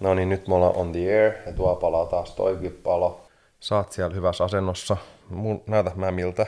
No 0.00 0.14
niin, 0.14 0.28
nyt 0.28 0.48
me 0.48 0.54
ollaan 0.54 0.76
on 0.76 0.92
the 0.92 1.00
air 1.00 1.32
ja 1.46 1.52
tuo 1.52 1.76
palaa 1.76 2.06
taas 2.06 2.34
toikin 2.34 2.72
palo. 2.72 3.26
Saat 3.60 3.92
siellä 3.92 4.14
hyvässä 4.14 4.44
asennossa. 4.44 4.96
Mun, 5.28 5.62
näytä 5.66 5.92
mä 5.96 6.10
miltä. 6.10 6.46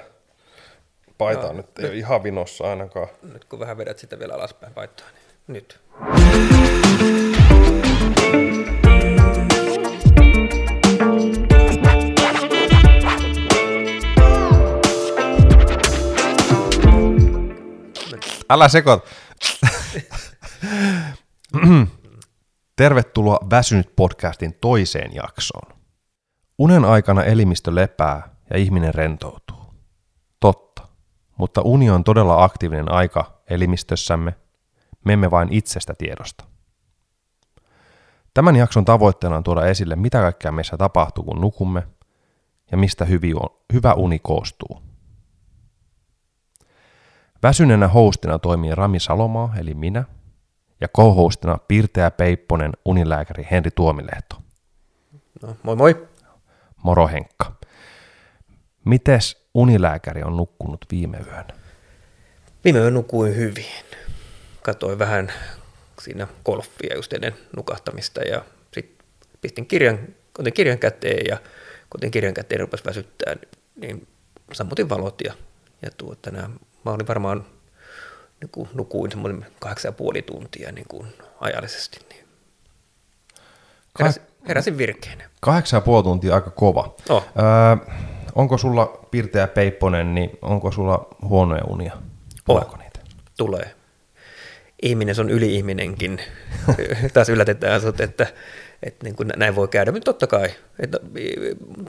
Paita 1.18 1.46
no, 1.46 1.52
nyt 1.52 1.78
ei 1.78 1.86
ole 1.86 1.94
ihan 1.94 2.22
vinossa 2.22 2.64
ainakaan. 2.70 3.08
Nyt 3.32 3.44
kun 3.44 3.58
vähän 3.58 3.76
vedät 3.76 3.98
sitä 3.98 4.18
vielä 4.18 4.34
alaspäin 4.34 4.74
paittaa, 4.74 5.06
niin 5.48 5.54
nyt. 5.54 5.80
Älä 18.50 18.68
sekoit. 18.68 19.02
Tervetuloa 22.76 23.38
Väsynyt 23.50 23.96
podcastin 23.96 24.54
toiseen 24.60 25.14
jaksoon. 25.14 25.78
Unen 26.58 26.84
aikana 26.84 27.24
elimistö 27.24 27.74
lepää 27.74 28.36
ja 28.50 28.56
ihminen 28.56 28.94
rentoutuu. 28.94 29.74
Totta, 30.40 30.88
mutta 31.36 31.60
uni 31.60 31.90
on 31.90 32.04
todella 32.04 32.44
aktiivinen 32.44 32.92
aika 32.92 33.42
elimistössämme, 33.50 34.34
me 35.04 35.12
emme 35.12 35.30
vain 35.30 35.48
itsestä 35.52 35.94
tiedosta. 35.98 36.44
Tämän 38.34 38.56
jakson 38.56 38.84
tavoitteena 38.84 39.36
on 39.36 39.44
tuoda 39.44 39.66
esille, 39.66 39.96
mitä 39.96 40.20
kaikkea 40.20 40.52
meissä 40.52 40.76
tapahtuu, 40.76 41.24
kun 41.24 41.40
nukumme, 41.40 41.82
ja 42.70 42.76
mistä 42.78 43.06
hyvä 43.72 43.94
uni 43.94 44.18
koostuu. 44.18 44.82
Väsyneenä 47.42 47.88
hostina 47.88 48.38
toimii 48.38 48.74
Rami 48.74 49.00
Salomaa, 49.00 49.54
eli 49.58 49.74
minä, 49.74 50.04
ja 50.82 50.88
co-hostina 50.88 51.58
Pirteä 51.68 52.10
Peipponen 52.10 52.72
unilääkäri 52.84 53.46
Henri 53.50 53.70
Tuomilehto. 53.70 54.36
No, 55.42 55.56
moi 55.62 55.76
moi. 55.76 56.08
Moro 56.82 57.08
Henkka. 57.08 57.52
Mites 58.84 59.46
unilääkäri 59.54 60.22
on 60.22 60.36
nukkunut 60.36 60.86
viime 60.90 61.18
yönä? 61.18 61.48
Viime 62.64 62.78
yön 62.78 62.94
nukuin 62.94 63.36
hyvin. 63.36 63.64
Katoin 64.62 64.98
vähän 64.98 65.32
siinä 66.00 66.26
golfia 66.44 66.94
just 66.94 67.12
ennen 67.12 67.34
nukahtamista 67.56 68.22
ja 68.22 68.44
sitten 68.74 69.06
pistin 69.40 69.66
kirjan, 69.66 69.98
otin 70.38 70.52
kirjan 70.52 70.78
käteen 70.78 71.26
ja 71.28 71.36
kun 71.90 71.98
otin 71.98 72.10
kirjan 72.10 72.34
käteen 72.34 72.60
rupesi 72.60 72.84
väsyttää, 72.84 73.36
niin 73.76 74.08
sammutin 74.52 74.88
valot 74.88 75.20
ja, 75.24 75.34
ja 75.82 75.90
tuota, 75.96 76.30
nämä, 76.30 76.50
mä 76.84 76.90
olin 76.90 77.08
varmaan 77.08 77.46
niin 78.42 78.50
kuin 78.52 78.68
nukuin 78.74 79.10
semmoinen 79.10 79.46
kahdeksan 79.60 79.88
ja 79.88 79.92
puoli 79.92 80.22
tuntia 80.22 80.72
niin 80.72 80.86
kuin 80.88 81.06
ajallisesti. 81.40 81.98
Niin 82.10 82.24
heräsin, 83.98 84.22
heräsin 84.48 84.78
virkeänä. 84.78 85.24
Kahdeksan 85.40 85.76
ja 85.76 85.80
puoli 85.80 86.02
tuntia 86.02 86.34
aika 86.34 86.50
kova. 86.50 86.94
Oh. 87.08 87.24
Öö, 87.24 87.96
onko 88.34 88.58
sulla 88.58 89.06
Pirteä 89.10 89.46
Peipponen, 89.46 90.14
niin 90.14 90.30
onko 90.42 90.72
sulla 90.72 91.06
huonoja 91.22 91.64
unia? 91.64 91.96
Tuleeko 92.44 92.72
oh. 92.72 92.78
niitä? 92.78 93.00
Tulee. 93.36 93.74
Ihminen, 94.82 95.20
on 95.20 95.30
yli-ihminenkin. 95.30 96.20
Taas 97.14 97.28
yllätetään 97.28 97.80
sut, 97.80 98.00
että 98.00 98.26
että 98.82 99.04
niin 99.04 99.16
kuin 99.16 99.28
näin 99.36 99.56
voi 99.56 99.68
käydä, 99.68 99.92
mutta 99.92 100.04
totta 100.04 100.26
kai, 100.26 100.48
että 100.78 100.98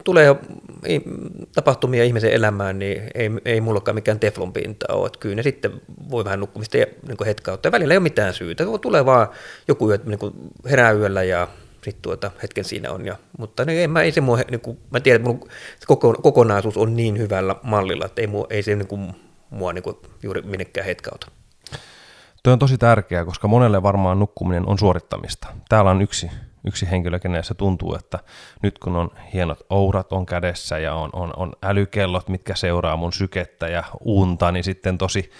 tulee 0.04 0.36
tapahtumia 1.56 2.04
ihmisen 2.04 2.32
elämään, 2.32 2.80
niin 2.80 3.04
ei, 3.16 3.32
ei 3.46 3.62
mullakaan 3.62 3.96
mikään 3.96 4.20
teflon 4.20 4.54
pinta 4.54 4.94
ole, 4.94 5.08
että 5.08 5.20
kyllä 5.20 5.36
ne 5.36 5.44
sitten 5.44 5.82
voi 6.10 6.26
vähän 6.26 6.40
nukkumista 6.40 6.78
ja 6.78 6.86
niin 7.08 7.18
kuin 7.18 7.26
hetkauttaa, 7.26 7.72
välillä 7.72 7.94
ei 7.94 7.98
ole 7.98 8.04
mitään 8.04 8.34
syytä, 8.34 8.64
tulee 8.82 9.06
vaan 9.06 9.28
joku 9.68 9.90
yö, 9.90 10.00
niin 10.06 10.20
kuin 10.20 10.34
herää 10.70 10.92
yöllä 10.92 11.24
ja 11.24 11.48
sitten 11.84 12.02
tuota, 12.02 12.32
hetken 12.44 12.64
siinä 12.64 12.92
on, 12.92 13.06
ja, 13.06 13.16
mutta 13.38 13.66
niin, 13.66 13.80
ei, 13.80 13.88
mä, 13.88 14.02
ei 14.02 14.12
se 14.12 14.22
mua, 14.22 14.40
niin 14.52 14.62
kuin, 14.62 14.78
mä 14.92 15.00
tiedän, 15.00 15.22
että 15.22 15.30
mun 15.30 15.50
koko, 15.88 16.14
kokonaisuus 16.14 16.78
on 16.78 16.96
niin 16.96 17.18
hyvällä 17.18 17.56
mallilla, 17.64 18.06
että 18.06 18.22
ei, 18.22 18.28
mua, 18.28 18.48
ei 18.50 18.64
se 18.64 18.76
niin 18.76 18.88
kuin, 18.88 19.14
mua 19.50 19.74
niin 19.74 19.84
kuin, 19.84 19.98
juuri 20.24 20.42
minnekään 20.42 20.86
hetkauta. 20.86 21.28
Tuo 22.44 22.54
on 22.54 22.60
tosi 22.60 22.78
tärkeää, 22.78 23.26
koska 23.26 23.48
monelle 23.48 23.84
varmaan 23.84 24.20
nukkuminen 24.20 24.68
on 24.68 24.80
suorittamista. 24.80 25.48
Täällä 25.70 25.92
on 25.92 26.02
yksi 26.02 26.32
yksi 26.68 26.92
henkilö, 26.92 27.20
kenessä 27.20 27.54
tuntuu, 27.54 27.96
että 27.96 28.20
nyt 28.64 28.80
kun 28.80 28.96
on 28.96 29.10
hienot 29.34 29.60
ourat 29.70 30.14
on 30.14 30.26
kädessä 30.26 30.80
ja 30.80 30.96
on, 30.96 31.10
on, 31.14 31.34
on 31.38 31.54
älykellot, 31.64 32.30
mitkä 32.30 32.56
seuraa 32.56 32.98
mun 32.98 33.14
sykettä 33.14 33.68
ja 33.68 33.84
unta, 34.02 34.52
niin 34.52 34.64
sitten 34.64 34.98
tosi, 34.98 35.32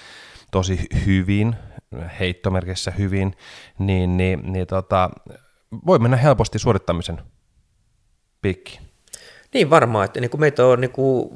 tosi 0.52 0.88
hyvin, 1.06 1.56
heittomerkissä 2.20 2.92
hyvin, 2.92 3.36
niin, 3.80 4.18
niin, 4.18 4.54
niin 4.54 4.68
tota, 4.68 5.10
voi 5.86 6.00
mennä 6.00 6.18
helposti 6.18 6.60
suorittamisen 6.60 7.22
piikki. 8.42 8.80
Niin 9.54 9.70
varmaan, 9.70 10.06
että 10.06 10.20
niin 10.20 10.32
meitä 10.38 10.66
on 10.66 10.82
niin 10.82 10.92
kuin, 10.92 11.30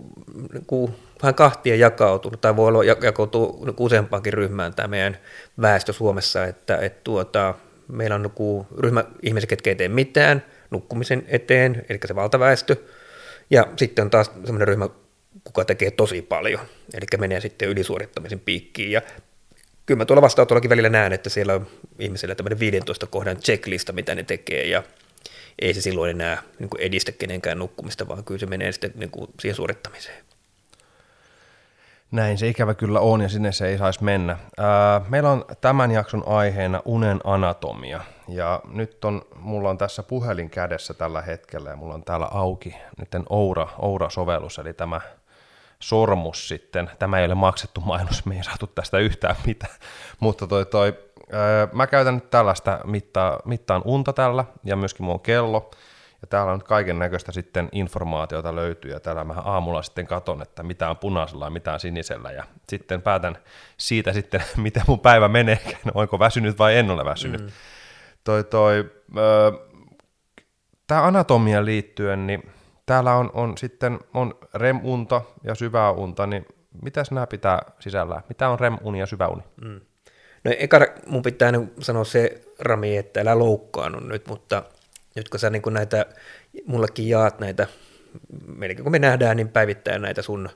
niin 0.54 0.66
kuin 0.66 0.96
vähän 1.22 1.36
kahtia 1.36 1.76
jakautunut, 1.76 2.42
tai 2.42 2.56
voi 2.56 2.68
olla 2.68 2.84
jakautua 2.84 3.66
niin 3.66 3.76
useampaankin 3.80 4.34
ryhmään 4.34 4.74
tämä 4.74 4.88
meidän 4.88 5.18
väestö 5.62 5.94
Suomessa, 5.94 6.46
että, 6.46 6.78
että 6.78 7.02
tuota, 7.04 7.54
meillä 7.88 8.16
on 8.16 8.24
joku 8.24 8.68
ryhmä 8.78 9.04
ihmisiä, 9.22 9.48
ketkä 9.48 9.70
ei 9.70 9.76
tee 9.76 9.88
mitään 9.88 10.46
nukkumisen 10.72 11.26
eteen, 11.28 11.86
eli 11.90 12.00
se 12.06 12.16
valtaväestö, 12.16 12.76
ja 13.50 13.68
sitten 13.76 14.04
on 14.04 14.10
taas 14.10 14.32
sellainen 14.44 14.68
ryhmä, 14.68 14.90
kuka 15.44 15.66
tekee 15.66 15.92
tosi 15.92 16.22
paljon, 16.22 16.62
eli 16.94 17.06
menee 17.18 17.42
sitten 17.42 17.70
ylisuorittamisen 17.70 18.40
piikkiin, 18.40 18.92
ja 18.92 19.02
kyllä 19.86 19.98
mä 19.98 20.06
tuolla 20.06 20.22
vastaanotollakin 20.22 20.70
välillä 20.70 20.90
näen, 20.90 21.14
että 21.14 21.30
siellä 21.30 21.54
on 21.54 21.68
ihmisillä 22.00 22.36
tämmöinen 22.36 22.60
15 22.60 23.08
kohdan 23.08 23.38
checklista, 23.38 23.94
mitä 23.94 24.16
ne 24.16 24.24
tekee, 24.24 24.68
ja 24.68 24.84
ei 25.60 25.74
se 25.74 25.82
silloin 25.82 26.10
enää 26.12 26.44
niin 26.60 26.70
edistä 26.80 27.12
kenenkään 27.12 27.60
nukkumista, 27.60 28.08
vaan 28.08 28.24
kyllä 28.24 28.40
se 28.40 28.46
menee 28.46 28.72
sitten 28.72 28.92
niin 28.96 29.12
siihen 29.40 29.56
suorittamiseen. 29.56 30.27
Näin 32.12 32.38
se 32.38 32.48
ikävä 32.48 32.74
kyllä 32.74 33.00
on 33.00 33.22
ja 33.22 33.30
sinne 33.30 33.52
se 33.52 33.68
ei 33.68 33.78
saisi 33.78 34.04
mennä. 34.04 34.38
meillä 35.10 35.32
on 35.32 35.46
tämän 35.62 35.92
jakson 35.92 36.24
aiheena 36.28 36.82
unen 36.86 37.20
anatomia 37.24 38.02
ja 38.28 38.62
nyt 38.72 39.06
on, 39.06 39.22
mulla 39.36 39.70
on 39.70 39.78
tässä 39.78 40.04
puhelin 40.04 40.50
kädessä 40.50 40.94
tällä 40.94 41.22
hetkellä 41.22 41.70
ja 41.70 41.76
mulla 41.76 41.94
on 41.94 42.04
täällä 42.04 42.28
auki 42.32 42.76
nyt 42.98 43.10
Oura, 43.30 43.68
Oura-sovellus 43.78 44.60
eli 44.60 44.74
tämä 44.74 45.02
sormus 45.80 46.48
sitten. 46.48 46.90
Tämä 47.00 47.20
ei 47.20 47.26
ole 47.26 47.36
maksettu 47.36 47.82
mainos, 47.82 48.26
me 48.26 48.36
ei 48.38 48.44
saatu 48.44 48.68
tästä 48.68 48.98
yhtään 48.98 49.36
mitään, 49.46 49.76
mutta 50.20 50.48
toi, 50.48 50.66
toi, 50.66 50.98
mä 51.74 51.88
käytän 51.88 52.16
nyt 52.16 52.30
tällaista 52.30 52.80
mittaa, 52.86 53.40
mittaan 53.46 53.82
unta 53.86 54.14
tällä 54.14 54.46
ja 54.64 54.76
myöskin 54.76 55.06
on 55.06 55.20
kello 55.20 55.72
ja 56.22 56.28
täällä 56.28 56.52
on 56.52 56.64
kaiken 56.64 57.00
näköistä 57.00 57.32
sitten 57.32 57.70
informaatiota 57.72 58.56
löytyy, 58.56 58.92
ja 58.92 59.00
täällä 59.00 59.24
mä 59.24 59.34
aamulla 59.34 59.82
sitten 59.82 60.08
katon, 60.08 60.42
että 60.42 60.64
mitä 60.64 60.90
on 60.90 60.98
punaisella 60.98 61.46
ja 61.46 61.50
mitä 61.50 61.74
on 61.74 61.80
sinisellä, 61.80 62.32
ja 62.32 62.44
sitten 62.70 63.02
päätän 63.02 63.38
siitä 63.78 64.14
sitten, 64.14 64.44
miten 64.58 64.84
mun 64.88 65.00
päivä 65.00 65.28
menee, 65.28 65.60
onko 65.94 66.20
väsynyt 66.20 66.60
vai 66.60 66.78
en 66.78 66.92
ole 66.92 67.06
väsynyt. 67.06 67.42
Mm. 67.42 67.48
Toi, 68.24 68.44
toi, 68.44 68.92
tämä 70.88 71.04
anatomia 71.04 71.66
liittyen, 71.66 72.28
niin 72.28 72.52
täällä 72.86 73.16
on, 73.16 73.32
on 73.34 73.58
sitten 73.58 74.00
on 74.14 74.36
REM-unta 74.54 75.22
ja 75.44 75.56
syvää 75.56 75.92
unta, 75.92 76.28
niin 76.28 76.46
mitäs 76.82 77.12
nämä 77.12 77.28
pitää 77.28 77.62
sisällä? 77.80 78.22
Mitä 78.30 78.50
on 78.50 78.60
REM-uni 78.60 79.00
ja 79.00 79.06
syvä 79.06 79.28
uni? 79.28 79.44
Mm. 79.62 79.82
No 80.44 80.52
eka 80.60 80.80
mun 81.08 81.22
pitää 81.22 81.52
sanoa 81.80 82.04
se, 82.04 82.42
Rami, 82.60 82.98
että 82.98 83.22
älä 83.22 83.40
loukkaannut 83.40 84.08
nyt, 84.08 84.28
mutta 84.28 84.64
nyt 85.18 85.30
kun 85.30 85.40
sä 85.40 85.50
niin 85.50 85.62
kun 85.62 85.74
näitä, 85.74 86.06
mullekin 86.66 87.10
jaat 87.10 87.40
näitä, 87.40 87.68
melkein 88.48 88.84
kun 88.84 88.92
me 88.92 89.00
nähdään, 89.00 89.38
niin 89.38 89.50
päivittäin 89.50 90.02
näitä 90.02 90.22
sun 90.22 90.50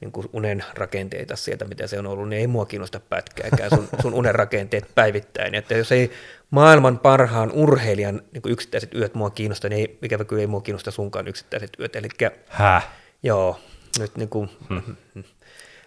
niin 0.00 0.12
kuin 0.12 0.26
unen 0.32 0.64
rakenteita 0.74 1.36
sieltä, 1.36 1.64
mitä 1.64 1.86
se 1.86 1.98
on 1.98 2.06
ollut, 2.06 2.28
niin 2.28 2.40
ei 2.40 2.46
mua 2.46 2.66
kiinnosta 2.66 3.00
pätkääkään 3.00 3.70
sun, 3.70 3.88
sun 4.02 4.14
unen 4.14 4.34
rakenteet 4.34 4.94
päivittäin. 4.94 5.54
Että 5.54 5.74
jos 5.74 5.92
ei 5.92 6.10
maailman 6.50 6.98
parhaan 6.98 7.52
urheilijan 7.52 8.22
niin 8.32 8.42
kuin 8.42 8.52
yksittäiset 8.52 8.94
yöt 8.94 9.14
mua 9.14 9.30
kiinnosta, 9.30 9.68
niin 9.68 9.80
ei, 9.80 9.98
ikävä 10.02 10.24
kyllä 10.24 10.40
ei 10.40 10.46
mua 10.46 10.60
kiinnosta 10.60 10.90
sunkaan 10.90 11.28
yksittäiset 11.28 11.70
yöt. 11.80 11.96
Eli, 11.96 12.08
Häh? 12.48 12.88
Joo, 13.22 13.60
nyt 13.98 14.16
niin 14.16 14.28
kuin, 14.28 14.50
hmm 14.68 15.24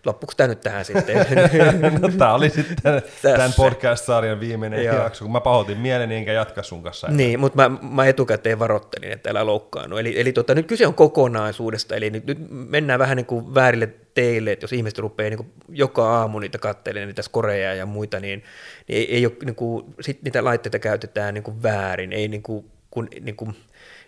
loppuuko 0.05 0.33
tämä 0.37 0.47
nyt 0.47 0.61
tähän 0.61 0.85
sitten? 0.85 1.17
no, 2.01 2.09
tämä 2.17 2.33
oli 2.33 2.49
sitten 2.49 3.01
tämän 3.21 3.53
podcast-sarjan 3.57 4.39
viimeinen 4.39 4.83
Joo. 4.83 4.95
jakso, 4.95 5.25
kun 5.25 5.31
mä 5.31 5.41
pahoitin 5.41 5.77
mieleni 5.77 6.15
enkä 6.15 6.33
jatka 6.33 6.63
sun 6.63 6.83
kanssa. 6.83 7.07
Niin, 7.07 7.39
mutta 7.39 7.69
mä, 7.69 7.77
mä 7.81 8.05
etukäteen 8.05 8.59
varoittelin, 8.59 9.11
että 9.11 9.29
älä 9.29 9.45
loukkaannut. 9.45 9.99
Eli, 9.99 10.19
eli 10.19 10.33
tota, 10.33 10.55
nyt 10.55 10.67
kyse 10.67 10.87
on 10.87 10.93
kokonaisuudesta, 10.93 11.95
eli 11.95 12.09
nyt, 12.09 12.25
nyt 12.25 12.37
mennään 12.49 12.99
vähän 12.99 13.17
niin 13.17 13.25
kuin 13.25 13.55
väärille 13.55 13.89
teille, 14.13 14.51
että 14.51 14.63
jos 14.63 14.73
ihmiset 14.73 14.99
rupeaa 14.99 15.29
niin 15.29 15.37
kuin 15.37 15.51
joka 15.69 16.19
aamu 16.19 16.39
niitä 16.39 16.57
katselemaan, 16.57 17.07
niitä 17.07 17.21
skoreja 17.21 17.73
ja 17.73 17.85
muita, 17.85 18.19
niin, 18.19 18.43
niin 18.87 18.97
ei, 18.97 19.15
ei 19.15 19.25
ole, 19.25 19.33
niin 19.45 19.55
kuin, 19.55 19.85
sit 20.01 20.23
niitä 20.23 20.43
laitteita 20.43 20.79
käytetään 20.79 21.33
niin 21.33 21.43
kuin 21.43 21.63
väärin, 21.63 22.13
ei 22.13 22.27
niin 22.27 22.43
kuin, 22.43 22.65
kun, 22.91 23.07
niin 23.21 23.35
kuin, 23.35 23.55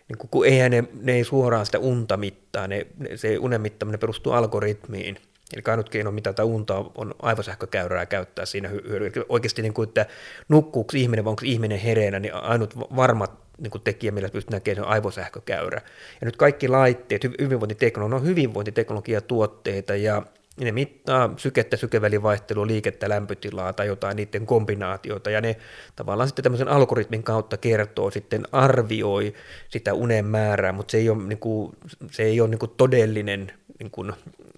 niin 0.08 0.18
kuin, 0.18 0.30
kun 0.30 0.46
eihän 0.46 0.72
ne, 0.72 0.84
ne 1.02 1.14
ei 1.14 1.24
suoraan 1.24 1.66
sitä 1.66 1.80
unta 1.80 2.18
mittaa, 2.18 2.68
ne, 2.68 2.88
se 3.16 3.38
unen 3.38 3.62
mittaminen 3.62 4.00
perustuu 4.00 4.34
algoritmiin, 4.34 5.18
Eli 5.54 5.64
ainut 5.68 5.90
keino 5.90 6.12
mitata 6.12 6.44
unta 6.44 6.86
on 6.96 7.16
aivosähkökäyrää 7.22 8.06
käyttää 8.06 8.46
siinä 8.46 8.70
hyödyllä. 8.70 9.26
Oikeasti, 9.30 9.62
niin 9.62 9.74
kuin, 9.74 9.88
että 9.88 10.06
nukkuuko 10.50 10.92
ihminen 10.96 11.26
vai 11.26 11.30
onko 11.30 11.42
ihminen 11.46 11.80
hereillä, 11.80 12.20
niin 12.20 12.34
ainut 12.34 12.78
varma 12.78 13.26
niin 13.58 13.72
kuin 13.72 13.82
tekijä, 13.82 14.12
millä 14.12 14.30
pystyy 14.30 14.54
näkemään 14.54 14.88
aivosähkökäyrä. 14.88 15.82
Ja 16.22 16.26
nyt 16.26 16.38
kaikki 16.38 16.68
laitteet, 16.68 17.24
hyvinvointiteknologia, 17.24 18.16
on 18.16 18.26
hyvinvointiteknologiatuotteita 18.26 19.96
ja 19.96 20.24
ne 20.60 20.72
mittaa 20.72 21.34
sykettä, 21.38 21.78
sykevälivaihtelua, 21.78 22.68
liikettä, 22.68 23.10
lämpötilaa 23.10 23.74
tai 23.74 23.88
jotain 23.88 24.16
niiden 24.16 24.46
kombinaatioita, 24.46 25.30
ja 25.30 25.42
ne 25.42 25.56
tavallaan 25.96 26.28
sitten 26.28 26.44
tämmöisen 26.44 26.68
algoritmin 26.68 27.24
kautta 27.24 27.58
kertoo, 27.58 28.12
sitten 28.12 28.44
arvioi 28.52 29.34
sitä 29.70 29.94
unen 29.94 30.26
määrää, 30.26 30.72
mutta 30.72 30.92
se 30.92 30.98
ei 30.98 31.10
ole, 31.10 31.24
niin 31.24 31.40
kuin, 31.40 31.76
se 32.12 32.24
ei 32.24 32.42
ole 32.42 32.50
niin 32.50 32.60
kuin 32.60 32.72
todellinen 32.78 33.52
niin 33.80 33.92
kuin, 33.92 34.14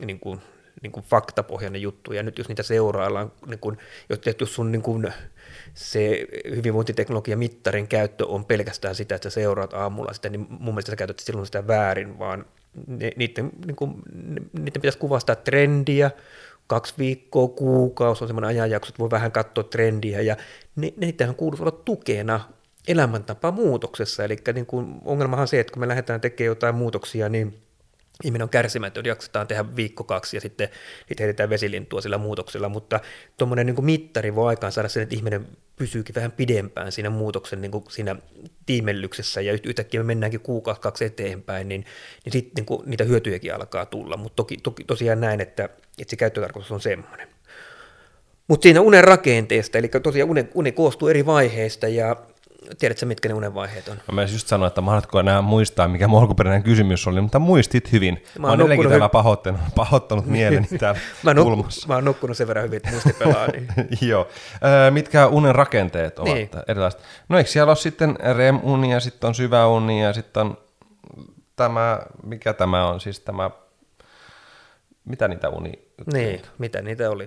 niin 0.05 0.19
kuin, 0.19 0.41
niin 0.81 0.91
kuin 0.91 1.05
faktapohjainen 1.05 1.81
juttu, 1.81 2.13
ja 2.13 2.23
nyt 2.23 2.37
jos 2.37 2.47
niitä 2.47 2.63
seuraillaan, 2.63 3.31
niin 3.45 3.59
kuin, 3.59 3.77
jos 4.39 4.55
sun 4.55 4.71
niin 4.71 4.81
kuin, 4.81 5.13
se 5.73 6.27
hyvinvointiteknologian 6.55 7.39
mittarin 7.39 7.87
käyttö 7.87 8.27
on 8.27 8.45
pelkästään 8.45 8.95
sitä, 8.95 9.15
että 9.15 9.29
sä 9.29 9.33
seuraat 9.33 9.73
aamulla 9.73 10.13
sitä, 10.13 10.29
niin 10.29 10.47
mun 10.49 10.73
mielestä 10.73 10.91
sä 10.91 10.95
käytät 10.95 11.19
silloin 11.19 11.45
sitä 11.45 11.67
väärin, 11.67 12.19
vaan 12.19 12.45
ne, 12.87 13.11
niiden, 13.15 13.51
niin 13.65 13.75
kuin, 13.75 13.93
niiden 14.53 14.81
pitäisi 14.81 14.97
kuvastaa 14.97 15.35
trendiä, 15.35 16.11
kaksi 16.67 16.93
viikkoa, 16.97 17.47
kuukausi 17.47 18.23
on 18.23 18.27
semmoinen 18.27 18.49
ajanjakso, 18.49 18.89
että 18.89 18.99
voi 18.99 19.11
vähän 19.11 19.31
katsoa 19.31 19.63
trendiä, 19.63 20.21
ja 20.21 20.37
ne, 20.75 20.93
niitähän 20.97 21.35
kuuluisi 21.35 21.63
olla 21.63 21.81
tukena 21.85 22.39
elämäntapa 22.87 23.51
muutoksessa, 23.51 24.23
eli 24.23 24.37
niin 24.53 24.65
kuin, 24.65 24.95
ongelmahan 25.05 25.41
on 25.41 25.47
se, 25.47 25.59
että 25.59 25.73
kun 25.73 25.79
me 25.79 25.87
lähdetään 25.87 26.21
tekemään 26.21 26.47
jotain 26.47 26.75
muutoksia, 26.75 27.29
niin 27.29 27.61
ihminen 28.23 28.43
on 28.43 28.49
kärsimätön, 28.49 29.05
jaksetaan 29.05 29.47
tehdä 29.47 29.75
viikko 29.75 30.03
kaksi 30.03 30.37
ja 30.37 30.41
sitten 30.41 30.69
niitä 31.09 31.23
heitetään 31.23 31.49
vesilintua 31.49 32.01
sillä 32.01 32.17
muutoksella, 32.17 32.69
mutta 32.69 32.99
tuommoinen 33.37 33.65
niin 33.65 33.85
mittari 33.85 34.35
voi 34.35 34.47
aikaan 34.47 34.71
saada 34.71 34.89
sen, 34.89 35.03
että 35.03 35.15
ihminen 35.15 35.47
pysyykin 35.75 36.15
vähän 36.15 36.31
pidempään 36.31 36.91
siinä 36.91 37.09
muutoksen 37.09 37.61
niin 37.61 37.71
kuin 37.71 37.83
siinä 37.89 38.15
tiimellyksessä 38.65 39.41
ja 39.41 39.57
yhtäkkiä 39.63 39.99
me 39.99 40.03
mennäänkin 40.03 40.39
kuukausi 40.39 40.81
kaksi 40.81 41.05
eteenpäin, 41.05 41.69
niin, 41.69 41.85
niin 42.25 42.33
sitten 42.33 42.65
niin 42.69 42.79
niitä 42.85 43.03
hyötyjäkin 43.03 43.55
alkaa 43.55 43.85
tulla, 43.85 44.17
mutta 44.17 44.35
toki, 44.35 44.57
toki 44.57 44.83
tosiaan 44.83 45.21
näin, 45.21 45.41
että, 45.41 45.63
että 45.99 46.09
se 46.09 46.15
käyttötarkoitus 46.15 46.71
on 46.71 46.81
semmoinen. 46.81 47.27
Mutta 48.47 48.63
siinä 48.63 48.81
unen 48.81 49.03
rakenteesta, 49.03 49.77
eli 49.77 49.87
tosiaan 49.87 50.29
uni, 50.29 50.47
uni 50.53 50.71
koostuu 50.71 51.07
eri 51.07 51.25
vaiheista 51.25 51.87
ja 51.87 52.15
Tiedätkö, 52.79 53.05
mitkä 53.05 53.29
ne 53.29 53.35
unenvaiheet 53.35 53.87
on? 53.87 53.97
Mä 54.11 54.21
just 54.21 54.47
sanoa, 54.47 54.67
että 54.67 54.81
mahdotko 54.81 55.19
enää 55.19 55.41
muistaa, 55.41 55.87
mikä 55.87 56.07
mun 56.07 56.21
alkuperäinen 56.21 56.63
kysymys 56.63 57.07
oli, 57.07 57.21
mutta 57.21 57.39
muistit 57.39 57.91
hyvin. 57.91 58.23
Mä, 58.39 58.47
mä 58.47 58.63
oon 58.63 58.89
täällä 58.89 59.09
pahoittanut, 59.09 59.61
pahoittanut 59.75 60.25
mieleni 60.25 60.67
täällä 60.79 60.99
mä, 61.23 61.33
nuk- 61.33 61.87
mä 61.87 61.95
oon 61.95 62.05
nukkunut 62.05 62.37
sen 62.37 62.47
verran 62.47 62.65
hyvin, 62.65 62.77
että 62.77 62.89
muisti 62.91 63.13
pelaa. 63.13 63.47
Niin. 63.47 63.67
Joo. 64.09 64.27
Äh, 64.53 64.93
mitkä 64.93 65.27
unen 65.27 65.55
rakenteet 65.55 66.19
ovat 66.19 66.33
niin. 66.33 66.49
erilaiset? 66.67 67.01
No 67.29 67.37
eikö 67.37 67.49
siellä 67.49 67.69
ole 67.69 67.75
sitten 67.75 68.17
REM-uni 68.35 68.91
ja 68.91 68.99
sitten 68.99 69.27
on 69.27 69.35
syvä 69.35 69.67
uni 69.67 70.03
ja 70.03 70.13
sitten 70.13 70.41
on 70.41 70.57
tämä, 71.55 71.99
mikä 72.23 72.53
tämä 72.53 72.87
on, 72.87 72.99
siis 72.99 73.19
tämä 73.19 73.51
mitä 75.05 75.27
niitä 75.27 75.49
uni... 75.49 75.71
Niin, 76.13 76.41
mitä 76.57 76.81
niitä 76.81 77.09
oli? 77.09 77.25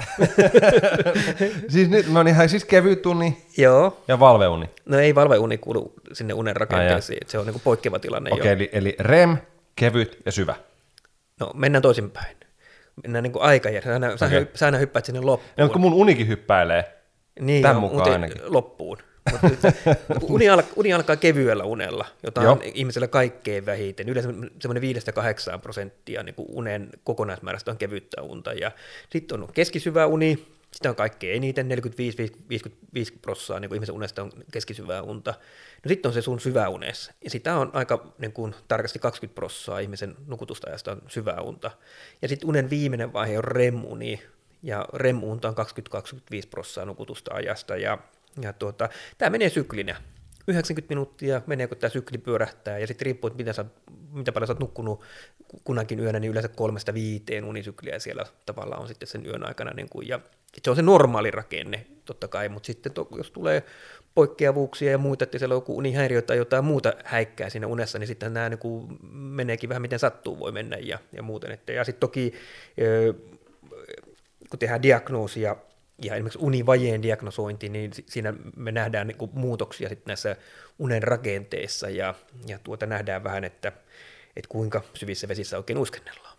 siis 1.73 1.88
nyt 1.91 2.06
mä 2.06 2.25
ihan 2.29 2.49
siis 2.49 2.65
kevyt 2.65 3.06
uni 3.06 3.47
Joo. 3.56 4.03
ja 4.09 4.21
valveuni. 4.21 4.71
No 4.85 4.99
ei 4.99 5.15
valveuni 5.15 5.59
kuulu 5.59 5.93
sinne 6.12 6.35
unen 6.35 6.56
rakenteeseen, 6.56 7.29
se 7.29 7.38
on 7.38 7.47
niinku 7.47 7.61
poikkeava 7.65 7.99
tilanne 7.99 8.31
Okei, 8.32 8.53
okay, 8.53 8.53
eli, 8.53 8.71
eli 8.73 8.97
REM, 8.99 9.37
kevyt 9.76 10.19
ja 10.26 10.32
syvä. 10.32 10.55
No 11.41 11.50
mennään 11.55 11.82
toisinpäin. 11.82 12.37
Mennään 13.03 13.23
niin 13.23 13.32
aikajärjestelmään. 13.41 14.19
Sä, 14.19 14.26
okay. 14.26 14.47
sä 14.55 14.67
aina 14.67 14.79
hyppäät 14.79 15.05
sinne 15.05 15.20
loppuun. 15.20 15.53
Ja, 15.56 15.69
kun 15.69 15.81
mun 15.81 15.93
unikin 15.93 16.29
hyppäilee. 16.29 16.94
Niin, 17.40 17.62
Tämän 17.62 17.81
mukaan 17.81 18.12
ainakin. 18.12 18.42
loppuun. 18.44 18.98
uni, 20.22 20.48
al, 20.48 20.62
uni 20.76 20.92
alkaa 20.92 21.16
kevyellä 21.16 21.64
unella, 21.64 22.06
jota 22.22 22.42
Joo. 22.42 22.52
on 22.52 22.60
ihmisellä 22.75 23.08
kaikkein 23.08 23.66
vähiten. 23.66 24.08
Yleensä 24.08 24.28
semmoinen 24.60 24.96
5-8 25.56 25.58
prosenttia 25.58 26.22
niin 26.22 26.34
kuin 26.34 26.48
unen 26.50 26.90
kokonaismäärästä 27.04 27.70
on 27.70 27.76
kevyttä 27.76 28.22
unta. 28.22 28.52
Ja 28.52 28.72
sitten 29.10 29.42
on 29.42 29.48
keskisyvä 29.52 30.06
uni, 30.06 30.46
sitä 30.72 30.90
on 30.90 30.96
kaikkein 30.96 31.36
eniten, 31.36 31.69
45-55 31.70 33.19
prosenttia 33.22 33.60
niin 33.60 33.75
ihmisen 33.75 33.94
unesta 33.94 34.22
on 34.22 34.32
keskisyvää 34.52 35.02
unta. 35.02 35.34
No 35.84 35.88
sitten 35.88 36.08
on 36.08 36.14
se 36.14 36.22
sun 36.22 36.40
syvä 36.40 36.69
unes, 36.69 37.10
ja 37.25 37.31
sitä 37.31 37.56
on 37.56 37.70
aika 37.72 38.12
niin 38.19 38.32
kuin, 38.32 38.54
tarkasti 38.69 38.98
20 38.98 39.34
prosenttia 39.34 39.78
ihmisen 39.78 40.16
nukutusta 40.26 40.66
ajasta 40.66 40.92
on 40.92 41.02
syvää 41.08 41.40
unta. 41.40 41.70
Ja 42.22 42.28
sitten 42.28 42.48
unen 42.48 42.70
viimeinen 42.70 43.12
vaihe 43.12 43.38
on 43.38 43.44
REM-uni, 43.44 44.22
ja 44.64 44.88
REM-unta 44.94 45.49
on 45.49 45.55
20-25 45.55 46.49
prosenttia 46.50 46.84
nukutusta 46.84 47.34
ajasta, 47.34 47.76
ja 47.76 47.99
ja 48.43 48.52
tuota, 48.52 48.88
tämä 49.19 49.31
menee 49.31 49.49
syklinä. 49.49 49.96
90 50.49 50.93
minuuttia 50.93 51.43
menee, 51.46 51.66
kun 51.66 51.76
tämä 51.76 51.90
sykli 51.90 52.19
pyörähtää, 52.19 52.78
ja 52.78 52.87
sitten 52.87 53.06
riippuu, 53.06 53.31
mitä, 53.38 53.52
sä, 53.52 53.64
mitä 54.12 54.32
paljon 54.32 54.46
sä 54.46 54.52
oot 54.52 54.61
nukkunut 54.61 55.00
kunnakin 55.64 56.00
yönä, 56.00 56.20
niin 56.20 56.31
yleensä 56.31 56.49
kolmesta 56.49 56.94
viiteen 56.94 57.44
unisykliä 57.44 57.99
siellä 57.99 58.25
tavallaan 58.46 58.82
on 58.82 58.88
sitten 58.88 59.08
sen 59.08 59.26
yön 59.26 59.46
aikana, 59.46 59.70
niin 59.70 59.88
kuin, 59.88 60.08
ja 60.08 60.20
se 60.62 60.70
on 60.70 60.76
se 60.76 60.82
normaali 60.82 61.31
rakenne, 61.31 61.87
totta 62.05 62.28
kai, 62.28 62.49
mutta 62.49 62.67
sitten 62.67 62.93
to, 62.93 63.08
jos 63.17 63.31
tulee 63.31 63.62
poikkeavuuksia 64.14 64.90
ja 64.90 64.99
muita, 64.99 65.25
että 65.25 65.38
siellä 65.38 65.52
on 65.52 65.56
joku 65.56 65.76
unihäiriö 65.76 66.22
tai 66.22 66.37
jotain 66.37 66.64
muuta 66.64 66.93
häikkää 67.05 67.50
siinä 67.50 67.67
unessa, 67.67 67.99
niin 67.99 68.06
sitten 68.06 68.34
nämä 68.34 68.49
niin 68.49 68.58
kuin 68.58 68.99
meneekin 69.12 69.69
vähän 69.69 69.82
miten 69.82 69.99
sattuu 69.99 70.38
voi 70.38 70.52
mennä 70.52 70.76
ja, 70.76 70.99
ja 71.12 71.22
muuten. 71.22 71.50
Että, 71.50 71.72
ja 71.72 71.84
sitten 71.84 72.00
toki, 72.00 72.32
kun 74.50 74.58
tehdään 74.58 74.82
diagnoosia, 74.82 75.56
ja 76.02 76.14
esimerkiksi 76.14 76.38
univajeen 76.43 77.02
diagnosointi, 77.02 77.69
niin 77.69 77.91
siinä 78.06 78.35
me 78.56 78.73
nähdään 78.73 79.06
niin 79.06 79.31
muutoksia 79.32 79.88
sitten 79.88 80.11
näissä 80.11 80.37
unen 80.79 81.02
rakenteissa 81.02 81.88
ja, 81.91 82.14
ja 82.46 82.58
tuota 82.58 82.87
nähdään 82.87 83.25
vähän, 83.25 83.44
että, 83.44 83.73
että 84.37 84.49
kuinka 84.49 84.82
syvissä 84.94 85.29
vesissä 85.29 85.56
oikein 85.56 85.79
uskennellaan. 85.79 86.35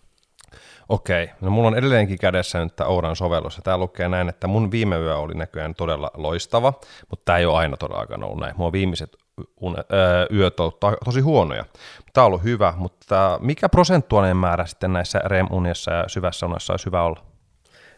Okei, 0.90 1.30
no 1.42 1.50
mulla 1.50 1.68
on 1.68 1.78
edelleenkin 1.78 2.18
kädessä 2.18 2.64
nyt 2.64 2.76
tämä 2.76 2.88
Ouran 2.88 3.16
sovellus, 3.16 3.56
ja 3.58 3.62
tämä 3.62 3.78
lukee 3.78 4.10
näin, 4.10 4.30
että 4.30 4.48
mun 4.48 4.72
viime 4.72 4.98
yö 4.98 5.18
oli 5.18 5.34
näköjään 5.34 5.76
todella 5.76 6.12
loistava, 6.14 6.74
mutta 7.10 7.26
tämä 7.26 7.38
ei 7.38 7.46
ole 7.46 7.58
aina 7.58 7.78
todellakaan 7.78 8.24
ollut 8.24 8.40
näin. 8.40 8.56
Mulla 8.58 8.72
viimeiset 8.72 9.18
une, 9.62 9.84
öö, 9.94 10.28
yöt 10.34 10.56
to, 10.56 10.72
tosi 11.06 11.20
huonoja. 11.20 11.66
Tämä 12.14 12.26
on 12.26 12.28
ollut 12.28 12.44
hyvä, 12.44 12.74
mutta 12.78 13.40
mikä 13.42 13.70
prosentuaalinen 13.70 14.38
määrä 14.38 14.66
sitten 14.66 14.94
näissä 14.94 15.20
REM-unissa 15.26 15.92
ja 15.92 16.04
syvässä 16.08 16.46
unessa 16.46 16.74
olisi 16.74 16.86
hyvä 16.86 17.04
olla? 17.04 17.35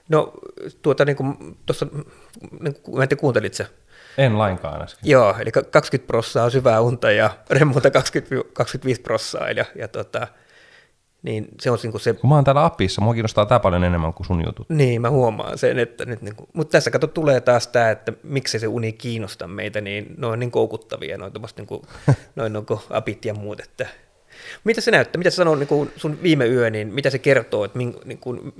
No 0.09 0.33
tuota 0.81 1.05
niin 1.05 1.15
kuin 1.15 1.57
tuossa, 1.65 1.87
niin 2.59 2.75
kuin, 2.81 2.97
mä 2.97 3.03
en 3.03 3.09
tiedä 3.09 3.19
kuuntelit 3.19 3.53
se. 3.53 3.67
En 4.17 4.37
lainkaan 4.37 4.81
äsken. 4.81 5.09
Joo, 5.09 5.35
eli 5.39 5.51
20 5.51 6.07
prossaa 6.07 6.43
on 6.43 6.51
syvää 6.51 6.81
unta 6.81 7.11
ja 7.11 7.29
remmonta 7.49 7.91
20, 7.91 8.35
25 8.53 9.01
prossaa, 9.01 9.51
ja, 9.51 9.65
ja 9.75 9.87
tota, 9.87 10.27
niin 11.21 11.47
se 11.61 11.71
on 11.71 11.77
niin 11.83 11.99
se... 11.99 12.13
Kun 12.13 12.29
mä 12.29 12.35
oon 12.35 12.43
täällä 12.43 12.65
apissa, 12.65 13.01
mua 13.01 13.13
kiinnostaa 13.13 13.45
tämä 13.45 13.59
paljon 13.59 13.83
enemmän 13.83 14.13
kuin 14.13 14.27
sun 14.27 14.45
jutut. 14.45 14.69
Niin, 14.69 15.01
mä 15.01 15.09
huomaan 15.09 15.57
sen, 15.57 15.79
että 15.79 16.05
nyt 16.05 16.21
niin 16.21 16.35
kuin, 16.35 16.49
mutta 16.53 16.71
tässä 16.71 16.91
kato 16.91 17.07
tulee 17.07 17.41
taas 17.41 17.67
tämä, 17.67 17.91
että 17.91 18.13
miksi 18.23 18.59
se 18.59 18.67
uni 18.67 18.93
kiinnostaa 18.93 19.47
meitä, 19.47 19.81
niin 19.81 20.15
ne 20.17 20.27
on 20.27 20.39
niin 20.39 20.51
koukuttavia, 20.51 21.17
noin, 21.17 21.33
niin 21.57 21.67
kuin, 21.67 21.81
noin 22.35 22.53
niin 22.53 22.65
kuin 22.65 22.79
apit 22.89 23.25
ja 23.25 23.33
muut, 23.33 23.59
että 23.59 23.87
mitä 24.63 24.81
se 24.81 24.91
näyttää? 24.91 25.17
Mitä 25.17 25.29
se 25.29 25.35
sanoo 25.35 25.55
niin 25.55 25.67
kuin 25.67 25.91
sun 25.95 26.17
viime 26.23 26.45
yö, 26.47 26.69
niin 26.69 26.93
mitä 26.93 27.09
se 27.09 27.19
kertoo, 27.19 27.65
että 27.65 27.77
min, 27.77 27.95
niin 28.05 28.17
kuin, 28.17 28.53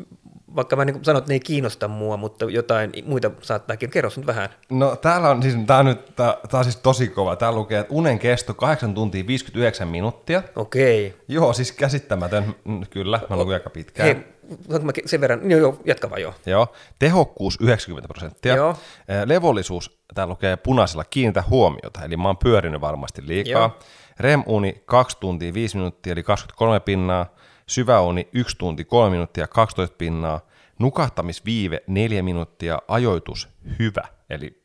vaikka 0.58 0.76
mä 0.76 0.86
niin 0.86 1.06
sanoin, 1.06 1.22
että 1.22 1.30
ne 1.30 1.36
ei 1.36 1.40
kiinnosta 1.40 1.88
mua, 1.88 2.18
mutta 2.18 2.46
jotain 2.46 2.92
muita 3.06 3.32
saattaakin. 3.42 3.90
Kerro 3.90 4.10
nyt 4.18 4.28
vähän. 4.28 4.50
No 4.70 4.96
täällä 4.96 5.30
on 5.30 5.44
siis, 5.44 5.56
tää 5.68 5.78
on 5.78 5.86
nyt, 5.86 6.16
tää, 6.16 6.38
tää 6.50 6.58
on 6.58 6.64
siis 6.64 6.76
tosi 6.76 7.08
kova. 7.08 7.36
Täällä 7.36 7.60
lukee, 7.60 7.80
että 7.80 7.94
unen 7.94 8.20
kesto 8.20 8.54
8 8.54 8.94
tuntia 8.94 9.28
59 9.28 9.88
minuuttia. 9.88 10.44
Okei. 10.56 11.08
Okay. 11.08 11.20
Joo, 11.28 11.54
siis 11.54 11.72
käsittämätön, 11.72 12.56
mm, 12.66 12.82
kyllä, 12.90 13.20
mä 13.30 13.36
luin 13.36 13.54
aika 13.54 13.70
pitkään. 13.70 14.06
Hei, 14.08 14.16
mä 14.82 14.92
sen 15.06 15.22
verran, 15.22 15.52
joo, 15.52 15.60
joo 15.60 15.80
jatka 15.86 16.10
vaan 16.10 16.22
joo. 16.22 16.34
Joo, 16.46 16.68
tehokkuus 17.00 17.58
90 17.62 18.08
prosenttia. 18.08 18.56
Joo. 18.56 18.76
Levollisuus, 19.26 20.00
täällä 20.14 20.32
lukee 20.32 20.58
punaisella 20.58 21.04
kiinnitä 21.04 21.44
huomiota, 21.50 22.04
eli 22.04 22.18
mä 22.18 22.28
oon 22.28 22.38
pyörinyt 22.38 22.82
varmasti 22.82 23.28
liikaa. 23.28 23.62
Joo. 23.62 23.78
REM-uni 24.20 24.84
2 24.86 25.18
tuntia 25.20 25.54
5 25.54 25.78
minuuttia, 25.78 26.14
eli 26.14 26.24
23 26.24 26.80
pinnaa 26.80 27.26
syväuni 27.68 28.30
1 28.34 28.58
tunti 28.58 28.86
3 28.86 29.10
minuuttia 29.10 29.48
12 29.48 29.96
pinnaa, 29.98 30.42
nukahtamisviive 30.80 31.84
4 31.88 32.24
minuuttia, 32.24 32.82
ajoitus 32.88 33.50
hyvä, 33.80 34.04
eli 34.30 34.64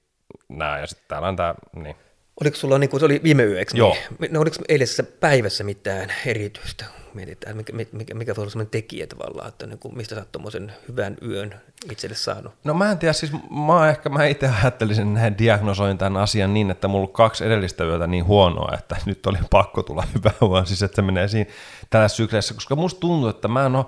nää, 0.48 0.78
ja 0.80 0.86
sitten 0.86 1.08
täällä 1.08 1.28
on 1.28 1.36
tämä, 1.36 1.54
niin. 1.76 1.96
Oliko 2.42 2.56
sulla, 2.56 2.78
niin 2.78 2.90
kuin 2.90 3.00
se 3.00 3.06
oli 3.06 3.20
viime 3.22 3.42
yö, 3.42 3.58
eikö 3.58 3.76
Joo. 3.76 3.96
Niin? 4.18 4.32
No 4.32 4.40
oliko 4.40 4.56
eilisessä 4.68 5.02
päivässä 5.02 5.64
mitään 5.64 6.12
erityistä? 6.26 6.84
Mietitään, 7.14 7.56
mikä, 7.56 7.72
mikä, 7.92 8.14
mikä 8.14 8.36
voi 8.36 8.42
olla 8.42 8.50
sellainen 8.50 8.70
tekijä 8.70 9.06
tavallaan, 9.06 9.48
että 9.48 9.66
niin 9.66 9.78
kuin, 9.78 9.96
mistä 9.96 10.14
sä 10.14 10.20
oot 10.20 10.32
tuommoisen 10.32 10.72
hyvän 10.88 11.16
yön 11.28 11.54
itselle 11.90 12.16
saanut? 12.16 12.52
No 12.64 12.74
mä 12.74 12.90
en 12.90 12.98
tiedä, 12.98 13.12
siis 13.12 13.32
mä 13.66 13.90
ehkä 13.90 14.08
mä 14.08 14.26
itse 14.26 14.50
ajattelisin, 14.62 15.16
että 15.16 15.38
diagnosoin 15.38 15.98
tämän 15.98 16.22
asian 16.22 16.54
niin, 16.54 16.70
että 16.70 16.88
mulla 16.88 17.06
on 17.06 17.12
kaksi 17.12 17.44
edellistä 17.44 17.84
yötä 17.84 18.06
niin 18.06 18.26
huonoa, 18.26 18.74
että 18.78 18.96
nyt 19.06 19.26
oli 19.26 19.38
pakko 19.50 19.82
tulla 19.82 20.04
hyvä 20.14 20.32
vaan 20.40 20.66
siis 20.66 20.82
että 20.82 20.96
se 20.96 21.02
menee 21.02 21.28
siinä 21.28 21.50
tällä 21.90 22.08
sykleissä, 22.08 22.54
koska 22.54 22.76
musta 22.76 23.00
tuntuu, 23.00 23.28
että 23.28 23.48
mä 23.48 23.66
en 23.66 23.76
ole 23.76 23.86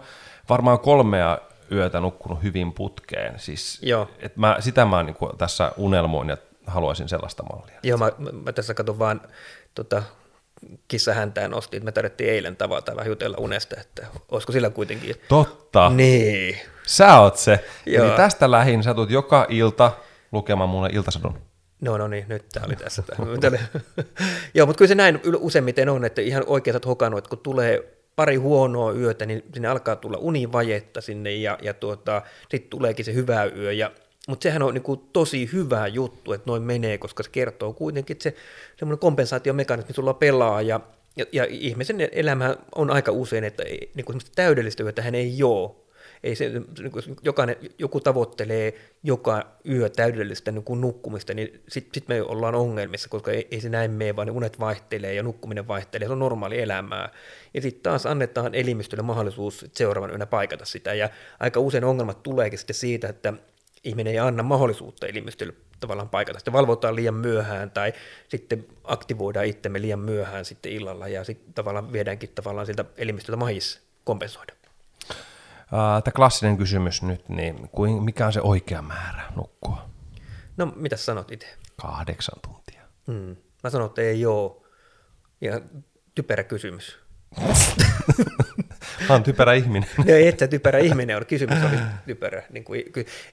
varmaan 0.49 0.79
kolmea 0.79 1.39
yötä 1.73 2.01
nukkunut 2.01 2.43
hyvin 2.43 2.73
putkeen, 2.73 3.39
siis 3.39 3.79
Joo. 3.83 4.11
Et 4.19 4.37
mä, 4.37 4.57
sitä 4.61 4.85
mä 4.85 5.03
niin 5.03 5.17
tässä 5.39 5.73
unelmoin 5.77 6.29
ja 6.29 6.37
haluaisin 6.67 7.09
sellaista 7.09 7.43
mallia. 7.43 7.79
Joo, 7.83 7.99
mä, 7.99 8.13
mä 8.45 8.53
tässä 8.53 8.75
katson 8.75 8.99
vaan 8.99 9.21
tota, 9.75 10.03
kissa 10.89 11.15
häntään 11.15 11.51
nosti, 11.51 11.77
että 11.77 11.85
me 11.85 11.93
tarvittiin 11.93 12.31
eilen 12.31 12.57
tavata 12.57 12.97
vähän 12.97 13.09
jutella 13.09 13.37
unesta, 13.41 13.77
että 13.81 14.07
olisiko 14.31 14.53
sillä 14.53 14.71
kuitenkin. 14.71 15.17
Totta. 15.29 15.91
Niin. 15.91 16.59
Sä 16.87 17.21
oot 17.21 17.37
se. 17.37 17.65
Joo. 17.87 18.07
Eli 18.07 18.17
tästä 18.17 18.51
lähin 18.51 18.83
sä 18.83 18.95
tulet 18.95 19.11
joka 19.11 19.47
ilta 19.49 19.93
lukemaan 20.33 20.71
mulle 20.71 20.89
iltasadun. 20.93 21.39
No, 21.81 21.99
no 21.99 22.09
niin, 22.09 22.25
nyt 22.29 22.45
tämä 22.53 22.67
oli 22.67 22.77
tässä. 22.77 23.03
Oli- 23.19 23.59
Joo, 24.55 24.67
mutta 24.67 24.79
kyllä 24.79 24.89
se 24.89 24.95
näin 24.95 25.21
useimmiten 25.39 25.89
on, 25.89 26.05
että 26.05 26.23
ihan 26.23 26.45
oikein 26.47 26.73
sä 26.73 26.77
oot 26.77 26.87
hokannut, 26.87 27.19
että 27.19 27.29
kun 27.29 27.39
tulee 27.39 27.95
pari 28.17 28.37
huonoa 28.37 28.93
yötä, 28.93 29.27
niin 29.27 29.43
sinne 29.55 29.69
alkaa 29.69 29.97
tulla 29.97 30.19
univajetta 30.19 31.01
sinne 31.01 31.33
ja, 31.33 31.59
ja 31.63 31.75
tuota, 31.75 32.23
sitten 32.51 32.71
tuleekin 32.71 33.05
se 33.05 33.15
hyvä 33.15 33.45
yö. 33.45 33.73
Ja, 33.73 33.91
mutta 34.29 34.43
sehän 34.43 34.63
on 34.63 34.75
niin 34.75 34.83
kuin 34.83 35.01
tosi 35.13 35.51
hyvä 35.53 35.87
juttu, 35.87 36.33
että 36.33 36.51
noin 36.51 36.63
menee, 36.63 36.99
koska 36.99 37.23
se 37.23 37.31
kertoo 37.31 37.73
kuitenkin, 37.73 38.15
että 38.15 38.23
se 38.23 38.35
semmoinen 38.77 38.99
kompensaatiomekanismi 38.99 39.95
sulla 39.95 40.15
pelaa 40.15 40.63
ja, 40.63 40.81
ja, 41.17 41.25
ja 41.33 41.47
ihmisen 41.51 42.09
elämä 42.13 42.57
on 42.75 42.91
aika 42.91 43.13
usein, 43.13 43.45
että 43.45 43.63
ei, 43.63 43.91
niin 43.95 44.05
kuin 44.05 44.21
täydellistä 44.35 44.83
yötä 44.83 45.03
hän 45.03 45.15
ei 45.15 45.43
ole. 45.43 45.71
Ei 46.23 46.37
se, 46.37 46.49
niin 46.49 46.93
kuin 46.93 47.17
jokainen, 47.23 47.57
joku 47.79 48.01
tavoittelee 48.01 48.75
joka 49.03 49.47
yö 49.69 49.89
täydellistä 49.89 50.53
niin 50.53 50.65
kuin 50.65 50.81
nukkumista, 50.81 51.35
niin 51.35 51.63
sitten 51.69 51.95
sit 51.95 52.09
me 52.09 52.23
ollaan 52.23 52.55
ongelmissa, 52.55 53.09
koska 53.09 53.33
ei, 53.33 53.49
ei 53.51 53.61
se 53.61 53.69
näin 53.69 53.91
mene, 53.91 54.17
vaan 54.17 54.27
ne 54.27 54.33
unet 54.33 54.61
vaihtelee 54.61 55.15
ja 55.15 55.23
nukkuminen 55.23 55.69
vaihtelee, 55.69 56.09
se 56.09 56.13
on 56.13 56.19
normaali 56.19 56.61
elämää. 56.61 57.09
Ja 57.55 57.63
sitten 57.63 57.83
taas 57.83 58.07
annetaan 58.07 58.55
elimistölle 58.55 59.03
mahdollisuus 59.03 59.67
seuraavan 59.73 60.11
yönä 60.11 60.27
paikata 60.27 60.65
sitä, 60.65 60.95
ja 60.95 61.11
aika 61.41 61.61
usein 61.61 61.85
ongelmat 61.85 62.23
tuleekin 62.23 62.59
sitten 62.59 62.77
siitä, 62.77 63.09
että 63.09 63.33
ihminen 63.85 64.13
ei 64.13 64.19
anna 64.19 64.43
mahdollisuutta 64.43 65.07
elimistölle 65.07 65.55
tavallaan 65.81 66.09
paikata. 66.09 66.39
Sitten 66.39 66.53
valvotaan 66.53 66.97
liian 66.97 67.15
myöhään 67.15 67.71
tai 67.71 67.93
sitten 68.29 68.67
aktivoidaan 68.85 69.47
itsemme 69.47 69.81
liian 69.81 69.99
myöhään 69.99 70.45
sitten 70.45 70.73
illalla 70.73 71.09
ja 71.09 71.25
sitten 71.25 71.55
tavallaan 71.55 71.93
viedäänkin 71.93 72.29
tavallaan 72.35 72.67
siltä 72.67 72.85
elimistöltä 72.97 73.37
mahis 73.37 73.83
kompensoida. 74.05 74.53
Tämä 75.71 76.13
klassinen 76.17 76.57
kysymys 76.57 77.03
nyt, 77.03 77.29
niin 77.29 77.71
mikä 78.01 78.27
on 78.27 78.33
se 78.33 78.41
oikea 78.41 78.83
määrä 78.83 79.23
nukkua? 79.37 79.89
No, 80.57 80.73
mitä 80.77 80.97
sanot 80.97 81.33
itse? 81.33 81.47
Kahdeksan 81.77 82.41
tuntia. 82.43 82.83
Hmm. 83.07 83.37
Mä 83.65 83.71
sanon, 83.71 83.87
että 83.87 84.03
ei 84.03 84.27
ole. 84.27 84.53
Ja 85.41 85.61
typerä 86.15 86.45
kysymys. 86.45 86.99
Mä 89.09 89.15
oon 89.15 89.23
typerä 89.23 89.53
ihminen. 89.53 89.91
No 89.99 90.05
et 90.15 90.39
sä 90.39 90.49
typerä 90.49 90.79
ihminen 90.79 91.17
on, 91.17 91.27
kysymys 91.27 91.59
oli 91.63 91.77
typerä. 92.07 92.43
Niin 92.51 92.65
kuin, 92.65 92.85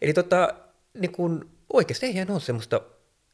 eli 0.01 0.13
tota, 0.13 0.53
niin 0.93 1.12
kuin, 1.12 1.50
oikeasti 1.74 2.05
eihän 2.05 2.31
ole 2.31 2.39
semmoista 2.39 2.81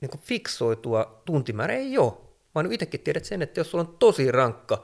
niin 0.01 0.09
kuin 0.09 0.21
fiksoitua 0.21 1.21
tuntimäärää, 1.25 1.77
ei 1.77 1.97
ole. 1.97 2.13
Oon 2.55 2.71
itsekin 2.71 2.99
tiedät 2.99 3.25
sen, 3.25 3.41
että 3.41 3.59
jos 3.59 3.71
sulla 3.71 3.83
on 3.83 3.95
tosi 3.99 4.31
rankka 4.31 4.83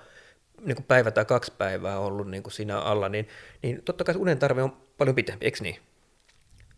niin 0.62 0.76
kuin 0.76 0.86
päivä 0.86 1.12
tai 1.12 1.26
kaksi 1.26 1.54
päivää 1.58 2.00
ollut 2.00 2.32
niin 2.32 2.44
kuin 2.44 2.54
siinä 2.54 2.80
alla, 2.80 3.10
niin, 3.10 3.28
niin 3.64 3.82
totta 3.86 4.04
kai 4.04 4.16
unen 4.18 4.40
tarve 4.40 4.64
on 4.64 4.78
paljon 4.98 5.16
pitempi, 5.16 5.46
eikö 5.46 5.58
niin? 5.62 5.80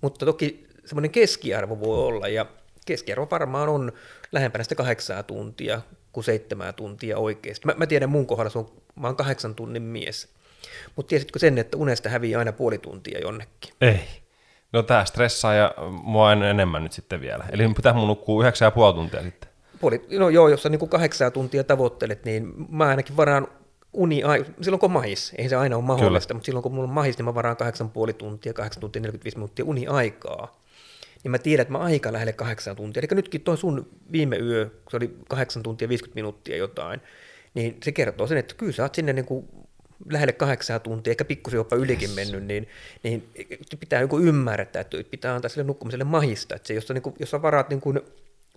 Mutta 0.02 0.26
toki 0.26 0.68
semmoinen 0.86 1.12
keskiarvo 1.12 1.80
voi 1.80 1.98
olla, 1.98 2.28
ja 2.28 2.46
keskiarvo 2.86 3.28
varmaan 3.32 3.70
on 3.70 3.92
lähempänä 4.32 4.64
sitä 4.64 4.76
kahdeksaa 4.76 5.24
tuntia 5.24 5.82
kuin 6.12 6.24
seitsemää 6.24 6.74
tuntia 6.74 7.18
oikeasti. 7.18 7.66
Mä, 7.66 7.74
mä 7.78 7.88
tiedän 7.88 8.10
mun 8.10 8.28
kohdalla, 8.28 8.50
se 8.50 8.60
on, 8.60 8.72
mä 8.96 9.08
oon 9.08 9.16
kahdeksan 9.16 9.56
tunnin 9.56 9.84
mies. 9.84 10.30
Mutta 10.96 11.10
tiesitkö 11.10 11.40
sen, 11.40 11.58
että 11.58 11.78
unesta 11.78 12.10
häviää 12.10 12.40
aina 12.40 12.52
puoli 12.52 12.78
tuntia 12.78 13.20
jonnekin? 13.20 13.74
Ei. 13.82 14.00
No 14.74 14.84
tää 14.84 15.06
stressaa 15.06 15.54
ja 15.54 15.74
mua 16.04 16.32
en- 16.34 16.44
enemmän 16.44 16.84
nyt 16.84 16.92
sitten 16.92 17.22
vielä. 17.22 17.44
Eli 17.52 17.74
pitää 17.76 17.94
mun 17.94 18.08
nukkuu 18.08 18.42
yhdeksän 18.42 18.66
ja 18.66 18.72
puoli 18.72 18.94
tuntia 18.94 19.22
sitten. 19.24 19.50
Puoli, 19.80 20.06
no 20.20 20.30
joo, 20.30 20.48
jos 20.50 20.64
sä 20.64 20.70
niin 20.70 20.90
kahdeksaa 20.90 21.32
tuntia 21.32 21.64
tavoittelet, 21.64 22.26
niin 22.26 22.54
mä 22.70 22.88
ainakin 22.88 23.18
varaan 23.18 23.48
uni, 23.94 24.22
silloin 24.62 24.80
kun 24.80 24.88
on 24.88 24.92
mahis, 24.92 25.34
ei 25.38 25.50
se 25.50 25.56
aina 25.56 25.76
ole 25.76 25.84
mahdollista, 25.86 26.28
Kyllä. 26.28 26.38
mutta 26.38 26.46
silloin 26.46 26.64
kun 26.64 26.74
mulla 26.74 26.88
on 26.88 26.94
mahis, 26.94 27.18
niin 27.18 27.26
mä 27.26 27.34
varaan 27.36 27.58
kahdeksan 27.58 27.90
puoli 27.90 28.14
tuntia, 28.14 28.54
8 28.54 28.82
tuntia 28.82 29.02
45 29.02 29.38
minuuttia 29.38 29.66
uni-aikaa. 29.66 30.60
Niin 31.24 31.32
mä 31.32 31.38
tiedän, 31.38 31.62
että 31.62 31.72
mä 31.72 31.78
aika 31.78 32.14
lähelle 32.14 32.34
kahdeksan 32.34 32.76
tuntia. 32.76 33.00
Eli 33.00 33.16
nytkin 33.16 33.42
toi 33.42 33.58
sun 33.58 33.88
viime 34.12 34.38
yö, 34.38 34.66
kun 34.66 34.92
se 34.92 34.98
oli 34.98 35.16
8 35.30 35.64
tuntia 35.64 35.90
50 35.90 36.16
minuuttia 36.16 36.58
jotain, 36.58 37.02
niin 37.54 37.78
se 37.84 37.92
kertoo 37.92 38.28
sen, 38.28 38.38
että 38.38 38.56
kyllä 38.56 38.72
sä 38.72 38.84
oot 38.84 38.96
sinne 38.96 39.14
niin 39.14 39.26
kuin 39.26 39.50
lähelle 40.10 40.34
kahdeksaa 40.34 40.80
tuntia, 40.80 41.12
eikä 41.12 41.26
pikkusen 41.26 41.58
jopa 41.58 41.76
ylikin 41.76 42.10
mennyt, 42.10 42.44
niin, 42.44 42.68
niin 43.04 43.30
pitää 43.80 44.00
niin 44.00 44.28
ymmärtää, 44.28 44.80
että 44.80 44.98
pitää 45.12 45.36
antaa 45.36 45.50
sille 45.50 45.64
nukkumiselle 45.64 46.04
mahista. 46.04 46.56
Että 46.56 46.68
se, 46.68 46.74
jos, 46.74 46.90
niin 46.90 47.02
kuin, 47.02 47.16
jos 47.20 47.32
sä 47.32 47.42
varaat 47.42 47.70
niin 47.70 47.82
kuin 47.82 48.02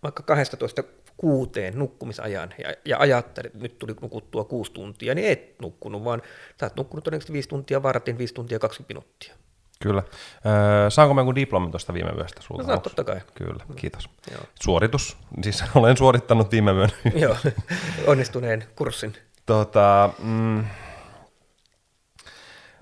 vaikka 0.02 0.22
12 0.22 0.84
kuuteen 1.16 1.78
nukkumisajan 1.78 2.54
ja, 2.58 2.74
ja 2.84 2.98
ajattelet, 2.98 3.46
että 3.46 3.62
nyt 3.62 3.78
tuli 3.78 3.94
nukuttua 4.00 4.44
kuusi 4.44 4.72
tuntia, 4.72 5.14
niin 5.14 5.28
et 5.28 5.60
nukkunut, 5.62 6.04
vaan 6.04 6.22
sä 6.60 6.66
oot 6.66 6.76
nukkunut 6.76 7.04
todennäköisesti 7.04 7.32
viisi 7.32 7.48
tuntia, 7.48 7.82
varatin 7.82 8.18
viisi 8.18 8.34
tuntia 8.34 8.58
20 8.58 8.94
minuuttia. 8.94 9.34
Kyllä. 9.80 10.02
Öö, 10.46 10.90
saanko 10.90 11.14
mä 11.14 11.20
jonkun 11.20 11.34
diplomin 11.34 11.70
tuosta 11.70 11.94
viime 11.94 12.10
yöstä 12.10 12.42
sulta? 12.42 12.62
No 12.62 12.66
saat 12.66 12.82
totta 12.82 13.04
kai. 13.04 13.20
Kyllä, 13.34 13.64
kiitos. 13.76 14.10
Joo. 14.32 14.40
Suoritus. 14.62 15.16
Siis 15.42 15.64
olen 15.74 15.96
suorittanut 15.96 16.52
viime 16.52 16.72
yönä. 16.72 16.92
Joo, 17.14 17.36
onnistuneen 18.06 18.64
kurssin. 18.76 19.12
Tota, 19.46 20.10
mm, 20.18 20.64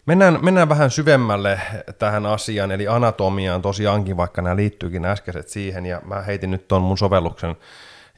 mennään, 0.07 0.39
mennään 0.43 0.69
vähän 0.69 0.91
syvemmälle 0.91 1.61
tähän 1.99 2.27
asiaan, 2.27 2.73
eli 2.73 2.89
anatomiaan 2.89 3.63
tosiaankin, 3.63 4.17
vaikka 4.17 4.43
nämä 4.43 4.57
liittyykin 4.57 5.05
äskeiset 5.05 5.49
siihen, 5.49 5.87
ja 5.87 6.01
mä 6.05 6.23
heitin 6.23 6.51
nyt 6.51 6.69
tuon 6.69 6.83
mun 6.83 6.99
sovelluksen 6.99 7.57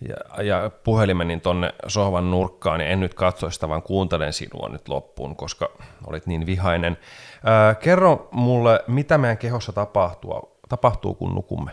ja, 0.09 0.43
ja 0.43 0.71
puhelimeni 0.85 1.41
tonne 1.41 1.75
sohvan 1.87 2.31
nurkkaan, 2.31 2.79
niin 2.79 2.91
en 2.91 3.01
nyt 3.01 3.15
katso 3.15 3.51
sitä, 3.51 3.69
vaan 3.69 3.83
kuuntelen 3.83 4.33
sinua 4.33 4.69
nyt 4.69 4.89
loppuun, 4.89 5.37
koska 5.37 5.71
olit 6.07 6.27
niin 6.27 6.47
vihainen. 6.47 6.99
Ää, 7.45 7.75
kerro 7.75 8.29
mulle, 8.33 8.85
mitä 8.87 9.19
meidän 9.19 9.39
kehossa 9.39 9.73
tapahtuu, 9.73 10.59
tapahtuu 10.69 11.15
kun 11.15 11.35
nukumme? 11.35 11.71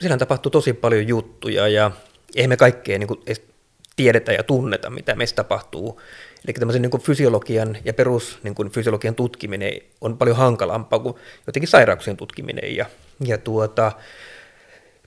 Siellä 0.00 0.16
tapahtuu 0.16 0.50
tosi 0.50 0.72
paljon 0.72 1.08
juttuja 1.08 1.68
ja 1.68 1.90
eihän 2.36 2.48
me 2.48 2.56
kaikkea 2.56 2.98
niin 2.98 3.08
kuin 3.08 3.20
tiedetä 3.96 4.32
ja 4.32 4.42
tunneta, 4.42 4.90
mitä 4.90 5.14
meistä 5.14 5.36
tapahtuu. 5.36 6.00
Eli 6.46 6.52
tämmöisen 6.52 6.82
niin 6.82 6.90
kuin 6.90 7.02
fysiologian 7.02 7.76
ja 7.84 7.94
perus 7.94 8.38
niin 8.42 8.54
kuin 8.54 8.70
fysiologian 8.70 9.14
tutkiminen 9.14 9.72
on 10.00 10.18
paljon 10.18 10.36
hankalampaa 10.36 10.98
kuin 10.98 11.14
jotenkin 11.46 11.68
sairauksien 11.68 12.16
tutkiminen. 12.16 12.76
Ja, 12.76 12.86
ja 13.24 13.38
tuota, 13.38 13.92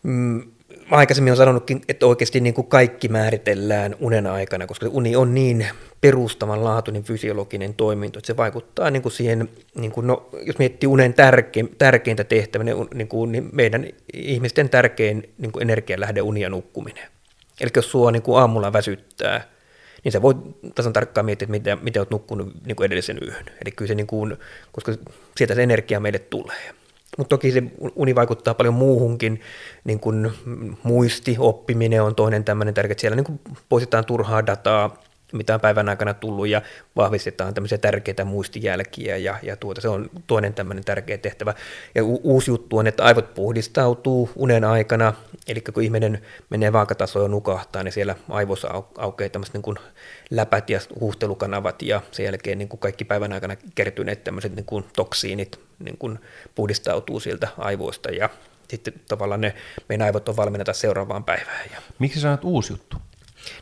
mm, 0.03 0.43
mä 0.91 0.97
aikaisemmin 0.97 1.31
olen 1.31 1.37
sanonutkin, 1.37 1.81
että 1.89 2.05
oikeasti 2.05 2.39
niin 2.39 2.53
kuin 2.53 2.67
kaikki 2.67 3.07
määritellään 3.07 3.95
unen 3.99 4.27
aikana, 4.27 4.67
koska 4.67 4.87
uni 4.89 5.15
on 5.15 5.35
niin 5.35 5.67
perustavanlaatuinen 6.01 7.03
fysiologinen 7.03 7.73
toiminto, 7.73 8.19
että 8.19 8.27
se 8.27 8.37
vaikuttaa 8.37 8.91
niin 8.91 9.01
kuin 9.01 9.11
siihen, 9.11 9.49
niin 9.75 9.91
kuin, 9.91 10.07
no, 10.07 10.29
jos 10.45 10.57
miettii 10.57 10.87
unen 10.87 11.13
tärkein, 11.13 11.75
tärkeintä 11.77 12.23
tehtävää, 12.23 12.65
niin, 12.93 13.07
kuin, 13.07 13.31
niin 13.31 13.49
meidän 13.51 13.87
ihmisten 14.13 14.69
tärkein 14.69 15.33
niin 15.37 15.51
kuin 15.51 15.61
energialähde 15.61 16.21
uni 16.21 16.41
ja 16.41 16.49
nukkuminen. 16.49 17.07
Eli 17.61 17.69
jos 17.75 17.91
sua 17.91 18.11
niin 18.11 18.21
kuin 18.21 18.39
aamulla 18.39 18.73
väsyttää, 18.73 19.41
niin 20.03 20.11
sä 20.11 20.21
voit 20.21 20.37
tasan 20.75 20.93
tarkkaan 20.93 21.25
miettiä, 21.25 21.45
että 21.45 21.51
miten, 21.51 21.79
miten 21.81 21.99
olet 21.99 22.09
nukkunut 22.09 22.53
niin 22.65 22.75
kuin 22.75 22.85
edellisen 22.85 23.19
yön. 23.21 23.45
Eli 23.61 23.71
kyllä 23.71 23.87
se, 23.87 23.95
niin 23.95 24.07
kuin, 24.07 24.37
koska 24.71 24.93
sieltä 25.37 25.55
se 25.55 25.63
energia 25.63 25.99
meille 25.99 26.19
tulee. 26.19 26.73
Mutta 27.17 27.29
toki 27.29 27.51
se 27.51 27.63
uni 27.95 28.15
vaikuttaa 28.15 28.53
paljon 28.53 28.73
muuhunkin, 28.73 29.41
niin 29.83 29.99
kuin 29.99 30.31
muisti, 30.83 31.35
oppiminen 31.39 32.03
on 32.03 32.15
toinen 32.15 32.43
tämmöinen 32.43 32.73
tärkeä, 32.73 32.95
siellä 32.97 33.15
niin 33.15 33.25
kuin 33.25 33.39
poistetaan 33.69 34.05
turhaa 34.05 34.45
dataa, 34.45 35.03
mitä 35.31 35.53
on 35.53 35.61
päivän 35.61 35.89
aikana 35.89 36.13
tullut 36.13 36.47
ja 36.47 36.61
vahvistetaan 36.95 37.53
tämmöisiä 37.53 37.77
tärkeitä 37.77 38.25
muistijälkiä 38.25 39.17
ja, 39.17 39.35
ja 39.43 39.55
tuota, 39.55 39.81
se 39.81 39.89
on 39.89 40.09
toinen 40.27 40.53
tämmöinen 40.53 40.85
tärkeä 40.85 41.17
tehtävä. 41.17 41.53
Ja 41.95 42.03
u- 42.03 42.21
uusi 42.23 42.51
juttu 42.51 42.77
on, 42.77 42.87
että 42.87 43.03
aivot 43.03 43.33
puhdistautuu 43.33 44.29
unen 44.35 44.63
aikana, 44.63 45.13
eli 45.47 45.61
kun 45.61 45.83
ihminen 45.83 46.21
menee 46.49 46.73
vaakatasoon 46.73 47.25
ja 47.25 47.29
nukahtaa, 47.29 47.83
niin 47.83 47.91
siellä 47.91 48.15
aivoissa 48.29 48.67
au- 48.67 48.93
aukeaa 48.97 49.29
tämmöiset 49.29 49.53
niin 49.53 49.75
läpät 50.29 50.69
ja 50.69 50.79
huuhtelukanavat 50.99 51.81
ja 51.81 52.01
sen 52.11 52.25
jälkeen 52.25 52.57
niin 52.57 52.69
kuin 52.69 52.79
kaikki 52.79 53.05
päivän 53.05 53.33
aikana 53.33 53.55
kertyneet 53.75 54.23
tämmöiset 54.23 54.55
niin 54.55 54.65
kuin 54.65 54.85
toksiinit 54.95 55.59
niin 55.79 55.97
kuin 55.97 56.19
puhdistautuu 56.55 57.19
sieltä 57.19 57.47
aivoista 57.57 58.11
ja 58.11 58.29
sitten 58.69 58.93
tavallaan 59.07 59.41
ne 59.41 59.55
meidän 59.89 60.05
aivot 60.05 60.29
on 60.29 60.37
valmiina 60.37 60.73
seuraavaan 60.73 61.23
päivään. 61.23 61.69
Ja 61.71 61.81
Miksi 61.99 62.19
sä 62.19 62.31
oot 62.31 62.43
uusi 62.43 62.73
juttu? 62.73 62.97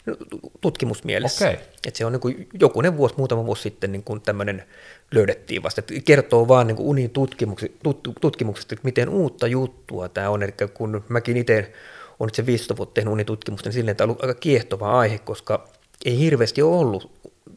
No, 0.06 0.16
tutkimusmielessä. 0.62 1.50
Okei. 1.50 1.60
Että 1.88 1.98
se 1.98 2.06
on 2.06 2.12
niin 2.12 2.22
kuin 2.22 2.50
jokunen 2.60 2.98
vuosi, 2.98 3.16
muutama 3.18 3.46
vuosi 3.46 3.62
sitten 3.62 3.92
niin 3.92 4.04
kuin 4.04 4.22
tämmöinen 4.22 4.64
löydettiin 5.12 5.64
vasta. 5.64 5.80
Että 5.80 5.94
kertoo 6.06 6.48
vaan 6.48 6.68
niin 6.68 6.76
kuin 6.76 6.88
unin 6.88 7.10
tutkimuksesta, 7.10 7.78
tutkimuksesta, 8.22 8.76
että 8.76 8.86
miten 8.86 9.10
uutta 9.10 9.48
juttua 9.48 10.10
tämä 10.10 10.30
on. 10.30 10.44
Eli 10.44 10.54
kun 10.74 11.04
mäkin 11.10 11.38
itse 11.38 11.74
olen 12.20 12.28
nyt 12.28 12.36
se 12.36 12.46
15 12.46 12.78
vuotta 12.78 12.94
tehnyt 12.94 13.12
unitutkimusta, 13.12 13.70
niin 13.70 13.74
silleen 13.74 13.98
tämä 13.98 14.06
on 14.06 14.10
ollut 14.10 14.24
aika 14.24 14.40
kiehtova 14.40 15.00
aihe, 15.00 15.20
koska 15.20 15.70
ei 16.06 16.20
hirveästi 16.20 16.62
ole 16.62 16.76
ollut 16.76 17.12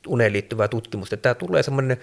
uneen 0.07 0.33
liittyvää 0.33 0.69
tutkimusta. 0.69 1.17
Tämä 1.17 1.35
tulee 1.35 1.62
semmoinen 1.62 1.97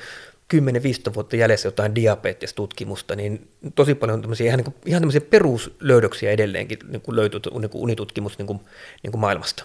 10-15 1.11 1.13
vuotta 1.15 1.35
jäljessä 1.35 1.67
jotain 1.67 1.95
diabetestutkimusta, 1.95 3.15
niin 3.15 3.47
tosi 3.75 3.95
paljon 3.95 4.21
tämmöisiä, 4.21 4.47
ihan, 4.47 4.57
niin 4.57 4.65
kuin, 4.65 4.75
ihan 4.85 5.01
tämmöisiä 5.01 5.21
peruslöydöksiä 5.21 6.31
edelleenkin 6.31 6.79
niin 6.87 7.01
kuin 7.01 7.15
löytyy 7.15 7.39
niin 7.59 7.69
kuin 7.69 7.81
unitutkimus 7.81 8.37
niin 8.37 8.47
kuin, 8.47 8.59
niin 9.03 9.11
kuin 9.11 9.21
maailmasta. 9.21 9.63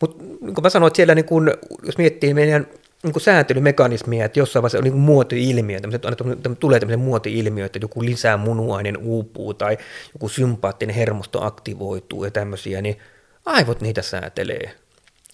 Mutta 0.00 0.22
niin 0.22 0.54
kuin 0.54 0.62
mä 0.62 0.70
sanoin, 0.70 0.88
että 0.88 0.96
siellä 0.96 1.14
niin 1.14 1.24
kun, 1.24 1.52
jos 1.82 1.98
miettii 1.98 2.34
meidän 2.34 2.66
niin 3.02 3.12
kuin 3.12 3.22
sääntelymekanismia, 3.22 4.24
että 4.24 4.38
jossain 4.38 4.62
vaiheessa 4.62 4.78
on 4.78 4.84
niin 4.84 4.96
muoti-ilmiö, 4.96 5.80
tulee 6.60 6.80
tämmöisen 6.80 7.00
muoti-ilmiö, 7.00 7.66
että 7.66 7.78
joku 7.82 8.04
lisää 8.04 8.36
munuainen 8.36 8.96
uupuu 8.96 9.54
tai 9.54 9.78
joku 10.12 10.28
sympaattinen 10.28 10.94
hermosto 10.96 11.44
aktivoituu 11.44 12.24
ja 12.24 12.30
tämmöisiä, 12.30 12.82
niin 12.82 12.98
aivot 13.44 13.80
niitä 13.80 14.02
säätelee. 14.02 14.74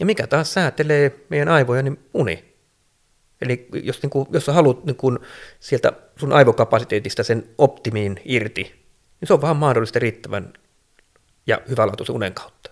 Ja 0.00 0.06
mikä 0.06 0.26
taas 0.26 0.54
säätelee 0.54 1.12
meidän 1.28 1.48
aivoja, 1.48 1.82
niin 1.82 1.98
uni. 2.14 2.44
Eli 3.42 3.68
jos, 3.72 4.02
niin 4.02 4.10
kuin, 4.10 4.26
jos 4.32 4.46
sä 4.46 4.52
haluat 4.52 4.84
niin 4.84 4.96
kuin, 4.96 5.18
sieltä 5.60 5.92
sun 6.16 6.32
aivokapasiteetista 6.32 7.22
sen 7.22 7.48
optimiin 7.58 8.20
irti, 8.24 8.62
niin 9.20 9.26
se 9.26 9.34
on 9.34 9.40
vaan 9.40 9.56
mahdollista 9.56 9.98
riittävän 9.98 10.52
ja 11.46 11.60
hyvälaatuisen 11.68 12.16
unen 12.16 12.34
kautta. 12.34 12.70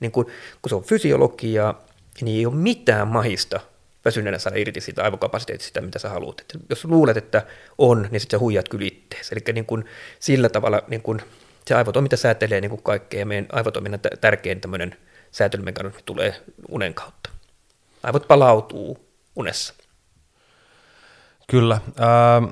Niin 0.00 0.12
kun, 0.12 0.26
kun 0.62 0.68
se 0.68 0.74
on 0.74 0.84
fysiologiaa, 0.84 1.80
niin 2.20 2.38
ei 2.38 2.46
ole 2.46 2.54
mitään 2.54 3.08
mahista 3.08 3.60
väsyneenä 4.04 4.38
saada 4.38 4.56
irti 4.56 4.80
siitä 4.80 5.02
aivokapasiteetista, 5.04 5.80
mitä 5.80 5.98
sä 5.98 6.08
haluat. 6.08 6.40
Et 6.40 6.56
jos 6.70 6.84
luulet, 6.84 7.16
että 7.16 7.46
on, 7.78 8.08
niin 8.10 8.20
sitten 8.20 8.38
sä 8.38 8.40
huijat 8.40 8.68
kyllä 8.68 8.86
ittees. 8.86 9.32
Eli 9.32 9.40
niin 9.52 9.66
kun, 9.66 9.84
sillä 10.20 10.48
tavalla 10.48 10.82
niin 10.88 11.02
kun, 11.02 11.20
se 11.66 11.74
aivotoiminta 11.74 12.16
säätelee 12.16 12.60
niin 12.60 12.82
kaikkea, 12.82 13.20
ja 13.20 13.26
meidän 13.26 13.46
aivotoiminnan 13.52 14.00
tärkein 14.20 14.60
tämmöinen 14.60 14.96
säätelymekanismi 15.30 16.00
tulee 16.04 16.34
unen 16.68 16.94
kautta. 16.94 17.30
Aivot 18.02 18.28
palautuu 18.28 18.98
unessa. 19.36 19.74
Kyllä. 21.50 21.80
Ähm, 22.00 22.44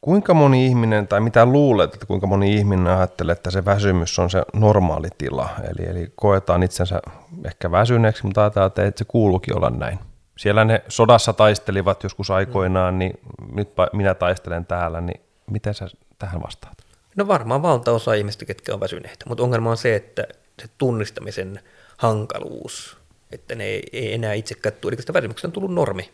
kuinka 0.00 0.34
moni 0.34 0.66
ihminen, 0.66 1.08
tai 1.08 1.20
mitä 1.20 1.46
luulet, 1.46 1.94
että 1.94 2.06
kuinka 2.06 2.26
moni 2.26 2.54
ihminen 2.54 2.86
ajattelee, 2.86 3.32
että 3.32 3.50
se 3.50 3.64
väsymys 3.64 4.18
on 4.18 4.30
se 4.30 4.42
normaali 4.52 5.08
tila, 5.18 5.48
eli, 5.70 5.88
eli 5.88 6.12
koetaan 6.16 6.62
itsensä 6.62 7.00
ehkä 7.44 7.70
väsyneeksi, 7.70 8.26
mutta 8.26 8.40
ajatellaan, 8.40 8.72
että 8.88 8.98
se 8.98 9.04
kuuluukin 9.04 9.56
olla 9.56 9.70
näin. 9.70 9.98
Siellä 10.38 10.64
ne 10.64 10.82
sodassa 10.88 11.32
taistelivat 11.32 12.02
joskus 12.02 12.30
aikoinaan, 12.30 12.98
niin 12.98 13.20
nyt 13.52 13.68
minä 13.92 14.14
taistelen 14.14 14.66
täällä, 14.66 15.00
niin 15.00 15.20
miten 15.50 15.74
sä 15.74 15.88
tähän 16.18 16.42
vastaat? 16.42 16.78
No 17.16 17.28
varmaan 17.28 17.62
valtaosa 17.62 18.14
ihmistä, 18.14 18.44
ketkä 18.44 18.74
on 18.74 18.80
väsyneitä, 18.80 19.24
mutta 19.28 19.42
ongelma 19.44 19.70
on 19.70 19.76
se, 19.76 19.96
että 19.96 20.26
se 20.62 20.68
tunnistamisen 20.78 21.60
hankaluus, 21.96 22.98
että 23.32 23.54
ne 23.54 23.64
ei, 23.64 23.82
ei 23.92 24.14
enää 24.14 24.32
itsekään 24.32 24.74
tule, 24.80 24.92
eli 24.92 25.00
sitä 25.00 25.12
väsymyksestä 25.12 25.48
on 25.48 25.52
tullut 25.52 25.74
normi. 25.74 26.10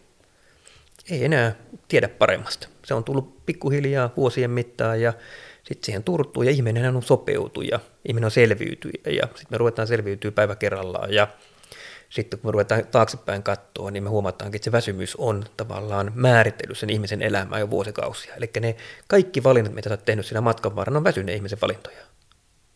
Ei 1.11 1.25
enää 1.25 1.55
tiedä 1.89 2.09
paremmasta. 2.09 2.69
Se 2.85 2.95
on 2.95 3.05
tullut 3.05 3.47
pikkuhiljaa 3.47 4.11
vuosien 4.17 4.51
mittaan 4.51 5.01
ja 5.01 5.13
sitten 5.63 5.87
siihen 5.87 6.03
turtuu 6.03 6.43
ja 6.43 6.51
ihminen 6.51 6.97
on 6.97 7.03
sopeutu 7.03 7.63
ja 7.63 7.81
ihminen 8.09 8.25
on 8.25 8.31
selviytyjä 8.31 9.03
ja 9.07 9.23
sitten 9.27 9.47
me 9.51 9.59
ruvetaan 9.59 9.89
selviytyä 9.89 10.31
päivä 10.31 10.57
kerrallaan 10.57 11.13
ja 11.13 11.29
sitten 12.11 12.39
kun 12.39 12.49
me 12.49 12.53
ruvetaan 12.53 12.87
taaksepäin 12.87 13.43
katsoa, 13.43 13.91
niin 13.91 14.03
me 14.03 14.09
huomataankin, 14.09 14.59
että 14.59 14.65
se 14.65 14.73
väsymys 14.73 15.17
on 15.17 15.45
tavallaan 15.57 16.13
määritellyt 16.15 16.79
sen 16.79 16.91
ihmisen 16.91 17.23
elämää 17.23 17.59
jo 17.59 17.71
vuosikausia. 17.71 18.35
Eli 18.35 18.51
ne 18.61 18.77
kaikki 19.09 19.45
valinnat, 19.45 19.75
mitä 19.75 19.89
sä 19.89 19.93
oot 19.93 20.05
tehnyt 20.05 20.27
siinä 20.27 20.41
matkan 20.41 20.77
varrella, 20.77 20.99
on 20.99 21.05
väsyneen 21.05 21.37
ihmisen 21.37 21.59
valintoja. 21.63 22.03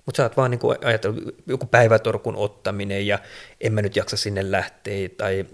Mutta 0.07 0.17
sä 0.17 0.23
oot 0.23 0.37
vaan 0.37 0.51
niin 0.51 0.61
ajatellut 0.85 1.35
joku 1.47 1.67
päivätorkun 1.67 2.37
ottaminen 2.37 3.07
ja 3.07 3.19
en 3.61 3.73
mä 3.73 3.83
nyt 3.83 3.97
jaksa 3.97 4.17
sinne 4.17 4.51
lähteä 4.51 5.09
tai 5.09 5.47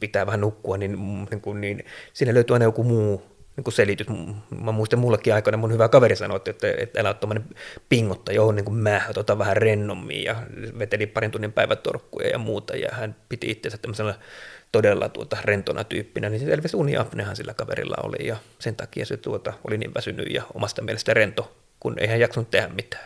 pitää 0.00 0.26
vähän 0.26 0.40
nukkua, 0.40 0.76
niin, 0.76 0.98
niin, 1.30 1.40
kuin, 1.40 1.60
niin 1.60 1.84
siinä 2.12 2.34
löytyy 2.34 2.54
aina 2.54 2.64
joku 2.64 2.84
muu 2.84 3.22
niin 3.56 3.64
kuin 3.64 3.74
selitys. 3.74 4.06
Mä 4.60 4.72
muistan 4.72 4.98
mullekin 4.98 5.34
aikana 5.34 5.56
mun 5.56 5.72
hyvä 5.72 5.88
kaveri 5.88 6.16
sanoi, 6.16 6.40
että, 6.46 6.68
että 6.78 7.00
älä 7.00 7.08
ole 7.08 7.14
tuommoinen 7.14 7.44
pingotta, 7.88 8.32
johon 8.32 8.56
niin 8.56 8.64
kuin 8.64 8.76
mä 8.76 9.00
otan 9.16 9.38
vähän 9.38 9.56
rennommin 9.56 10.24
ja 10.24 10.36
veteli 10.78 11.06
parin 11.06 11.30
tunnin 11.30 11.52
päivätorkkuja 11.52 12.28
ja 12.28 12.38
muuta 12.38 12.76
ja 12.76 12.88
hän 12.92 13.16
piti 13.28 13.50
itseänsä 13.50 13.78
tämmöisellä 13.78 14.14
todella 14.72 15.08
tuota 15.08 15.36
rentona 15.44 15.84
tyyppinä, 15.84 16.28
niin 16.30 16.40
selvästi 16.40 16.76
uniapnehan 16.76 17.36
sillä 17.36 17.54
kaverilla 17.54 17.96
oli 18.02 18.26
ja 18.26 18.36
sen 18.58 18.76
takia 18.76 19.06
se 19.06 19.16
tuota, 19.16 19.52
oli 19.68 19.78
niin 19.78 19.94
väsynyt 19.94 20.30
ja 20.30 20.42
omasta 20.54 20.82
mielestä 20.82 21.14
rento, 21.14 21.56
kun 21.80 21.94
ei 21.98 22.06
hän 22.06 22.20
jaksanut 22.20 22.50
tehdä 22.50 22.68
mitään. 22.68 23.04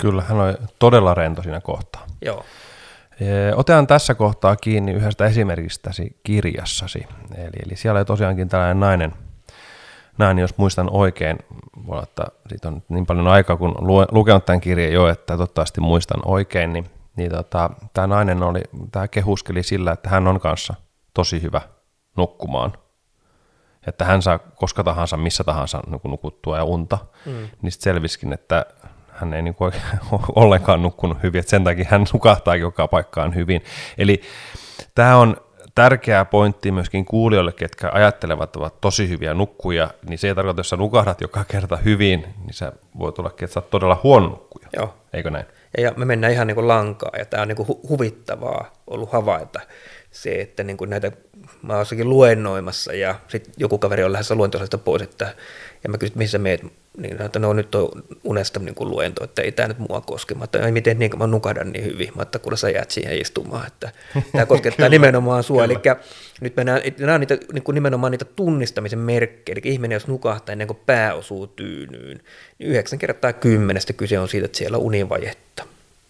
Kyllä, 0.00 0.22
hän 0.22 0.40
oli 0.40 0.54
todella 0.78 1.14
rento 1.14 1.42
siinä 1.42 1.60
kohtaa. 1.60 2.06
Joo. 2.22 2.44
Otetaan 3.56 3.86
tässä 3.86 4.14
kohtaa 4.14 4.56
kiinni 4.56 4.92
yhdestä 4.92 5.24
esimerkistäsi 5.24 6.20
kirjassasi. 6.22 7.06
Eli, 7.34 7.56
eli 7.66 7.76
siellä 7.76 7.98
oli 7.98 8.04
tosiaankin 8.04 8.48
tällainen 8.48 8.80
nainen, 8.80 9.14
näin 10.18 10.38
jos 10.38 10.58
muistan 10.58 10.90
oikein, 10.90 11.38
voi 11.86 11.92
olla, 11.94 12.02
että 12.02 12.26
siitä 12.48 12.68
on 12.68 12.82
niin 12.88 13.06
paljon 13.06 13.28
aikaa, 13.28 13.56
kun 13.56 13.74
lukenut 14.10 14.44
tämän 14.44 14.60
kirjan 14.60 14.92
jo, 14.92 15.08
että 15.08 15.36
toivottavasti 15.36 15.80
muistan 15.80 16.20
oikein, 16.24 16.72
niin, 16.72 16.90
niin 17.16 17.30
tota, 17.30 17.70
tämä 17.94 18.06
nainen 18.06 18.42
oli, 18.42 18.60
tämä 18.92 19.08
kehuskeli 19.08 19.62
sillä, 19.62 19.92
että 19.92 20.08
hän 20.08 20.28
on 20.28 20.40
kanssa 20.40 20.74
tosi 21.14 21.42
hyvä 21.42 21.60
nukkumaan. 22.16 22.72
Että 23.86 24.04
hän 24.04 24.22
saa 24.22 24.38
koska 24.38 24.84
tahansa, 24.84 25.16
missä 25.16 25.44
tahansa 25.44 25.80
nukuttua 26.04 26.56
ja 26.56 26.64
unta. 26.64 26.98
Mm. 27.26 27.32
Niin 27.62 27.72
sitten 27.72 27.94
selviskin, 27.94 28.32
että 28.32 28.66
hän 29.22 29.34
ei 29.34 29.42
niin 29.42 29.54
kuin 29.54 29.72
ollenkaan 30.36 30.82
nukkunut 30.82 31.22
hyvin, 31.22 31.38
että 31.38 31.50
sen 31.50 31.64
takia 31.64 31.86
hän 31.88 32.06
nukahtaa 32.12 32.56
joka 32.56 32.88
paikkaan 32.88 33.34
hyvin. 33.34 33.64
Eli 33.98 34.22
tämä 34.94 35.16
on 35.16 35.36
tärkeä 35.74 36.24
pointti 36.24 36.72
myöskin 36.72 37.04
kuulijoille, 37.04 37.52
ketkä 37.52 37.90
ajattelevat, 37.92 38.48
että 38.48 38.58
ovat 38.58 38.80
tosi 38.80 39.08
hyviä 39.08 39.34
nukkuja, 39.34 39.90
niin 40.08 40.18
se 40.18 40.28
ei 40.28 40.34
tarkoita, 40.34 40.50
että 40.52 40.60
jos 40.60 40.70
sä 40.70 40.76
nukahdat 40.76 41.20
joka 41.20 41.44
kerta 41.44 41.76
hyvin, 41.76 42.20
niin 42.20 42.54
se 42.54 42.72
voi 42.98 43.12
tulla, 43.12 43.30
että 43.30 43.46
sä 43.46 43.60
oot 43.60 43.70
todella 43.70 44.00
huono 44.02 44.28
nukkuja. 44.28 44.68
Joo. 44.76 44.94
Eikö 45.12 45.30
näin? 45.30 45.46
Ja 45.78 45.92
me 45.96 46.04
mennään 46.04 46.32
ihan 46.32 46.46
niin 46.46 46.54
kuin 46.54 46.68
lankaa, 46.68 47.10
ja 47.18 47.24
tämä 47.24 47.42
on 47.42 47.48
niin 47.48 47.56
kuin 47.56 47.68
huvittavaa 47.88 48.72
ollut 48.86 49.12
havaita 49.12 49.60
se, 50.12 50.40
että 50.40 50.62
niin 50.62 50.76
kuin 50.76 50.90
näitä, 50.90 51.12
mä 51.62 51.76
oon 51.76 51.86
luennoimassa, 52.02 52.92
ja 52.92 53.14
sitten 53.28 53.54
joku 53.56 53.78
kaveri 53.78 54.04
on 54.04 54.12
lähdössä 54.12 54.34
luentoiselta 54.34 54.78
pois, 54.78 55.02
että 55.02 55.34
ja 55.84 55.90
mä 55.90 55.98
kysyin, 55.98 56.18
missä 56.18 56.38
meet, 56.38 56.62
niin 56.96 57.22
että 57.22 57.38
no 57.38 57.52
nyt 57.52 57.74
on 57.74 57.88
unesta 58.24 58.60
niin 58.60 58.74
kuin 58.74 58.90
luento, 58.90 59.24
että 59.24 59.42
ei 59.42 59.52
tämä 59.52 59.68
nyt 59.68 59.78
mua 59.78 60.00
koske. 60.00 60.34
Mä 60.34 60.44
että 60.44 60.70
miten 60.70 60.98
niin, 60.98 61.18
mä 61.18 61.26
nukahdan 61.26 61.72
niin 61.72 61.84
hyvin. 61.84 62.12
Mä 62.16 62.22
että 62.22 62.38
kuule 62.38 62.56
sä 62.56 62.70
jäät 62.70 62.90
siihen 62.90 63.20
istumaan, 63.20 63.66
että 63.66 63.92
tämä 64.32 64.46
koskettaa 64.46 64.88
nimenomaan 64.98 65.42
sua. 65.42 65.64
Eli 65.64 65.76
nyt 66.40 66.56
mennään, 66.56 66.82
nämä 66.98 67.14
on 67.14 67.20
niitä, 67.20 67.38
niin 67.52 67.62
kuin 67.62 67.74
nimenomaan 67.74 68.10
niitä 68.10 68.24
tunnistamisen 68.24 68.98
merkkejä. 68.98 69.54
Eli 69.54 69.72
ihminen, 69.72 69.96
jos 69.96 70.06
nukahtaa 70.06 70.52
ennen 70.52 70.66
kuin 70.66 70.80
pää 70.86 71.14
osuu 71.14 71.46
tyynyyn, 71.46 72.20
niin 72.58 72.70
yhdeksän 72.70 72.98
kertaa 72.98 73.32
kymmenestä 73.32 73.92
kyse 73.92 74.18
on 74.18 74.28
siitä, 74.28 74.44
että 74.44 74.58
siellä 74.58 74.76
on 74.76 74.84
univajetta. 74.84 75.64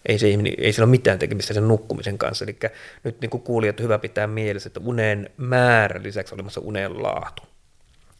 Ei, 0.05 0.19
se, 0.19 0.27
ei 0.57 0.73
sillä 0.73 0.85
ole 0.85 0.91
mitään 0.91 1.19
tekemistä 1.19 1.53
sen 1.53 1.67
nukkumisen 1.67 2.17
kanssa. 2.17 2.45
Eli 2.45 2.57
nyt 3.03 3.21
niin 3.21 3.29
kuin 3.29 3.43
kuulijat 3.43 3.79
hyvä 3.79 3.99
pitää 3.99 4.27
mielessä, 4.27 4.67
että 4.67 4.79
unen 4.79 5.29
määrä 5.37 6.03
lisäksi 6.03 6.35
olemassa 6.35 6.61
unen 6.61 7.03
laatu. 7.03 7.43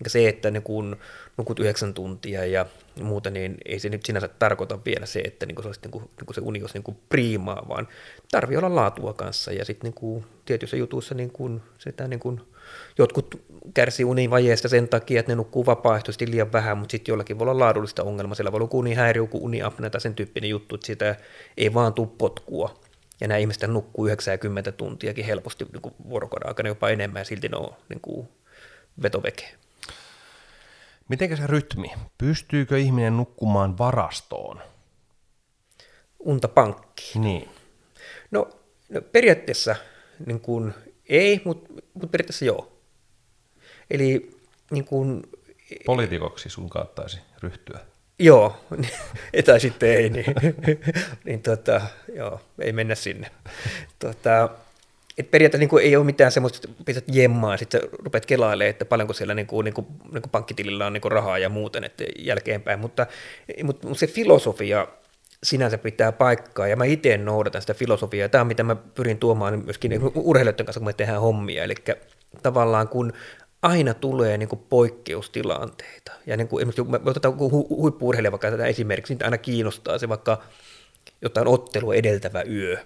Ja 0.04 0.10
se, 0.10 0.30
että 0.30 0.52
niin 0.52 0.64
kun 0.64 0.98
nukut 1.38 1.60
yhdeksän 1.60 1.94
tuntia 1.94 2.46
ja 2.46 2.66
muuta, 3.02 3.30
niin 3.30 3.58
ei 3.66 3.80
se 3.80 3.90
nyt 3.90 4.06
sinänsä 4.06 4.28
tarkoita 4.28 4.80
vielä 4.86 5.06
se, 5.06 5.20
että 5.20 5.46
niin 5.46 5.62
se, 5.62 5.68
olisi, 5.68 5.80
niin 5.84 5.92
kuin, 5.92 6.04
niin 6.04 6.26
kuin 6.26 6.36
se 6.36 6.42
uni 6.42 6.62
olisi 6.62 6.74
niin 6.74 6.84
kuin 6.84 6.98
priimaa, 7.10 7.66
vaan 7.70 7.88
tarvii 8.32 8.58
olla 8.58 8.76
laatua 8.76 9.14
kanssa. 9.14 9.52
Ja 9.52 9.66
sitten 9.66 9.94
niin 10.02 10.26
tietyissä 10.46 10.78
jutuissa 10.78 11.16
niin 11.16 11.32
kuin, 11.32 11.62
sitä, 11.78 12.08
niin 12.08 12.20
kuin, 12.20 12.42
jotkut 12.98 13.42
kärsii 13.74 14.06
univajeesta 14.06 14.70
sen 14.70 14.88
takia, 14.88 15.20
että 15.20 15.32
ne 15.32 15.36
nukkuu 15.36 15.66
vapaaehtoisesti 15.66 16.32
liian 16.32 16.52
vähän, 16.52 16.78
mutta 16.78 16.92
sitten 16.92 17.12
jollakin 17.12 17.40
voi 17.40 17.46
olla 17.46 17.60
laadullista 17.60 18.04
ongelmaa. 18.04 18.36
Siellä 18.36 18.52
voi 18.52 18.58
olla 18.58 18.70
unihäiriö, 18.74 19.26
kuin 19.26 19.44
uniapnea 19.44 19.90
tai 19.90 20.02
sen 20.02 20.16
tyyppinen 20.16 20.50
juttu, 20.50 20.76
että 20.76 20.88
sitä 20.88 21.16
ei 21.58 21.74
vaan 21.74 21.94
tule 21.94 22.08
potkua. 22.18 22.80
Ja 23.22 23.28
nämä 23.28 23.38
ihmiset 23.38 23.70
nukkuu 23.70 24.08
90 24.08 24.72
tuntiakin 24.72 25.26
helposti 25.26 25.66
niin 25.74 25.94
vuorokauden 26.10 26.48
aikana 26.48 26.70
jopa 26.70 26.90
enemmän 26.90 27.20
ja 27.20 27.26
silti 27.26 27.50
ne 27.50 27.58
on 27.58 27.76
niin 27.90 28.02
kuin 28.02 28.28
vetoveke. 29.02 29.56
Miten 31.10 31.38
se 31.38 31.48
rytmi? 31.48 31.92
Pystyykö 32.18 32.80
ihminen 32.80 33.18
nukkumaan 33.18 33.78
varastoon? 33.78 34.62
Unta 36.20 36.48
pankkiin. 36.48 37.22
Niin. 37.22 37.50
No, 38.32 38.50
no 38.90 39.02
periaatteessa 39.02 39.76
niin 40.26 40.40
kuin, 40.40 40.74
ei, 41.14 41.42
mutta 41.46 41.74
mut 41.94 42.12
periaatteessa 42.12 42.46
joo. 42.46 42.72
Eli 43.92 44.32
niin 44.72 44.86
kuin, 44.86 45.24
Poliitikoksi 45.86 46.50
sun 46.50 46.70
kaattaisi 46.70 47.20
ryhtyä. 47.44 47.80
Joo, 48.20 48.58
tai 49.46 49.60
sitten 49.60 49.90
ei, 49.90 50.10
niin, 50.10 50.26
niin 51.26 51.42
tota, 51.42 51.82
joo, 52.16 52.42
ei 52.60 52.72
mennä 52.72 52.96
sinne. 52.96 53.32
Tota, 54.00 54.50
et 55.18 55.32
periaatteessa 55.32 55.76
niin 55.76 55.86
ei 55.88 55.96
ole 55.96 56.06
mitään 56.06 56.32
semmoista, 56.32 56.70
että 56.70 56.84
pistät 56.84 57.04
jemmaa 57.08 57.54
ja 57.54 57.58
sitten 57.58 57.82
rupeat 57.92 58.26
kelailemaan, 58.26 58.70
että 58.70 58.86
paljonko 58.86 59.14
siellä 59.14 59.34
niin 59.34 59.48
kuin, 59.48 59.64
niin 59.64 59.74
kuin, 59.74 59.88
niin 60.12 60.22
kuin 60.22 60.32
pankkitilillä 60.32 60.86
on 60.86 60.94
niin 60.94 61.02
kuin 61.02 61.12
rahaa 61.12 61.38
ja 61.38 61.50
muuten 61.50 61.84
että 61.84 62.04
jälkeenpäin, 62.20 62.80
mutta, 62.80 63.08
mutta 63.64 63.96
se 63.96 64.08
filosofia 64.08 64.88
sinänsä 65.44 65.78
pitää 65.78 66.12
paikkaa, 66.12 66.68
ja 66.68 66.76
mä 66.76 66.86
itse 66.86 67.18
noudatan 67.18 67.62
sitä 67.62 67.74
filosofiaa, 67.74 68.30
tämä 68.30 68.42
on 68.42 68.48
mitä 68.48 68.64
mä 68.64 68.76
pyrin 68.76 69.18
tuomaan 69.18 69.64
myöskin 69.66 69.90
niin 69.90 70.12
urheilijoiden 70.16 70.66
kanssa, 70.66 70.80
kun 70.80 70.88
me 70.88 70.94
tehdään 70.94 71.22
hommia, 71.22 71.64
eli 71.64 71.76
tavallaan 72.44 72.88
kun 72.88 73.14
aina 73.62 73.94
tulee 73.94 74.38
niin 74.38 74.50
kuin 74.50 74.62
poikkeustilanteita, 74.70 76.12
ja 76.26 76.38
niin 76.38 76.48
kuin, 76.48 76.62
esimerkiksi 76.62 77.04
me 77.04 77.10
otetaan 77.10 77.34
hu- 77.34 77.76
huippu 77.76 78.14
vaikka 78.32 78.52
tätä 78.52 78.66
esimerkiksi, 78.66 79.14
niin 79.14 79.26
aina 79.26 79.38
kiinnostaa 79.38 79.98
se 79.98 80.10
vaikka 80.10 80.44
jotain 81.22 81.48
ottelua 81.48 81.96
edeltävä 81.96 82.42
yö, 82.42 82.78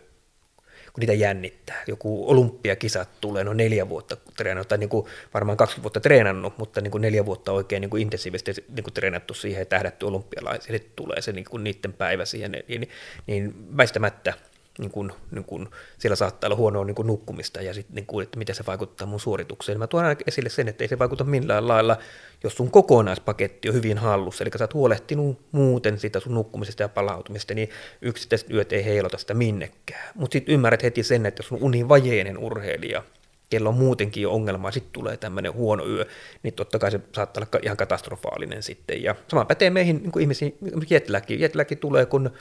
kun 0.97 1.01
niitä 1.01 1.13
jännittää. 1.13 1.83
Joku 1.87 2.29
olympiakisat 2.29 3.09
tulee, 3.21 3.43
no 3.43 3.53
neljä 3.53 3.89
vuotta 3.89 4.17
treenannut, 4.37 4.67
tai 4.67 4.77
niin 4.77 4.89
kuin 4.89 5.05
varmaan 5.33 5.57
kaksi 5.57 5.83
vuotta 5.83 5.99
treenannut, 5.99 6.57
mutta 6.57 6.81
niin 6.81 6.91
kuin 6.91 7.01
neljä 7.01 7.25
vuotta 7.25 7.51
oikein 7.51 7.81
niin 7.81 7.89
kuin 7.89 8.01
intensiivisesti 8.01 8.65
niin 8.75 8.83
kuin 8.83 8.93
treenattu 8.93 9.33
siihen 9.33 9.61
ja 9.61 9.65
tähdätty 9.65 10.05
olympialaisille, 10.05 10.79
tulee 10.79 11.21
se 11.21 11.31
niin 11.31 11.45
kuin 11.45 11.63
niiden 11.63 11.93
päivä 11.93 12.25
siihen, 12.25 12.51
niin, 12.67 12.89
niin 13.27 13.77
väistämättä 13.77 14.33
niin 14.79 14.91
kuin, 14.91 15.11
niin 15.31 15.43
kuin, 15.43 15.67
siellä 15.97 16.15
saattaa 16.15 16.47
olla 16.47 16.55
huonoa 16.55 16.85
niin 16.85 16.95
kuin 16.95 17.07
nukkumista 17.07 17.61
ja 17.61 17.73
sitten, 17.73 17.95
niin 17.95 18.05
kuin, 18.05 18.23
että 18.23 18.37
miten 18.37 18.55
se 18.55 18.63
vaikuttaa 18.67 19.07
mun 19.07 19.19
suoritukseen. 19.19 19.79
Mä 19.79 19.87
tuon 19.87 20.05
aina 20.05 20.19
esille 20.27 20.49
sen, 20.49 20.67
että 20.67 20.83
ei 20.83 20.87
se 20.87 20.99
vaikuta 20.99 21.23
millään 21.23 21.67
lailla, 21.67 21.97
jos 22.43 22.55
sun 22.55 22.71
kokonaispaketti 22.71 23.69
on 23.69 23.75
hyvin 23.75 23.97
hallussa, 23.97 24.43
eli 24.43 24.51
sä 24.57 24.63
oot 24.63 24.73
huolehtinut 24.73 25.39
muuten 25.51 25.99
sitä 25.99 26.19
sun 26.19 26.33
nukkumisesta 26.33 26.83
ja 26.83 26.89
palautumista, 26.89 27.53
niin 27.53 27.69
yksittäiset 28.01 28.51
yöt 28.51 28.73
ei 28.73 28.85
heilota 28.85 29.17
sitä 29.17 29.33
minnekään. 29.33 30.11
Mutta 30.15 30.33
sitten 30.33 30.53
ymmärrät 30.53 30.83
heti 30.83 31.03
sen, 31.03 31.25
että 31.25 31.39
jos 31.43 31.51
on 31.51 31.59
univajeinen 31.61 32.37
urheilija, 32.37 33.03
kello 33.49 33.69
on 33.69 33.75
muutenkin 33.75 34.23
jo 34.23 34.31
ongelmaa, 34.31 34.71
sitten 34.71 34.93
tulee 34.93 35.17
tämmöinen 35.17 35.53
huono 35.53 35.85
yö, 35.85 36.05
niin 36.43 36.53
totta 36.53 36.79
kai 36.79 36.91
se 36.91 36.99
saattaa 37.15 37.41
olla 37.41 37.59
ihan 37.63 37.77
katastrofaalinen 37.77 38.63
sitten. 38.63 39.03
Ja 39.03 39.15
sama 39.27 39.45
pätee 39.45 39.69
meihin 39.69 40.03
niin 40.03 40.19
ihmisiin, 40.19 40.57
jetläki. 40.89 41.41
Jetläki 41.41 41.75
tulee, 41.75 42.05
kun 42.05 42.31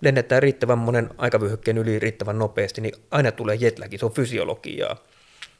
lennetään 0.00 0.42
riittävän 0.42 0.78
monen 0.78 1.10
aikavyöhykkeen 1.18 1.78
yli 1.78 1.98
riittävän 1.98 2.38
nopeasti, 2.38 2.80
niin 2.80 2.94
aina 3.10 3.32
tulee 3.32 3.56
jetläki, 3.56 3.98
se 3.98 4.06
on 4.06 4.12
fysiologiaa. 4.12 4.96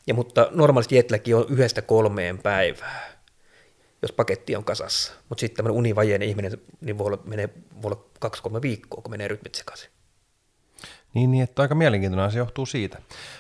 Ja, 0.07 0.15
mutta 0.15 0.49
normaalisti 0.51 0.97
jetläki 0.97 1.35
on 1.35 1.47
yhdestä 1.49 1.83
kolmeen 1.83 2.39
päivää, 2.39 3.13
jos 4.03 4.13
paketti 4.13 4.57
on 4.57 4.65
kasassa. 4.65 5.13
Mutta 5.29 5.41
sitten 5.41 5.57
tämmöinen 5.57 5.79
univajeinen 5.79 6.29
ihminen 6.29 6.53
niin 6.81 6.99
voi 6.99 7.07
olla, 7.07 7.19
menee, 7.25 7.49
voi 7.83 7.93
olla 7.93 8.05
kaksi-kolme 8.21 8.63
viikkoa, 8.63 9.03
kun 9.03 9.11
menee 9.11 9.29
rytmit 9.29 9.55
sekaisin. 9.55 9.91
Niin, 11.15 11.31
niin, 11.31 11.45
että 11.45 11.63
aika 11.63 11.75
mielenkiintoinen 11.75 12.27
asia 12.27 12.39
johtuu 12.39 12.67
siitä. 12.67 12.99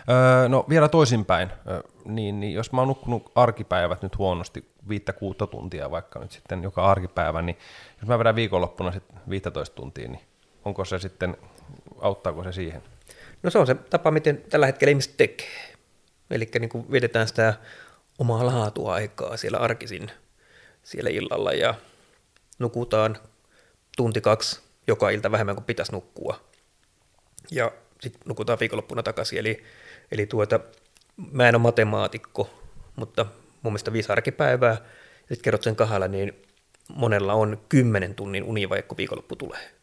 Öö, 0.08 0.48
no 0.48 0.64
vielä 0.68 0.88
toisinpäin, 0.88 1.48
öö, 1.68 1.80
niin, 2.04 2.40
niin 2.40 2.54
jos 2.54 2.72
mä 2.72 2.80
oon 2.80 2.88
nukkunut 2.88 3.32
arkipäivät 3.34 4.02
nyt 4.02 4.18
huonosti, 4.18 4.68
viittä 4.88 5.12
kuutta 5.12 5.46
tuntia 5.46 5.90
vaikka 5.90 6.18
nyt 6.18 6.32
sitten 6.32 6.62
joka 6.62 6.84
arkipäivä, 6.84 7.42
niin 7.42 7.58
jos 8.00 8.08
mä 8.08 8.18
vedän 8.18 8.34
viikonloppuna 8.34 8.92
sitten 8.92 9.18
15 9.30 9.76
tuntia, 9.76 10.08
niin 10.08 10.20
onko 10.68 10.84
se 10.84 10.98
sitten, 10.98 11.36
auttaako 12.00 12.44
se 12.44 12.52
siihen? 12.52 12.82
No 13.42 13.50
se 13.50 13.58
on 13.58 13.66
se 13.66 13.74
tapa, 13.74 14.10
miten 14.10 14.44
tällä 14.50 14.66
hetkellä 14.66 14.90
ihmiset 14.90 15.16
tekee. 15.16 15.74
Eli 16.30 16.48
niin 16.58 16.68
kuin 16.68 16.90
vedetään 16.90 17.28
sitä 17.28 17.54
omaa 18.18 18.46
laatuaikaa 18.46 19.36
siellä 19.36 19.58
arkisin 19.58 20.10
siellä 20.82 21.10
illalla 21.10 21.52
ja 21.52 21.74
nukutaan 22.58 23.18
tunti 23.96 24.20
kaksi 24.20 24.60
joka 24.86 25.10
ilta 25.10 25.30
vähemmän 25.30 25.56
kuin 25.56 25.64
pitäisi 25.64 25.92
nukkua. 25.92 26.40
Ja 27.50 27.72
sitten 28.00 28.22
nukutaan 28.24 28.60
viikonloppuna 28.60 29.02
takaisin. 29.02 29.38
Eli, 29.38 29.64
eli 30.12 30.26
tuota, 30.26 30.60
mä 31.32 31.48
en 31.48 31.54
ole 31.54 31.62
matemaatikko, 31.62 32.50
mutta 32.96 33.26
mun 33.62 33.72
mielestä 33.72 33.92
viisi 33.92 34.12
arkipäivää, 34.12 34.76
sitten 35.18 35.42
kerrot 35.42 35.62
sen 35.62 35.76
kahdella, 35.76 36.08
niin 36.08 36.42
monella 36.88 37.34
on 37.34 37.60
kymmenen 37.68 38.14
tunnin 38.14 38.44
uni, 38.44 38.68
vaikka 38.68 38.96
viikonloppu 38.96 39.36
tulee. 39.36 39.77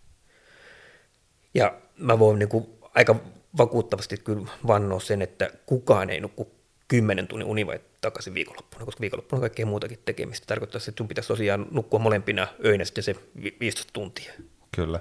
Ja 1.55 1.73
mä 1.97 2.19
voin 2.19 2.39
niin 2.39 2.49
kuin 2.49 2.67
aika 2.95 3.15
vakuuttavasti 3.57 4.17
kyllä 4.17 4.47
vannoa 4.67 4.99
sen, 4.99 5.21
että 5.21 5.49
kukaan 5.65 6.09
ei 6.09 6.19
nukku 6.19 6.51
10 6.87 7.27
tunnin 7.27 7.47
uni 7.47 7.67
vai 7.67 7.79
takaisin 8.01 8.33
viikonloppuna, 8.33 8.85
koska 8.85 9.01
viikonloppuna 9.01 9.37
on 9.37 9.41
kaikkea 9.41 9.65
muutakin 9.65 9.99
tekemistä. 10.05 10.47
Tarkoittaa, 10.47 10.81
että 10.87 10.97
sun 10.97 11.07
pitäisi 11.07 11.27
tosiaan 11.27 11.67
nukkua 11.71 11.99
molempina 11.99 12.47
öinä 12.65 12.85
sitten 12.85 13.03
se 13.03 13.15
15 13.59 13.93
tuntia. 13.93 14.33
Kyllä. 14.75 14.99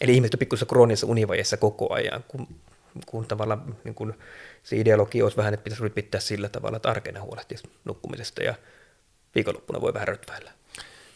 Eli 0.00 0.14
ihmiset 0.14 0.34
on 0.34 0.38
pikkusen 0.38 0.68
kroonisessa 0.68 1.06
univajassa 1.06 1.56
koko 1.56 1.92
ajan, 1.92 2.24
kun, 2.28 2.46
kun 3.06 3.26
tavallaan 3.26 3.76
niin 3.84 3.94
kun 3.94 4.14
se 4.62 4.76
ideologia 4.76 5.24
olisi 5.24 5.36
vähän, 5.36 5.54
että 5.54 5.64
pitäisi 5.64 5.90
pitää 5.90 6.20
sillä 6.20 6.48
tavalla, 6.48 6.76
että 6.76 6.90
arkena 6.90 7.22
huolehtisi 7.22 7.70
nukkumisesta 7.84 8.42
ja 8.42 8.54
viikonloppuna 9.34 9.80
voi 9.80 9.94
vähän 9.94 10.08
rötväillä. 10.08 10.50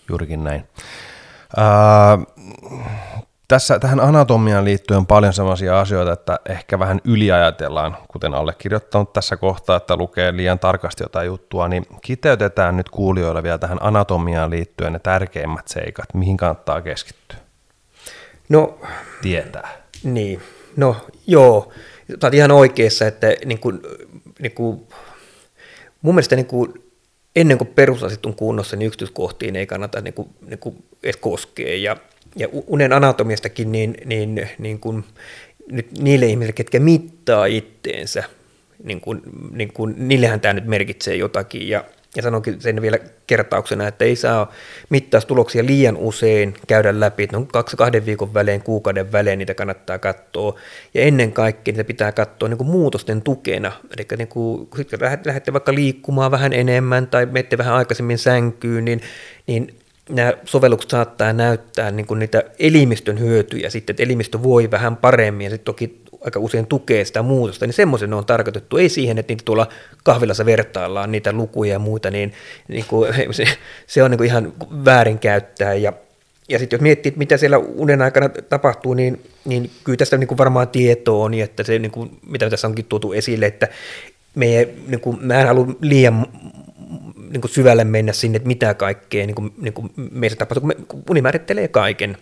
Juurikin 0.09 0.45
näin. 0.45 0.65
Uh, 1.59 2.45
tässä 3.49 3.79
tähän 3.79 4.01
anatomiaan 4.01 4.65
liittyen 4.65 4.99
on 4.99 5.07
paljon 5.07 5.33
sellaisia 5.33 5.81
asioita, 5.81 6.13
että 6.13 6.41
ehkä 6.49 6.79
vähän 6.79 7.01
yliajatellaan, 7.05 7.97
kuten 8.09 8.35
allekirjoittanut 8.35 9.13
tässä 9.13 9.37
kohtaa, 9.37 9.77
että 9.77 9.97
lukee 9.97 10.37
liian 10.37 10.59
tarkasti 10.59 11.05
jotain 11.05 11.27
juttua, 11.27 11.69
niin 11.69 11.87
kiteytetään 12.03 12.77
nyt 12.77 12.89
kuulijoille 12.89 13.43
vielä 13.43 13.59
tähän 13.59 13.79
anatomiaan 13.81 14.51
liittyen 14.51 14.93
ne 14.93 14.99
tärkeimmät 14.99 15.69
seikat, 15.69 16.15
mihin 16.15 16.37
kannattaa 16.37 16.83
keskittyä. 16.83 17.39
No, 18.49 18.79
Tietää. 19.23 19.69
Niin, 20.05 20.43
no 20.77 20.97
joo, 21.27 21.73
Tämä 22.21 22.31
ihan 22.35 22.51
oikeassa, 22.51 23.07
että 23.07 23.27
niin 23.45 23.59
kuin, 23.59 23.81
niin 24.39 24.53
kuin, 24.53 24.89
mun 26.03 26.15
mielestä 26.15 26.37
niin 26.37 26.47
kuin, 26.47 26.73
ennen 27.37 27.59
kuin 27.59 27.69
perusasit 27.69 28.27
on 28.27 28.35
kunnossa, 28.35 28.77
niin 28.77 28.87
yksityiskohtiin 28.87 29.57
ei 29.57 29.67
kannata 29.67 30.01
niin 30.01 30.15
kuin, 30.15 30.29
niin 30.47 30.59
kuin 30.59 30.85
edes 31.03 31.17
koskea. 31.17 31.77
Ja 31.77 31.97
ja 32.37 32.49
unen 32.53 32.93
anatomiastakin, 32.93 33.73
niin, 33.73 33.95
niin, 34.05 34.49
niin 34.59 34.81
kuin, 34.81 35.05
nyt 35.71 35.99
niille 35.99 36.27
ihmisille, 36.27 36.53
ketkä 36.53 36.81
mittaa 36.81 37.47
itteensä, 37.47 38.25
niin 38.85 39.01
kuin, 39.01 39.23
niin 39.51 39.73
kuin, 39.73 39.95
niillehän 39.99 40.41
tämä 40.41 40.53
nyt 40.53 40.67
merkitsee 40.67 41.17
jotakin. 41.17 41.69
Ja, 41.69 41.85
ja 42.17 42.23
sanonkin 42.23 42.61
sen 42.61 42.83
vielä 42.83 42.99
kertauksena, 43.27 43.89
että 43.89 44.05
ei 44.05 44.17
saa 44.17 44.53
mittaustuloksia 44.91 45.67
liian 45.67 45.97
usein 45.97 46.55
käydä 46.67 47.01
läpi. 47.01 47.29
Ne 47.33 47.39
on 47.39 47.47
kaksi 47.47 47.77
kahden 47.77 48.07
viikon 48.07 48.35
välein, 48.35 48.63
kuukauden 48.63 49.13
välein, 49.13 49.39
niitä 49.39 49.55
kannattaa 49.55 49.99
katsoa. 49.99 50.59
Ja 50.95 51.03
ennen 51.03 51.33
kaikkea 51.33 51.73
niitä 51.73 51.85
pitää 51.85 52.13
katsoa 52.13 52.49
niin 52.49 52.59
kuin 52.59 52.71
muutosten 52.71 53.23
tukena. 53.23 53.73
Eli 53.97 54.07
niin 54.19 54.29
kuin, 54.29 54.67
kun 54.67 54.85
lähdette 55.27 55.53
vaikka 55.53 55.75
liikkumaan 55.75 56.31
vähän 56.31 56.53
enemmän 56.53 57.07
tai 57.07 57.27
menette 57.27 57.59
vähän 57.59 57.75
aikaisemmin 57.75 58.19
sänkyyn, 58.19 58.85
niin, 58.85 59.01
niin 59.47 59.75
nämä 60.09 60.33
sovellukset 60.45 60.91
saattaa 60.91 61.33
näyttää 61.33 61.91
niin 61.91 62.07
kuin 62.07 62.19
niitä 62.19 62.43
elimistön 62.59 63.21
hyötyjä 63.21 63.71
sitten, 63.71 63.93
että 63.93 64.03
elimistö 64.03 64.43
voi 64.43 64.71
vähän 64.71 64.97
paremmin 64.97 65.45
ja 65.45 65.51
sitten 65.51 65.65
toki 65.65 66.05
aika 66.25 66.41
usein 66.41 66.67
tukee 66.67 67.05
sitä 67.05 67.23
muutosta, 67.23 67.67
niin 67.67 67.75
semmoisen 67.75 68.11
ne 68.11 68.17
on 68.17 68.27
tarkoitettu, 68.27 68.77
ei 68.77 68.89
siihen, 68.89 69.19
että 69.19 69.31
niitä 69.31 69.45
tuolla 69.45 69.69
kahvilassa 70.05 70.47
vertaillaan 70.47 71.13
niitä 71.13 71.33
lukuja 71.33 71.73
ja 71.73 71.79
muuta, 71.79 72.11
niin, 72.11 72.33
niin 72.69 72.85
kuin, 72.89 73.15
se, 73.31 73.45
se 73.87 74.03
on 74.03 74.11
niin 74.11 74.19
kuin 74.19 74.27
ihan 74.29 74.53
väärinkäyttää 74.85 75.75
ja 75.75 75.93
ja 76.49 76.59
sitten 76.59 76.77
jos 76.77 76.83
miettii, 76.83 77.13
mitä 77.17 77.37
siellä 77.37 77.59
unen 77.59 78.03
aikana 78.03 78.29
tapahtuu, 78.29 78.95
niin, 78.95 79.21
niin 79.45 79.71
kyllä 79.85 79.97
tästä 79.97 80.17
niin 80.17 80.29
kuin 80.29 80.39
varmaan 80.39 80.69
tietoa 80.69 81.25
on, 81.25 81.31
niin 81.31 81.45
että 81.45 81.63
se, 81.63 81.79
niin 81.79 81.91
kuin, 81.91 82.11
mitä 82.27 82.51
tässä 82.51 82.67
onkin 82.67 82.85
tuotu 82.85 83.13
esille, 83.13 83.47
että 83.47 83.69
me, 84.35 84.69
niin 84.87 85.01
kuin, 85.01 85.19
mä 85.21 85.41
en 85.41 85.47
halua 85.47 85.67
liian 85.81 86.27
niin 87.31 87.41
kuin 87.41 87.51
syvälle 87.51 87.85
mennä 87.85 88.13
sinne, 88.13 88.37
että 88.37 88.47
mitä 88.47 88.75
kaikkea 88.75 89.27
niin 89.27 89.35
kuin, 89.35 89.55
niin 89.59 89.75
kuin 89.75 89.93
meissä 89.97 90.39
tapahtuu, 90.39 90.61
kun, 90.61 90.69
me, 90.69 90.75
kun 90.89 91.03
uni 91.11 91.23
määrittelee 91.23 91.69
kaiken. 91.69 92.17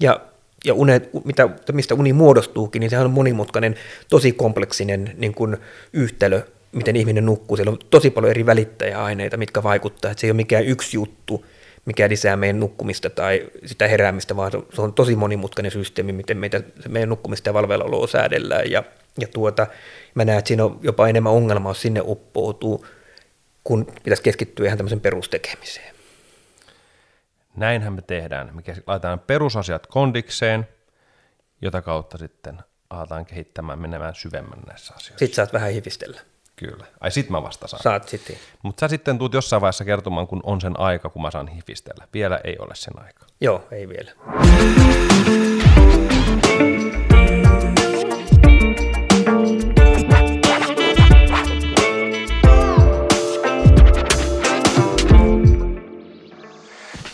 Ja, 0.00 0.20
ja 0.64 0.74
unet, 0.74 1.10
mitä, 1.24 1.48
mistä 1.72 1.94
uni 1.94 2.12
muodostuukin, 2.12 2.80
niin 2.80 2.90
sehän 2.90 3.06
on 3.06 3.12
monimutkainen, 3.12 3.74
tosi 4.08 4.32
kompleksinen 4.32 5.14
niin 5.16 5.34
kuin 5.34 5.56
yhtälö, 5.92 6.42
miten 6.72 6.96
ihminen 6.96 7.26
nukkuu. 7.26 7.56
Siellä 7.56 7.70
on 7.70 7.78
tosi 7.90 8.10
paljon 8.10 8.30
eri 8.30 8.46
välittäjäaineita, 8.46 9.36
mitkä 9.36 9.62
vaikuttaa. 9.62 10.10
Että 10.10 10.20
se 10.20 10.26
ei 10.26 10.30
ole 10.30 10.36
mikään 10.36 10.64
yksi 10.64 10.96
juttu, 10.96 11.44
mikä 11.84 12.08
lisää 12.08 12.36
meidän 12.36 12.60
nukkumista 12.60 13.10
tai 13.10 13.46
sitä 13.66 13.88
heräämistä, 13.88 14.36
vaan 14.36 14.52
se 14.72 14.82
on 14.82 14.92
tosi 14.92 15.16
monimutkainen 15.16 15.72
systeemi, 15.72 16.12
miten 16.12 16.38
meitä, 16.38 16.62
meidän 16.88 17.08
nukkumista 17.08 17.48
ja 17.48 17.54
valveillaoloa 17.54 18.06
säädellään. 18.06 18.70
Ja, 18.70 18.84
ja 19.20 19.28
tuota, 19.28 19.66
mä 20.14 20.24
näen, 20.24 20.38
että 20.38 20.48
siinä 20.48 20.64
on 20.64 20.78
jopa 20.82 21.08
enemmän 21.08 21.32
ongelmaa, 21.32 21.70
jos 21.70 21.82
sinne 21.82 22.00
uppoutuu 22.04 22.86
kun 23.66 23.86
pitäisi 24.04 24.22
keskittyä 24.22 24.66
ihan 24.66 24.78
tämmöisen 24.78 25.00
perustekemiseen. 25.00 25.94
Näinhän 27.56 27.92
me 27.92 28.02
tehdään. 28.02 28.50
Me 28.56 28.62
laitetaan 28.86 29.20
perusasiat 29.20 29.86
kondikseen, 29.86 30.68
jota 31.62 31.82
kautta 31.82 32.18
sitten 32.18 32.58
aletaan 32.90 33.26
kehittämään 33.26 33.78
menemään 33.78 34.14
syvemmän 34.14 34.58
näissä 34.66 34.94
asioissa. 34.94 35.18
Sitten 35.18 35.36
saat 35.36 35.52
vähän 35.52 35.72
hivistellä. 35.72 36.20
Kyllä. 36.56 36.86
Ai 37.00 37.10
sit 37.10 37.30
mä 37.30 37.42
vasta 37.42 37.68
saan. 37.68 37.82
Saat 37.82 38.08
sitten. 38.08 38.36
Mutta 38.62 38.80
sä 38.80 38.88
sitten 38.88 39.18
tuut 39.18 39.34
jossain 39.34 39.60
vaiheessa 39.60 39.84
kertomaan, 39.84 40.26
kun 40.26 40.40
on 40.42 40.60
sen 40.60 40.80
aika, 40.80 41.08
kun 41.10 41.22
mä 41.22 41.30
saan 41.30 41.48
hifistellä. 41.48 42.08
Vielä 42.14 42.40
ei 42.44 42.56
ole 42.58 42.74
sen 42.74 43.04
aika. 43.04 43.26
Joo, 43.40 43.68
ei 43.70 43.88
vielä. 43.88 44.12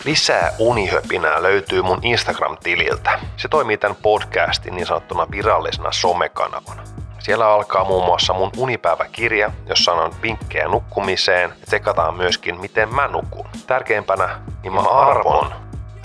Lisää 0.04 0.52
unihöpinää 0.58 1.42
löytyy 1.42 1.82
mun 1.82 1.98
Instagram-tililtä. 2.02 3.20
Se 3.36 3.48
toimii 3.48 3.78
tämän 3.78 3.96
podcastin 4.02 4.76
niin 4.76 4.86
sanottuna 4.86 5.26
virallisena 5.30 5.92
somekanavana. 5.92 6.82
Siellä 7.18 7.48
alkaa 7.48 7.84
muun 7.84 8.04
muassa 8.04 8.32
mun 8.32 8.50
unipäiväkirja, 8.56 9.52
jossa 9.66 9.92
on 9.92 10.14
vinkkejä 10.22 10.68
nukkumiseen 10.68 11.50
ja 11.60 11.66
tsekataan 11.66 12.14
myöskin, 12.14 12.60
miten 12.60 12.94
mä 12.94 13.08
nukun. 13.08 13.46
Tärkeimpänä, 13.66 14.40
niin 14.62 14.72
mä 14.72 14.80
arvon 14.80 15.52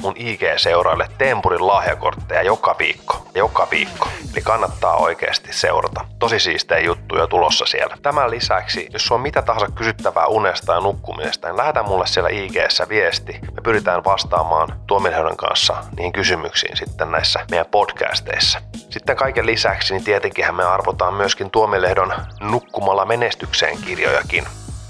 mun 0.01 0.13
IG-seuraille 0.17 1.09
Tempurin 1.17 1.67
lahjakortteja 1.67 2.41
joka 2.41 2.75
viikko. 2.79 3.27
Joka 3.35 3.67
viikko. 3.71 4.09
Eli 4.33 4.41
kannattaa 4.41 4.95
oikeasti 4.95 5.53
seurata. 5.53 6.05
Tosi 6.19 6.39
siistejä 6.39 6.79
juttuja 6.79 7.27
tulossa 7.27 7.65
siellä. 7.65 7.97
Tämän 8.01 8.31
lisäksi, 8.31 8.89
jos 8.93 9.11
on 9.11 9.21
mitä 9.21 9.41
tahansa 9.41 9.67
kysyttävää 9.75 10.25
unesta 10.27 10.73
ja 10.73 10.79
nukkumisesta, 10.79 11.47
niin 11.47 11.57
lähetä 11.57 11.83
mulle 11.83 12.07
siellä 12.07 12.29
IGssä 12.29 12.89
viesti. 12.89 13.39
Me 13.55 13.61
pyritään 13.63 14.03
vastaamaan 14.03 14.67
Tuomilehden 14.87 15.37
kanssa 15.37 15.75
niihin 15.97 16.13
kysymyksiin 16.13 16.77
sitten 16.77 17.11
näissä 17.11 17.45
meidän 17.51 17.65
podcasteissa. 17.71 18.61
Sitten 18.89 19.15
kaiken 19.15 19.45
lisäksi, 19.45 19.93
niin 19.93 20.03
tietenkin 20.03 20.55
me 20.55 20.63
arvotaan 20.63 21.13
myöskin 21.13 21.51
Tuomilehdon 21.51 22.13
Nukkumalla 22.41 23.05
menestykseen 23.05 23.77
kirjojakin. 23.77 24.47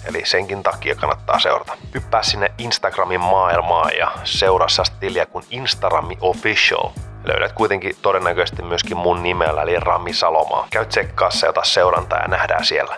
Eli 0.07 0.21
senkin 0.25 0.63
takia 0.63 0.95
kannattaa 0.95 1.39
seurata. 1.39 1.77
Hyppää 1.93 2.23
sinne 2.23 2.51
Instagramin 2.57 3.21
maailmaan 3.21 3.91
ja 3.97 4.11
seuraa 4.23 4.67
tiliä 4.99 5.25
kuin 5.25 5.45
Instarami 5.49 6.17
Official. 6.21 6.89
Löydät 7.23 7.51
kuitenkin 7.51 7.95
todennäköisesti 8.01 8.61
myöskin 8.61 8.97
mun 8.97 9.23
nimellä, 9.23 9.61
eli 9.61 9.79
Rami 9.79 10.13
Salomaa. 10.13 10.67
Käy 10.69 10.85
tsekkaassa 10.85 11.45
ja 11.45 11.49
ota 11.49 11.63
seurantaa 11.63 12.19
ja 12.19 12.27
nähdään 12.27 12.65
siellä. 12.65 12.97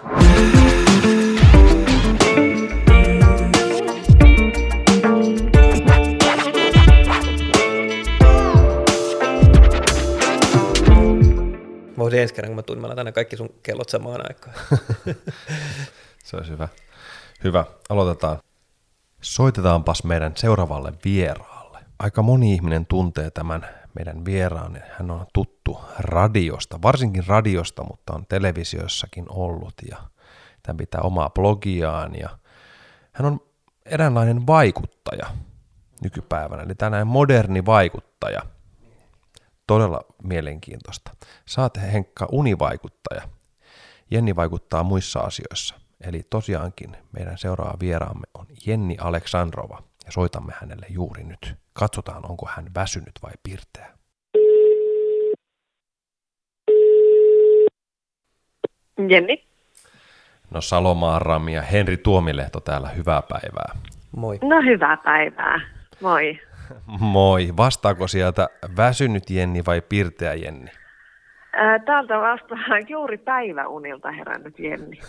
Voisin 11.98 12.19
ensi 12.19 12.34
kerran, 12.34 12.50
kun 12.50 12.56
mä 12.56 12.63
tunnen, 12.63 12.82
mä 12.82 12.88
laitan 12.88 13.13
kaikki 13.13 13.38
sun 13.38 13.50
kellot 13.63 13.89
samaan 13.89 14.22
aikaan. 14.28 14.56
Se 16.24 16.38
olisi 16.38 16.52
hyvä. 16.52 16.67
Hyvä, 17.43 17.65
aloitetaan. 17.89 18.39
Soitetaanpas 19.21 20.04
meidän 20.04 20.32
seuraavalle 20.36 20.93
vieraalle. 21.06 21.80
Aika 21.99 22.21
moni 22.21 22.54
ihminen 22.54 22.86
tuntee 22.86 23.32
tämän 23.32 23.67
meidän 23.95 24.25
vieraan. 24.25 24.82
Hän 24.97 25.12
on 25.12 25.25
tuttu 25.34 25.80
radiosta, 25.99 26.82
varsinkin 26.82 27.28
radiosta, 27.28 27.84
mutta 27.84 28.13
on 28.13 28.25
televisiossakin 28.25 29.25
ollut 29.30 29.73
ja 29.89 29.97
tämän 30.63 30.78
pitää 30.78 31.02
omaa 31.02 31.30
blogiaan 31.30 32.15
ja 32.15 32.30
hän 33.12 33.25
on 33.25 33.39
eräänlainen 33.86 34.47
vaikuttaja 34.47 35.25
nykypäivänä, 36.04 36.63
eli 36.63 36.75
tänään 36.75 37.08
moderni 37.08 37.65
vaikuttaja. 37.65 38.41
Todella 39.67 40.02
mielenkiintoista. 40.23 41.12
Saat 41.45 41.78
Henkka 41.78 42.28
univaikuttaja. 42.32 43.21
Jenni 44.12 44.36
vaikuttaa 44.36 44.84
muissa 44.84 45.19
asioissa. 45.19 45.88
Eli 46.07 46.23
tosiaankin 46.29 46.97
meidän 47.12 47.38
seuraava 47.38 47.77
vieraamme 47.79 48.27
on 48.33 48.45
Jenni 48.65 48.97
Aleksandrova 48.99 49.83
ja 50.05 50.12
soitamme 50.12 50.53
hänelle 50.62 50.85
juuri 50.89 51.23
nyt. 51.23 51.55
Katsotaan, 51.73 52.25
onko 52.29 52.49
hän 52.55 52.65
väsynyt 52.75 53.12
vai 53.23 53.31
pirteä. 53.43 53.93
Jenni. 59.09 59.43
No 60.51 60.62
Salomaa 60.62 61.19
Rami 61.19 61.53
ja 61.53 61.62
Henri 61.62 61.97
Tuomilehto 61.97 62.59
täällä, 62.59 62.89
hyvää 62.89 63.21
päivää. 63.21 63.75
Moi. 64.15 64.39
No 64.41 64.62
hyvää 64.62 64.97
päivää. 64.97 65.62
Moi. 66.01 66.39
Moi. 66.99 67.53
Vastaako 67.57 68.07
sieltä 68.07 68.49
väsynyt 68.77 69.29
Jenni 69.29 69.65
vai 69.65 69.81
pirteä 69.81 70.33
Jenni? 70.33 70.71
Täältä 71.86 72.19
vastaan 72.19 72.89
juuri 72.89 73.17
päiväunilta 73.17 74.12
herännyt 74.12 74.60
Jenni. 74.60 75.00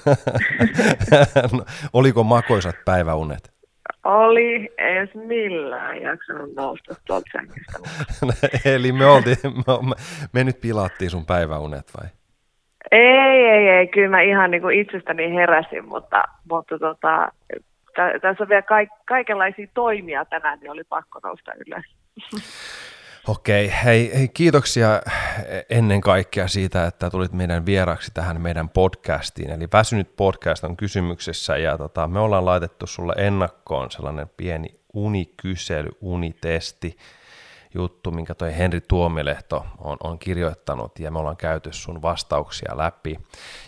no, 1.52 1.64
oliko 1.92 2.24
makoisat 2.24 2.76
päiväunet? 2.84 3.52
Oli, 4.04 4.68
edes 4.78 5.14
millään 5.14 6.02
jaksanut 6.02 6.54
nousta 6.54 6.94
tuolta 7.06 7.30
sängystä. 7.32 7.78
Eli 8.74 8.92
me, 8.92 9.06
oltiin, 9.06 9.36
me, 9.44 9.94
me 10.32 10.44
nyt 10.44 10.60
pilattiin 10.60 11.10
sun 11.10 11.26
päiväunet 11.26 11.86
vai? 12.00 12.08
Ei, 12.90 13.46
ei, 13.46 13.68
ei. 13.68 13.86
Kyllä 13.86 14.08
mä 14.08 14.20
ihan 14.20 14.50
niin 14.50 14.62
kuin 14.62 14.80
itsestäni 14.80 15.34
heräsin, 15.34 15.88
mutta, 15.88 16.24
mutta 16.50 16.78
tota, 16.78 17.32
tässä 18.22 18.44
on 18.44 18.48
vielä 18.48 18.62
kaik- 18.62 19.04
kaikenlaisia 19.06 19.66
toimia 19.74 20.24
tänään, 20.24 20.58
niin 20.60 20.70
oli 20.70 20.84
pakko 20.84 21.20
nousta 21.22 21.52
ylös. 21.66 21.84
Okei, 23.28 23.72
hei, 23.84 24.10
hei 24.14 24.28
kiitoksia 24.28 25.02
ennen 25.70 26.00
kaikkea 26.00 26.48
siitä, 26.48 26.86
että 26.86 27.10
tulit 27.10 27.32
meidän 27.32 27.66
vieraksi 27.66 28.10
tähän 28.14 28.40
meidän 28.40 28.68
podcastiin. 28.68 29.50
Eli 29.50 29.68
Väsynyt 29.72 30.16
podcast 30.16 30.64
on 30.64 30.76
kysymyksessä 30.76 31.56
ja 31.56 31.78
tota, 31.78 32.08
me 32.08 32.20
ollaan 32.20 32.44
laitettu 32.44 32.86
sulle 32.86 33.14
ennakkoon 33.16 33.90
sellainen 33.90 34.30
pieni 34.36 34.80
unikysely, 34.94 35.90
unitesti 36.00 36.96
juttu, 37.74 38.10
minkä 38.10 38.34
toi 38.34 38.56
Henri 38.58 38.80
Tuomilehto 38.80 39.66
on, 39.78 39.96
on 40.04 40.18
kirjoittanut 40.18 40.98
ja 40.98 41.10
me 41.10 41.18
ollaan 41.18 41.36
käyty 41.36 41.72
sun 41.72 42.02
vastauksia 42.02 42.76
läpi. 42.76 43.18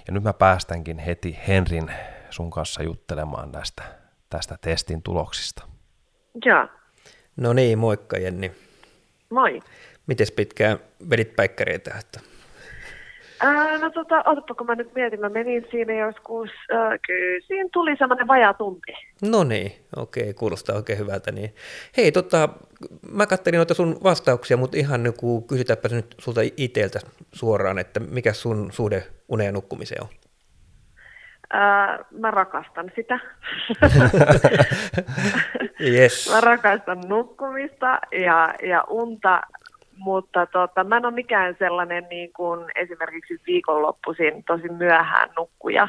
Ja 0.06 0.12
nyt 0.12 0.22
mä 0.22 0.32
päästänkin 0.32 0.98
heti 0.98 1.38
Henrin 1.48 1.90
sun 2.30 2.50
kanssa 2.50 2.82
juttelemaan 2.82 3.52
tästä, 3.52 3.82
tästä 4.30 4.58
testin 4.60 5.02
tuloksista. 5.02 5.66
Joo. 6.44 6.68
No 7.36 7.52
niin, 7.52 7.78
moikka 7.78 8.16
Jenni. 8.16 8.52
Moi. 9.32 9.60
Mites 10.06 10.32
pitkään 10.32 10.78
vedit 11.10 11.36
päikkäreitä? 11.36 11.94
Että... 12.00 12.20
Ää, 13.40 13.78
no 13.78 13.90
tota, 13.90 14.22
otapa 14.26 14.54
kun 14.54 14.66
mä 14.66 14.74
nyt 14.74 14.94
mietin, 14.94 15.20
mä 15.20 15.28
menin 15.28 15.66
siinä 15.70 15.94
joskus, 15.94 16.50
äh, 16.72 16.98
kyllä 17.06 17.40
siinä 17.46 17.68
tuli 17.72 17.96
semmoinen 17.96 18.26
vajaa 18.26 18.54
tunti. 18.54 18.92
No 19.22 19.44
niin, 19.44 19.72
okei, 19.96 20.34
kuulostaa 20.34 20.76
oikein 20.76 20.98
hyvältä. 20.98 21.32
Niin. 21.32 21.54
Hei, 21.96 22.12
tota, 22.12 22.48
mä 23.10 23.26
katselin 23.26 23.56
noita 23.56 23.74
sun 23.74 23.98
vastauksia, 24.02 24.56
mutta 24.56 24.76
ihan 24.76 25.02
niin 25.02 25.14
kuin 25.16 25.44
kysytäänpä 25.44 25.88
nyt 25.88 26.14
sulta 26.18 26.40
itseltä 26.56 27.00
suoraan, 27.32 27.78
että 27.78 28.00
mikä 28.00 28.32
sun 28.32 28.72
suhde 28.72 29.06
uneen 29.28 29.54
nukkumiseen 29.54 30.02
on? 30.02 30.08
Ää, 31.52 32.04
mä 32.10 32.30
rakastan 32.30 32.92
sitä. 32.96 33.18
yes. 35.94 36.30
Mä 36.32 36.40
rakastan 36.40 37.00
nukkumista 37.08 37.98
ja, 38.12 38.54
ja 38.62 38.84
unta, 38.88 39.42
mutta 39.96 40.46
tota, 40.46 40.84
mä 40.84 40.96
en 40.96 41.06
ole 41.06 41.14
mikään 41.14 41.56
sellainen 41.58 42.06
niin 42.10 42.32
kuin 42.32 42.70
esimerkiksi 42.74 43.40
viikonloppuisin 43.46 44.44
tosi 44.44 44.68
myöhään 44.68 45.28
nukkuja. 45.36 45.88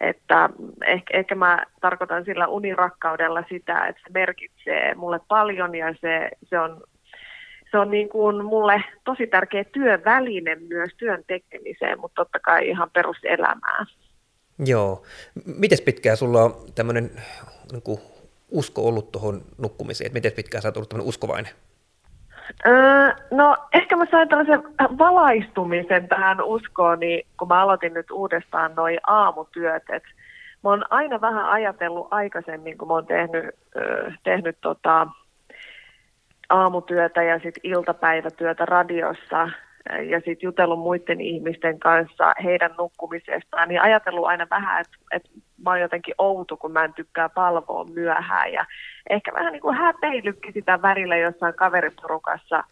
Että 0.00 0.50
ehkä, 0.86 1.18
ehkä 1.18 1.34
mä 1.34 1.64
tarkoitan 1.80 2.24
sillä 2.24 2.46
unirakkaudella 2.46 3.44
sitä, 3.48 3.86
että 3.86 4.02
se 4.06 4.12
merkitsee 4.14 4.94
mulle 4.94 5.20
paljon 5.28 5.74
ja 5.74 5.94
se, 6.00 6.30
se 6.42 6.58
on 6.58 6.82
se 7.70 7.78
on 7.78 7.90
niin 7.90 8.08
kuin 8.08 8.44
mulle 8.44 8.84
tosi 9.04 9.26
tärkeä 9.26 9.64
työväline 9.64 10.54
myös 10.54 10.90
työn 10.96 11.24
tekemiseen, 11.26 12.00
mutta 12.00 12.14
totta 12.14 12.38
kai 12.40 12.68
ihan 12.68 12.90
peruselämää. 12.90 13.86
Joo. 14.58 15.02
Miten 15.58 15.78
pitkään 15.84 16.16
sulla 16.16 16.42
on 16.42 16.54
tämmöinen 16.74 17.10
niin 17.72 17.98
usko 18.50 18.82
ollut 18.88 19.12
tuohon 19.12 19.42
nukkumiseen? 19.58 20.12
Miten 20.12 20.32
pitkään 20.32 20.62
sä 20.62 20.68
oot 20.68 20.76
ollut 20.76 20.88
tämmöinen 20.88 21.08
uskovainen? 21.08 21.52
Öö, 22.66 23.12
no 23.30 23.56
ehkä 23.72 23.96
mä 23.96 24.04
sain 24.10 24.28
tällaisen 24.28 24.62
valaistumisen 24.98 26.08
tähän 26.08 26.42
uskoon, 26.42 27.00
niin 27.00 27.26
kun 27.38 27.48
mä 27.48 27.62
aloitin 27.62 27.94
nyt 27.94 28.10
uudestaan 28.10 28.74
noi 28.74 28.98
aamutyöt, 29.06 29.82
että 29.92 30.08
mä 30.64 30.70
oon 30.70 30.84
aina 30.90 31.20
vähän 31.20 31.44
ajatellut 31.44 32.08
aikaisemmin, 32.10 32.78
kun 32.78 32.88
mä 32.88 32.94
oon 32.94 33.06
tehnyt, 33.06 33.44
öö, 33.76 34.10
tehnyt 34.22 34.56
tota, 34.60 35.06
aamutyötä 36.48 37.22
ja 37.22 37.34
sitten 37.34 37.60
iltapäivätyötä 37.62 38.64
radiossa, 38.64 39.48
ja 39.90 40.18
sitten 40.18 40.42
jutellut 40.42 40.78
muiden 40.78 41.20
ihmisten 41.20 41.78
kanssa 41.78 42.34
heidän 42.44 42.74
nukkumisestaan, 42.78 43.68
niin 43.68 43.80
ajatellut 43.80 44.26
aina 44.26 44.46
vähän, 44.50 44.80
että, 44.80 44.96
että 45.10 45.30
mä 45.64 45.70
oon 45.70 45.80
jotenkin 45.80 46.14
outo, 46.18 46.56
kun 46.56 46.72
mä 46.72 46.84
en 46.84 46.94
tykkää 46.94 47.28
palvoa 47.28 47.84
myöhään. 47.84 48.52
Ja 48.52 48.66
ehkä 49.10 49.32
vähän 49.34 49.52
niin 49.52 49.62
kuin 49.62 49.76
häpeilykki 49.76 50.52
sitä 50.52 50.82
värillä 50.82 51.16
jossain 51.16 51.54
kaveriporukassa, 51.54 52.64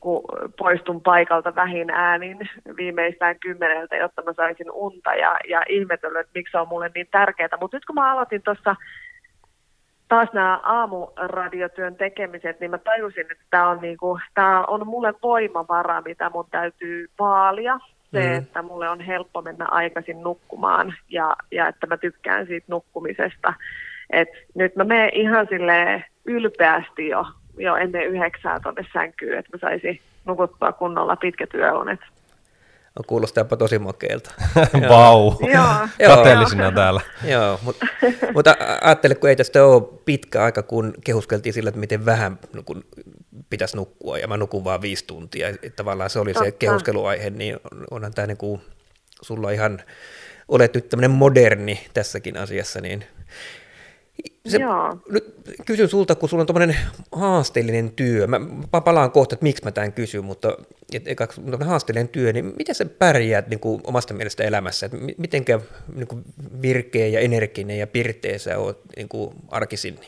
kun 0.00 0.22
poistun 0.58 1.00
paikalta 1.00 1.54
vähin 1.54 1.90
äänin 1.90 2.38
viimeistään 2.76 3.38
kymmeneltä, 3.38 3.96
jotta 3.96 4.22
mä 4.22 4.32
saisin 4.32 4.70
unta 4.70 5.14
ja, 5.14 5.36
ja 5.48 5.62
ihmetellyt, 5.68 6.20
että 6.20 6.32
miksi 6.34 6.52
se 6.52 6.58
on 6.58 6.68
mulle 6.68 6.90
niin 6.94 7.08
tärkeää. 7.10 7.58
Mutta 7.60 7.76
nyt 7.76 7.84
kun 7.84 7.94
mä 7.94 8.12
aloitin 8.12 8.42
tuossa 8.42 8.76
taas 10.12 10.32
nämä 10.32 10.60
aamuradiotyön 10.62 11.96
tekemiset, 11.96 12.60
niin 12.60 12.70
mä 12.70 12.78
tajusin, 12.78 13.26
että 13.30 13.44
tämä 13.50 13.68
on, 13.68 13.78
niinku, 13.80 14.18
tää 14.34 14.64
on 14.64 14.86
mulle 14.86 15.14
voimavara, 15.22 16.00
mitä 16.00 16.30
mun 16.34 16.46
täytyy 16.50 17.10
vaalia. 17.18 17.78
Se, 18.10 18.20
mm. 18.20 18.34
että 18.34 18.62
mulle 18.62 18.88
on 18.88 19.00
helppo 19.00 19.42
mennä 19.42 19.66
aikaisin 19.70 20.22
nukkumaan 20.22 20.94
ja, 21.08 21.36
ja 21.50 21.68
että 21.68 21.86
mä 21.86 21.96
tykkään 21.96 22.46
siitä 22.46 22.66
nukkumisesta. 22.68 23.54
Et 24.10 24.28
nyt 24.54 24.76
mä 24.76 24.84
menen 24.84 25.10
ihan 25.12 25.46
sille 25.50 26.04
ylpeästi 26.24 27.08
jo, 27.08 27.26
jo 27.58 27.76
ennen 27.76 28.06
yhdeksää 28.06 28.60
tuonne 28.60 28.86
sänkyyn, 28.92 29.38
että 29.38 29.56
mä 29.56 29.58
saisin 29.60 30.00
nukuttua 30.24 30.72
kunnolla 30.72 31.16
pitkät 31.16 31.54
yöunet. 31.54 32.00
No, 32.98 33.02
kuulostaapa 33.06 33.56
tosi 33.56 33.78
makeelta. 33.78 34.30
Vau, 34.88 35.32
kateellisina 36.06 36.72
täällä. 36.72 37.00
Joo, 37.24 37.60
mutta, 37.62 37.86
mutta 38.34 38.56
ajattele, 38.80 39.14
kun 39.14 39.30
ei 39.30 39.36
tästä 39.36 39.64
ole 39.64 39.82
pitkä 40.04 40.44
aika, 40.44 40.62
kun 40.62 40.94
kehuskeltiin 41.04 41.52
sillä, 41.52 41.68
että 41.68 41.80
miten 41.80 42.04
vähän 42.04 42.38
no 42.52 42.62
kun 42.62 42.84
pitäisi 43.50 43.76
nukkua, 43.76 44.18
ja 44.18 44.28
mä 44.28 44.36
nukun 44.36 44.64
vaan 44.64 44.82
viisi 44.82 45.04
tuntia. 45.06 45.48
Että 45.48 45.70
tavallaan 45.70 46.10
se 46.10 46.18
oli 46.18 46.32
Totta. 46.32 46.44
se 46.44 46.52
kehuskeluaihe, 46.52 47.30
niin 47.30 47.56
onhan 47.90 48.14
tämä 48.14 48.26
niin 48.26 48.36
kuin, 48.36 48.60
sulla 49.22 49.50
ihan, 49.50 49.82
olet 50.48 50.74
nyt 50.74 50.88
tämmöinen 50.88 51.10
moderni 51.10 51.86
tässäkin 51.94 52.36
asiassa, 52.36 52.80
niin 52.80 53.04
se, 54.46 54.58
Joo. 54.58 54.98
Nyt 55.10 55.24
kysyn 55.66 55.88
sulta, 55.88 56.14
kun 56.14 56.28
sulla 56.28 56.40
on 56.40 56.46
tämmöinen 56.46 56.76
haasteellinen 57.12 57.90
työ. 57.90 58.26
Mä 58.26 58.80
palaan 58.80 59.10
kohta, 59.10 59.34
että 59.34 59.44
miksi 59.44 59.64
mä 59.64 59.70
tämän 59.70 59.92
kysyn, 59.92 60.24
mutta 60.24 60.48
et, 60.94 61.08
et, 61.08 61.18
haasteellinen 61.64 62.08
työ, 62.08 62.32
niin 62.32 62.52
miten 62.56 62.74
sä 62.74 62.84
pärjäät 62.98 63.48
niin 63.48 63.60
kuin 63.60 63.80
omasta 63.84 64.14
mielestä 64.14 64.44
elämässä? 64.44 64.86
Et 64.86 64.92
mitenkä 65.18 65.60
niin 65.94 66.06
kuin 66.06 66.22
virkeä 66.62 67.06
ja 67.06 67.20
energinen 67.20 67.78
ja 67.78 67.86
pirteä 67.86 68.38
sä 68.38 68.58
oot 68.58 68.80
niin 68.96 69.08
kuin 69.08 69.34
arkisin? 69.48 69.98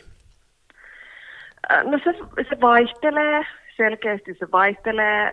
No 1.84 1.98
se, 2.04 2.44
se 2.48 2.60
vaihtelee, 2.60 3.42
selkeästi 3.76 4.34
se 4.38 4.46
vaihtelee. 4.52 5.32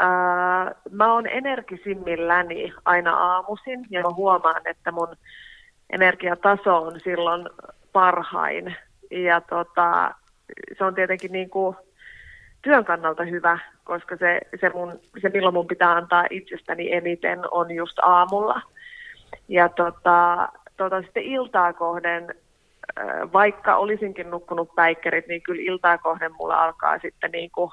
Äh, 0.00 0.74
mä 0.90 1.14
oon 1.14 1.26
energisimmilläni 1.26 2.72
aina 2.84 3.16
aamuisin 3.16 3.86
ja 3.90 4.02
mä 4.02 4.10
huomaan, 4.10 4.62
että 4.64 4.92
mun 4.92 5.16
energiataso 5.90 6.76
on 6.76 7.00
silloin 7.00 7.48
parhain. 7.92 8.76
Ja 9.10 9.40
tota, 9.40 10.14
se 10.78 10.84
on 10.84 10.94
tietenkin 10.94 11.32
niin 11.32 11.50
kuin 11.50 11.76
työn 12.62 12.84
kannalta 12.84 13.24
hyvä, 13.24 13.58
koska 13.84 14.16
se, 14.16 14.40
se, 14.60 14.70
mun, 14.74 15.00
se 15.22 15.28
milloin 15.28 15.54
mun 15.54 15.66
pitää 15.66 15.92
antaa 15.92 16.24
itsestäni 16.30 16.92
eniten 16.92 17.40
on 17.50 17.70
just 17.70 17.98
aamulla. 18.02 18.62
Ja 19.48 19.68
tota, 19.68 20.48
tota 20.76 21.02
sitten 21.02 21.22
iltaa 21.22 21.72
kohden, 21.72 22.34
vaikka 23.32 23.76
olisinkin 23.76 24.30
nukkunut 24.30 24.74
päikkerit, 24.74 25.26
niin 25.26 25.42
kyllä 25.42 25.62
iltaa 25.62 25.98
kohden 25.98 26.32
mulla 26.38 26.64
alkaa 26.64 26.98
sitten 26.98 27.30
niin 27.30 27.50
kuin, 27.50 27.70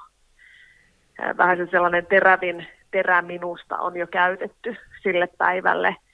vähän 1.38 1.58
se 1.58 1.68
sellainen 1.72 2.06
terävin 2.06 2.68
terä 2.92 3.22
minusta 3.22 3.78
on 3.78 3.98
jo 3.98 4.08
käytetty 4.08 4.76
sille 5.04 5.28
päivälle– 5.38 5.96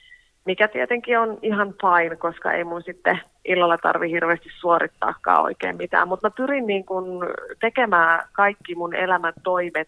mikä 0.46 0.68
tietenkin 0.68 1.20
on 1.20 1.38
ihan 1.42 1.74
fine, 1.82 2.16
koska 2.16 2.52
ei 2.52 2.64
mun 2.64 2.84
sitten 2.84 3.20
illalla 3.46 3.78
tarvi 3.78 4.12
hirveästi 4.12 4.50
suorittaakaan 4.60 5.44
oikein 5.44 5.78
mitään. 5.78 6.08
Mutta 6.08 6.28
mä 6.28 6.32
pyrin 6.38 6.68
niin 6.68 6.86
kun 6.86 7.28
tekemään 7.60 8.28
kaikki 8.32 8.76
mun 8.76 8.96
elämän 8.96 9.34
toimet 9.44 9.88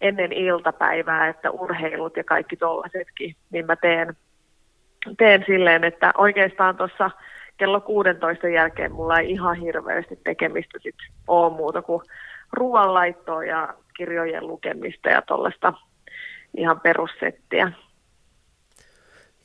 ennen 0.00 0.32
iltapäivää, 0.32 1.28
että 1.28 1.50
urheilut 1.50 2.16
ja 2.16 2.24
kaikki 2.24 2.56
tollasetkin, 2.56 3.34
niin 3.50 3.66
mä 3.66 3.76
teen, 3.76 4.16
teen 5.18 5.44
silleen, 5.46 5.84
että 5.84 6.12
oikeastaan 6.18 6.76
tuossa 6.76 7.10
kello 7.56 7.80
16 7.80 8.48
jälkeen 8.48 8.92
mulla 8.92 9.18
ei 9.18 9.30
ihan 9.30 9.56
hirveästi 9.56 10.16
tekemistä 10.24 10.78
sit 10.82 10.96
ole 11.28 11.52
muuta 11.52 11.82
kuin 11.82 12.02
ruoanlaittoa 12.52 13.44
ja 13.44 13.74
kirjojen 13.96 14.46
lukemista 14.46 15.08
ja 15.08 15.22
tuollaista 15.22 15.72
ihan 16.56 16.80
perussettiä. 16.80 17.72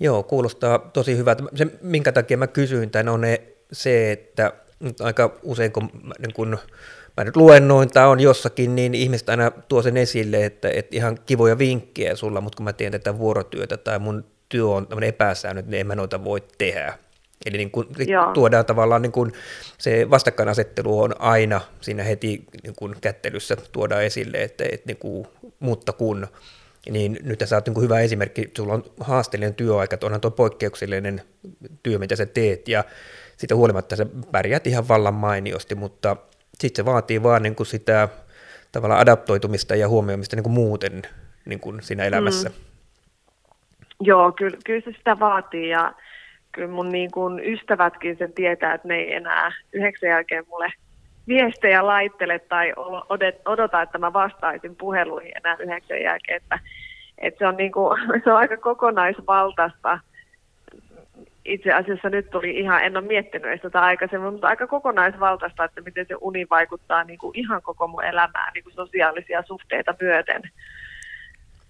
Joo, 0.03 0.23
kuulostaa 0.23 0.79
tosi 0.79 1.17
hyvältä. 1.17 1.43
Se, 1.55 1.67
minkä 1.81 2.11
takia 2.11 2.37
mä 2.37 2.47
kysyin 2.47 2.89
tämän, 2.89 3.09
on 3.09 3.21
ne, 3.21 3.41
se, 3.71 4.11
että 4.11 4.53
aika 4.99 5.39
usein 5.43 5.71
kun 5.71 5.89
mä, 6.03 6.13
niin 6.19 6.33
kun 6.33 6.57
mä 7.17 7.23
nyt 7.23 7.35
luennoin 7.35 7.89
tai 7.89 8.07
on 8.07 8.19
jossakin, 8.19 8.75
niin 8.75 8.95
ihmiset 8.95 9.29
aina 9.29 9.51
tuo 9.51 9.81
sen 9.81 9.97
esille, 9.97 10.45
että, 10.45 10.69
että 10.73 10.95
ihan 10.95 11.19
kivoja 11.25 11.57
vinkkejä 11.57 12.15
sulla, 12.15 12.41
mutta 12.41 12.57
kun 12.57 12.63
mä 12.63 12.73
teen 12.73 12.91
tätä 12.91 13.17
vuorotyötä 13.17 13.77
tai 13.77 13.99
mun 13.99 14.25
työ 14.49 14.67
on 14.67 14.87
tämmöinen 14.87 15.09
epäsäännöt, 15.09 15.67
niin 15.67 15.79
en 15.79 15.87
mä 15.87 15.95
noita 15.95 16.23
voi 16.23 16.43
tehdä. 16.57 16.93
Eli 17.45 17.57
niin 17.57 17.71
kun 17.71 17.87
tuodaan 18.33 18.65
tavallaan 18.65 19.01
niin 19.01 19.11
kun 19.11 19.31
se 19.77 20.09
vastakkainasettelu 20.09 21.01
on 21.01 21.21
aina 21.21 21.61
siinä 21.81 22.03
heti 22.03 22.43
niin 22.63 22.73
kun 22.75 22.95
kättelyssä 23.01 23.57
tuodaan 23.71 24.03
esille, 24.03 24.43
että, 24.43 24.63
että 24.71 24.87
niin 24.87 24.97
kun, 24.97 25.27
mutta 25.59 25.93
kun 25.93 26.27
niin 26.89 27.19
nyt 27.23 27.43
sä 27.45 27.55
oot 27.55 27.67
niin 27.67 27.81
hyvä 27.81 27.99
esimerkki, 27.99 28.51
sulla 28.57 28.73
on 28.73 28.83
haasteellinen 28.99 29.55
työaika, 29.55 29.93
että 29.93 30.05
onhan 30.05 30.21
tuo 30.21 30.31
poikkeuksellinen 30.31 31.21
työ, 31.83 31.99
mitä 31.99 32.15
sä 32.15 32.25
teet, 32.25 32.67
ja 32.67 32.83
siitä 33.37 33.55
huolimatta 33.55 33.95
sä 33.95 34.05
pärjäät 34.31 34.67
ihan 34.67 34.87
vallan 34.87 35.13
mainiosti, 35.13 35.75
mutta 35.75 36.15
sitten 36.59 36.83
se 36.83 36.91
vaatii 36.91 37.23
vaan 37.23 37.43
niin 37.43 37.55
kuin 37.55 37.67
sitä 37.67 38.09
tavallaan 38.71 39.01
adaptoitumista 39.01 39.75
ja 39.75 39.89
huomioimista 39.89 40.35
niin 40.35 40.43
kuin 40.43 40.53
muuten 40.53 41.01
niin 41.45 41.59
kuin 41.59 41.81
siinä 41.81 42.03
elämässä. 42.03 42.49
Mm. 42.49 42.55
Joo, 44.01 44.31
kyllä, 44.31 44.57
kyllä 44.65 44.81
se 44.81 44.91
sitä 44.97 45.19
vaatii, 45.19 45.69
ja 45.69 45.93
kyllä 46.51 46.67
mun 46.67 46.89
niin 46.89 47.11
kuin 47.11 47.39
ystävätkin 47.53 48.17
sen 48.17 48.33
tietää, 48.33 48.73
että 48.73 48.87
ne 48.87 48.95
ei 48.95 49.13
enää 49.13 49.51
yhdeksän 49.73 50.09
jälkeen 50.09 50.45
mulle 50.47 50.73
viestejä 51.27 51.85
laittele 51.85 52.39
tai 52.39 52.73
odota, 53.45 53.81
että 53.81 53.97
mä 53.97 54.13
vastaisin 54.13 54.75
puheluihin 54.75 55.31
enää 55.37 55.57
yhdeksän 55.59 56.01
jälkeen, 56.01 56.37
että, 56.37 56.59
että 57.17 57.37
se, 57.37 57.47
on 57.47 57.57
niin 57.57 57.71
kuin, 57.71 57.99
se 58.23 58.31
on 58.31 58.37
aika 58.37 58.57
kokonaisvaltaista. 58.57 59.99
Itse 61.45 61.73
asiassa 61.73 62.09
nyt 62.09 62.29
tuli 62.29 62.59
ihan, 62.59 62.83
en 62.83 62.97
ole 62.97 63.05
miettinyt 63.05 63.61
sitä 63.61 63.81
aikaisemmin, 63.81 64.31
mutta 64.31 64.47
aika 64.47 64.67
kokonaisvaltaista, 64.67 65.63
että 65.63 65.81
miten 65.81 66.05
se 66.07 66.15
uni 66.21 66.47
vaikuttaa 66.49 67.03
niin 67.03 67.19
kuin 67.19 67.39
ihan 67.39 67.61
koko 67.61 67.87
mun 67.87 68.03
elämään 68.03 68.51
niin 68.53 68.63
kuin 68.63 68.73
sosiaalisia 68.73 69.43
suhteita 69.43 69.95
myöten. 70.01 70.41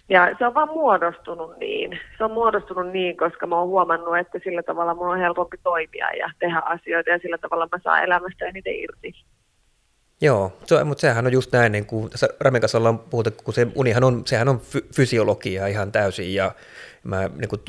Ja 0.08 0.34
se 0.38 0.46
on 0.46 0.54
vaan 0.54 0.68
muodostunut 0.68 1.58
niin. 1.58 2.00
Se 2.18 2.24
on 2.24 2.30
muodostunut 2.30 2.92
niin, 2.92 3.16
koska 3.16 3.46
mä 3.46 3.58
oon 3.58 3.68
huomannut, 3.68 4.18
että 4.18 4.38
sillä 4.44 4.62
tavalla 4.62 4.94
mun 4.94 5.08
on 5.08 5.18
helpompi 5.18 5.56
toimia 5.62 6.10
ja 6.10 6.30
tehdä 6.38 6.62
asioita 6.64 7.10
ja 7.10 7.18
sillä 7.18 7.38
tavalla 7.38 7.68
mä 7.72 7.78
saan 7.84 8.04
elämästä 8.04 8.46
eniten 8.46 8.74
irti. 8.74 9.12
Joo, 10.20 10.52
se, 10.66 10.84
mutta 10.84 11.00
sehän 11.00 11.26
on 11.26 11.32
just 11.32 11.52
näin, 11.52 11.72
niin 11.72 11.86
kuin 11.86 12.10
tässä 12.10 12.28
Ramen 12.40 12.60
kanssa 12.60 12.78
ollaan 12.78 12.98
puhuttu, 12.98 13.30
kun 13.44 13.54
se 13.54 13.66
unihan 13.74 14.04
on, 14.04 14.22
sehän 14.26 14.48
on 14.48 14.60
fy, 14.60 14.86
fysiologia 14.94 15.66
ihan 15.66 15.92
täysin, 15.92 16.34
ja 16.34 16.54
mä 17.04 17.30
niin 17.36 17.48
kuin 17.48 17.60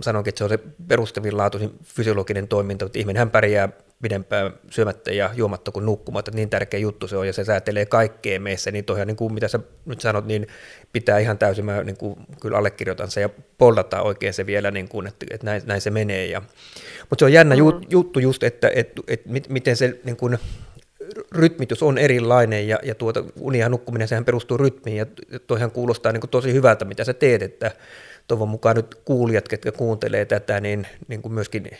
sanonkin, 0.00 0.28
että 0.28 0.38
se 0.38 0.44
on 0.44 0.50
se 0.50 0.58
perustavinlaatuisin 0.88 1.78
fysiologinen 1.82 2.48
toiminta, 2.48 2.86
että 2.86 2.98
ihminenhän 2.98 3.30
pärjää 3.30 3.68
pidempään 4.02 4.52
syömättä 4.70 5.12
ja 5.12 5.30
juomatta 5.34 5.70
kuin 5.70 5.86
nukkumatta, 5.86 6.30
että 6.30 6.36
niin 6.36 6.50
tärkeä 6.50 6.80
juttu 6.80 7.08
se 7.08 7.16
on, 7.16 7.26
ja 7.26 7.32
se 7.32 7.44
säätelee 7.44 7.86
kaikkea 7.86 8.40
meissä, 8.40 8.70
niin 8.70 8.84
toihan 8.84 9.06
niin 9.06 9.16
kuin 9.16 9.34
mitä 9.34 9.48
sä 9.48 9.60
nyt 9.86 10.00
sanot, 10.00 10.26
niin 10.26 10.46
pitää 10.92 11.18
ihan 11.18 11.38
täysin, 11.38 11.64
mä 11.64 11.82
niin 11.82 11.96
kuin, 11.96 12.16
kyllä 12.40 12.58
allekirjoitan 12.58 13.10
se 13.10 13.20
ja 13.20 13.28
poldataan 13.58 14.06
oikein 14.06 14.34
se 14.34 14.46
vielä, 14.46 14.70
niin 14.70 14.88
kuin, 14.88 15.06
että, 15.06 15.26
että 15.30 15.44
näin, 15.44 15.62
näin 15.66 15.80
se 15.80 15.90
menee. 15.90 16.26
Ja, 16.26 16.42
mutta 17.10 17.18
se 17.18 17.24
on 17.24 17.32
jännä 17.32 17.54
mm. 17.54 17.60
juttu 17.90 18.18
just, 18.18 18.42
että, 18.42 18.70
että, 18.74 19.02
että 19.06 19.28
miten 19.48 19.76
se 19.76 20.00
niin 20.04 20.16
kuin, 20.16 20.38
rytmitys 21.32 21.82
on 21.82 21.98
erilainen 21.98 22.68
ja, 22.68 22.78
ja 22.82 22.94
tuota, 22.94 23.24
uni 23.40 23.58
ja 23.58 23.68
nukkuminen 23.68 24.08
sehän 24.08 24.24
perustuu 24.24 24.56
rytmiin 24.56 24.96
ja 24.96 25.06
toihan 25.46 25.70
kuulostaa 25.70 26.12
niin 26.12 26.20
kuin 26.20 26.30
tosi 26.30 26.52
hyvältä, 26.52 26.84
mitä 26.84 27.04
sä 27.04 27.14
teet, 27.14 27.42
että 27.42 27.70
toivon 28.28 28.48
mukaan 28.48 28.76
nyt 28.76 28.94
kuulijat, 28.94 29.48
ketkä 29.48 29.72
kuuntelee 29.72 30.24
tätä, 30.24 30.60
niin, 30.60 30.86
niin 31.08 31.22
kuin 31.22 31.32
myöskin 31.32 31.70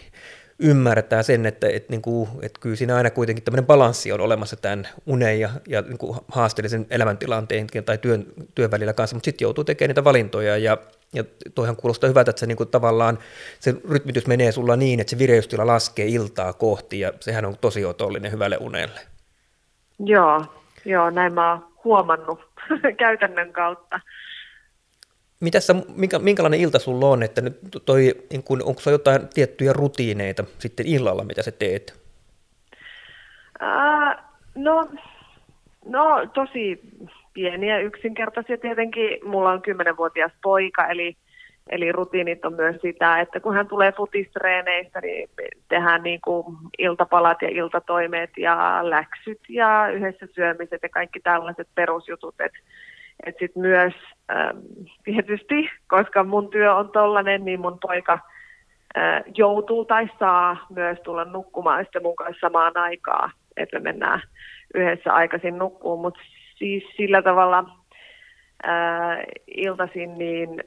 ymmärtää 0.58 1.22
sen, 1.22 1.46
että, 1.46 1.68
että, 1.68 1.90
niin 1.90 2.02
kuin, 2.02 2.28
että 2.42 2.60
kyllä 2.60 2.76
siinä 2.76 2.96
aina 2.96 3.10
kuitenkin 3.10 3.44
tämmöinen 3.44 3.66
balanssi 3.66 4.12
on 4.12 4.20
olemassa 4.20 4.56
tämän 4.56 4.88
unen 5.06 5.40
ja, 5.40 5.50
ja 5.68 5.82
niin 5.82 5.98
kuin 5.98 6.18
haasteellisen 6.28 6.86
elämäntilanteen 6.90 7.66
tai 7.84 7.98
työn, 7.98 8.26
työn 8.54 8.70
välillä 8.70 8.92
kanssa, 8.92 9.16
mutta 9.16 9.24
sitten 9.24 9.44
joutuu 9.44 9.64
tekemään 9.64 9.88
niitä 9.88 10.04
valintoja 10.04 10.56
ja, 10.56 10.78
ja 11.14 11.24
toihan 11.54 11.76
kuulostaa 11.76 12.08
hyvältä, 12.08 12.30
että 12.30 12.40
se 12.40 12.46
niin 12.46 12.56
kuin 12.56 12.68
tavallaan 12.68 13.18
se 13.60 13.74
rytmitys 13.90 14.26
menee 14.26 14.52
sulla 14.52 14.76
niin, 14.76 15.00
että 15.00 15.10
se 15.10 15.18
vireystila 15.18 15.66
laskee 15.66 16.06
iltaa 16.06 16.52
kohti 16.52 17.00
ja 17.00 17.12
sehän 17.20 17.44
on 17.44 17.58
tosi 17.60 17.84
otollinen 17.84 18.32
hyvälle 18.32 18.56
unelle. 18.60 19.13
Joo, 19.98 20.44
joo 20.84 21.10
näin 21.10 21.32
mä 21.32 21.50
oon 21.50 21.66
huomannut 21.84 22.40
käytännön 22.98 23.52
kautta. 23.52 24.00
Mitäs 25.40 25.66
sä, 25.66 25.74
minkä, 25.94 26.18
minkälainen 26.18 26.60
ilta 26.60 26.78
sulla 26.78 27.06
on, 27.06 27.22
että 27.22 27.40
nyt 27.40 27.58
toi, 27.84 28.14
niin 28.30 28.42
kun, 28.42 28.62
onko 28.62 28.80
se 28.80 28.90
jotain 28.90 29.28
tiettyjä 29.34 29.72
rutiineita 29.72 30.44
sitten 30.58 30.86
illalla, 30.86 31.24
mitä 31.24 31.42
sä 31.42 31.50
teet? 31.50 32.00
Uh, 33.62 34.22
no, 34.54 34.88
no, 35.84 36.26
tosi 36.34 36.80
pieniä 37.34 37.78
yksinkertaisia 37.78 38.58
tietenkin. 38.58 39.28
Mulla 39.28 39.50
on 39.50 39.62
kymmenenvuotias 39.62 40.32
poika, 40.42 40.86
eli 40.86 41.16
Eli 41.70 41.92
rutiinit 41.92 42.44
on 42.44 42.54
myös 42.54 42.76
sitä, 42.82 43.20
että 43.20 43.40
kun 43.40 43.54
hän 43.54 43.68
tulee 43.68 43.92
futistreeneistä, 43.92 45.00
niin 45.00 45.30
tehdään 45.68 46.02
niin 46.02 46.20
kuin 46.20 46.56
iltapalat 46.78 47.42
ja 47.42 47.48
iltatoimet 47.48 48.30
ja 48.36 48.78
läksyt 48.82 49.40
ja 49.48 49.88
yhdessä 49.92 50.26
syömiset 50.34 50.82
ja 50.82 50.88
kaikki 50.88 51.20
tällaiset 51.20 51.68
perusjutut. 51.74 52.34
Että 52.40 52.58
et 53.26 53.34
sitten 53.38 53.62
myös 53.62 53.94
ähm, 54.30 54.58
tietysti, 55.04 55.70
koska 55.86 56.24
mun 56.24 56.50
työ 56.50 56.74
on 56.74 56.90
tollainen, 56.90 57.44
niin 57.44 57.60
mun 57.60 57.78
poika 57.80 58.18
äh, 58.98 59.22
joutuu 59.36 59.84
tai 59.84 60.08
saa 60.18 60.66
myös 60.74 60.98
tulla 61.04 61.24
nukkumaan 61.24 61.84
sitten 61.84 62.02
mun 62.02 62.16
kanssa 62.16 62.40
samaan 62.40 62.76
aikaan, 62.76 63.30
että 63.56 63.78
me 63.78 63.82
mennään 63.82 64.22
yhdessä 64.74 65.14
aikaisin 65.14 65.58
nukkuun. 65.58 66.00
Mutta 66.00 66.20
siis 66.58 66.84
sillä 66.96 67.22
tavalla 67.22 67.64
äh, 68.68 69.18
iltaisin 69.46 70.18
niin 70.18 70.64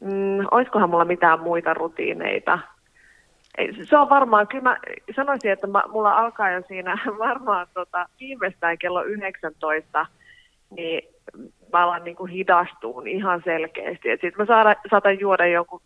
mm, 0.00 0.46
olisikohan 0.50 0.90
mulla 0.90 1.04
mitään 1.04 1.40
muita 1.40 1.74
rutiineita. 1.74 2.58
se 3.82 3.96
on 3.96 4.08
varmaan, 4.08 4.48
kyllä 4.48 4.62
mä 4.62 4.76
sanoisin, 5.16 5.50
että 5.50 5.66
mä, 5.66 5.82
mulla 5.88 6.18
alkaa 6.18 6.50
jo 6.50 6.62
siinä 6.68 6.98
varmaan 7.18 7.66
tota, 7.74 8.06
viimeistään 8.20 8.78
kello 8.78 9.02
19, 9.02 10.06
niin 10.70 11.14
mä 11.72 11.84
alan 11.84 12.04
niin 12.04 12.16
kuin 12.16 12.30
hidastuun 12.30 13.08
ihan 13.08 13.42
selkeästi. 13.44 14.08
Sitten 14.08 14.34
mä 14.38 14.46
saada, 14.46 14.74
saatan 14.90 15.20
juoda 15.20 15.46
joku, 15.46 15.82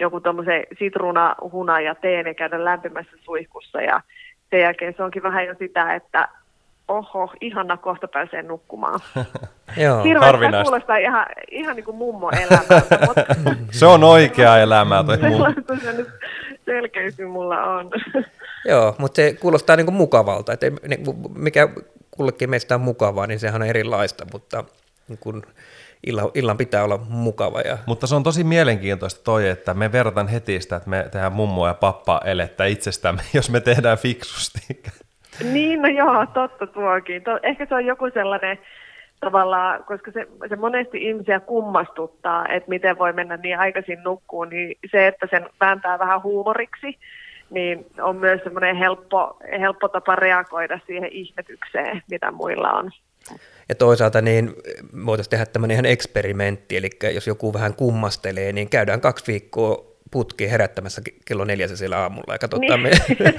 joku 0.00 0.20
tuommoisen 0.20 0.64
sitruuna, 0.78 1.34
huna 1.52 1.80
ja 1.80 1.94
teen 1.94 2.26
ja 2.26 2.34
käydä 2.34 2.64
lämpimässä 2.64 3.16
suihkussa 3.20 3.80
ja 3.82 4.00
sen 4.50 4.60
jälkeen 4.60 4.94
se 4.96 5.02
onkin 5.02 5.22
vähän 5.22 5.46
jo 5.46 5.54
sitä, 5.58 5.94
että 5.94 6.28
oho, 6.88 7.32
ihana 7.40 7.76
kohta 7.76 8.08
pääsee 8.08 8.42
nukkumaan. 8.42 9.00
Joo, 9.76 10.02
Hirveästi 10.02 10.62
kuulostaa 10.62 10.96
ihan, 10.96 11.26
ihan 11.50 11.76
niin 11.76 11.84
kuin 11.84 11.96
mummo 11.96 12.30
elämältä. 12.30 12.98
Mutta 13.06 13.34
se 13.70 13.86
on 13.86 14.04
oikea 14.04 14.58
elämää 14.58 15.04
toi 15.04 15.18
mummo. 15.18 15.46
se 15.84 15.92
nyt 15.92 16.08
selkeästi 16.64 17.24
mulla 17.24 17.62
on. 17.62 17.90
Joo, 18.68 18.94
mutta 18.98 19.16
se 19.16 19.36
kuulostaa 19.40 19.76
niin 19.76 19.86
kuin 19.86 19.96
mukavalta, 19.96 20.52
että 20.52 20.66
mikä 21.34 21.68
kullekin 22.10 22.50
meistä 22.50 22.74
on 22.74 22.80
mukavaa, 22.80 23.26
niin 23.26 23.40
sehän 23.40 23.62
on 23.62 23.68
erilaista, 23.68 24.26
mutta 24.32 24.64
niin 25.08 25.18
kuin 25.18 25.42
illan, 26.06 26.30
illan 26.34 26.56
pitää 26.56 26.84
olla 26.84 26.98
mukava. 27.08 27.60
Ja... 27.60 27.78
Mutta 27.86 28.06
se 28.06 28.14
on 28.14 28.22
tosi 28.22 28.44
mielenkiintoista 28.44 29.20
toi, 29.24 29.48
että 29.48 29.74
me 29.74 29.92
verrataan 29.92 30.28
heti 30.28 30.60
sitä, 30.60 30.76
että 30.76 30.90
me 30.90 31.08
tehdään 31.12 31.32
mummoa 31.32 31.68
ja 31.68 31.74
pappaa 31.74 32.20
elettä 32.24 32.64
itsestämme, 32.64 33.22
jos 33.34 33.50
me 33.50 33.60
tehdään 33.60 33.98
fiksusti. 33.98 34.82
Niin, 35.44 35.82
no 35.82 35.88
joo, 35.88 36.26
totta 36.34 36.66
tuokin. 36.66 37.24
To, 37.24 37.38
ehkä 37.42 37.66
se 37.66 37.74
on 37.74 37.86
joku 37.86 38.10
sellainen 38.14 38.58
tavallaan, 39.20 39.84
koska 39.84 40.10
se, 40.10 40.26
se 40.48 40.56
monesti 40.56 41.08
ihmisiä 41.08 41.40
kummastuttaa, 41.40 42.48
että 42.48 42.68
miten 42.68 42.98
voi 42.98 43.12
mennä 43.12 43.36
niin 43.36 43.58
aikaisin 43.58 44.02
nukkuun, 44.04 44.48
niin 44.48 44.78
se, 44.90 45.06
että 45.06 45.26
sen 45.30 45.46
vääntää 45.60 45.98
vähän 45.98 46.22
huumoriksi, 46.22 46.98
niin 47.50 47.86
on 48.00 48.16
myös 48.16 48.40
semmoinen 48.44 48.76
helppo, 48.76 49.38
helppo 49.60 49.88
tapa 49.88 50.16
reagoida 50.16 50.80
siihen 50.86 51.12
ihmetykseen, 51.12 52.02
mitä 52.10 52.30
muilla 52.30 52.72
on. 52.72 52.90
Ja 53.68 53.74
toisaalta 53.74 54.20
niin 54.20 54.54
voitaisiin 55.06 55.30
tehdä 55.30 55.46
tämmöinen 55.46 55.74
ihan 55.74 55.86
eksperimentti, 55.86 56.76
eli 56.76 56.90
jos 57.14 57.26
joku 57.26 57.54
vähän 57.54 57.74
kummastelee, 57.74 58.52
niin 58.52 58.68
käydään 58.68 59.00
kaksi 59.00 59.32
viikkoa 59.32 59.84
putki 60.10 60.50
herättämässä 60.50 61.02
kello 61.24 61.44
neljässä 61.44 61.76
siellä 61.76 61.98
aamulla 61.98 62.34
ja 62.34 62.38
katsotaan, 62.38 62.82
niin. 62.82 62.96
me, 63.18 63.34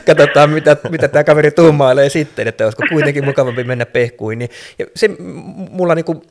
katsotaan 0.06 0.50
mitä, 0.50 0.76
mitä 0.90 1.08
tämä 1.08 1.24
kaveri 1.24 1.50
tuumailee 1.50 2.08
sitten, 2.08 2.48
että 2.48 2.64
olisiko 2.64 2.82
kuitenkin 2.88 3.24
mukavampi 3.24 3.64
mennä 3.64 3.86
pehkuin. 3.86 4.38
Niin, 4.38 4.50
ja 4.78 4.86
se 4.96 5.10
mulla 5.70 5.94
niin 5.94 6.04
kuin, 6.04 6.22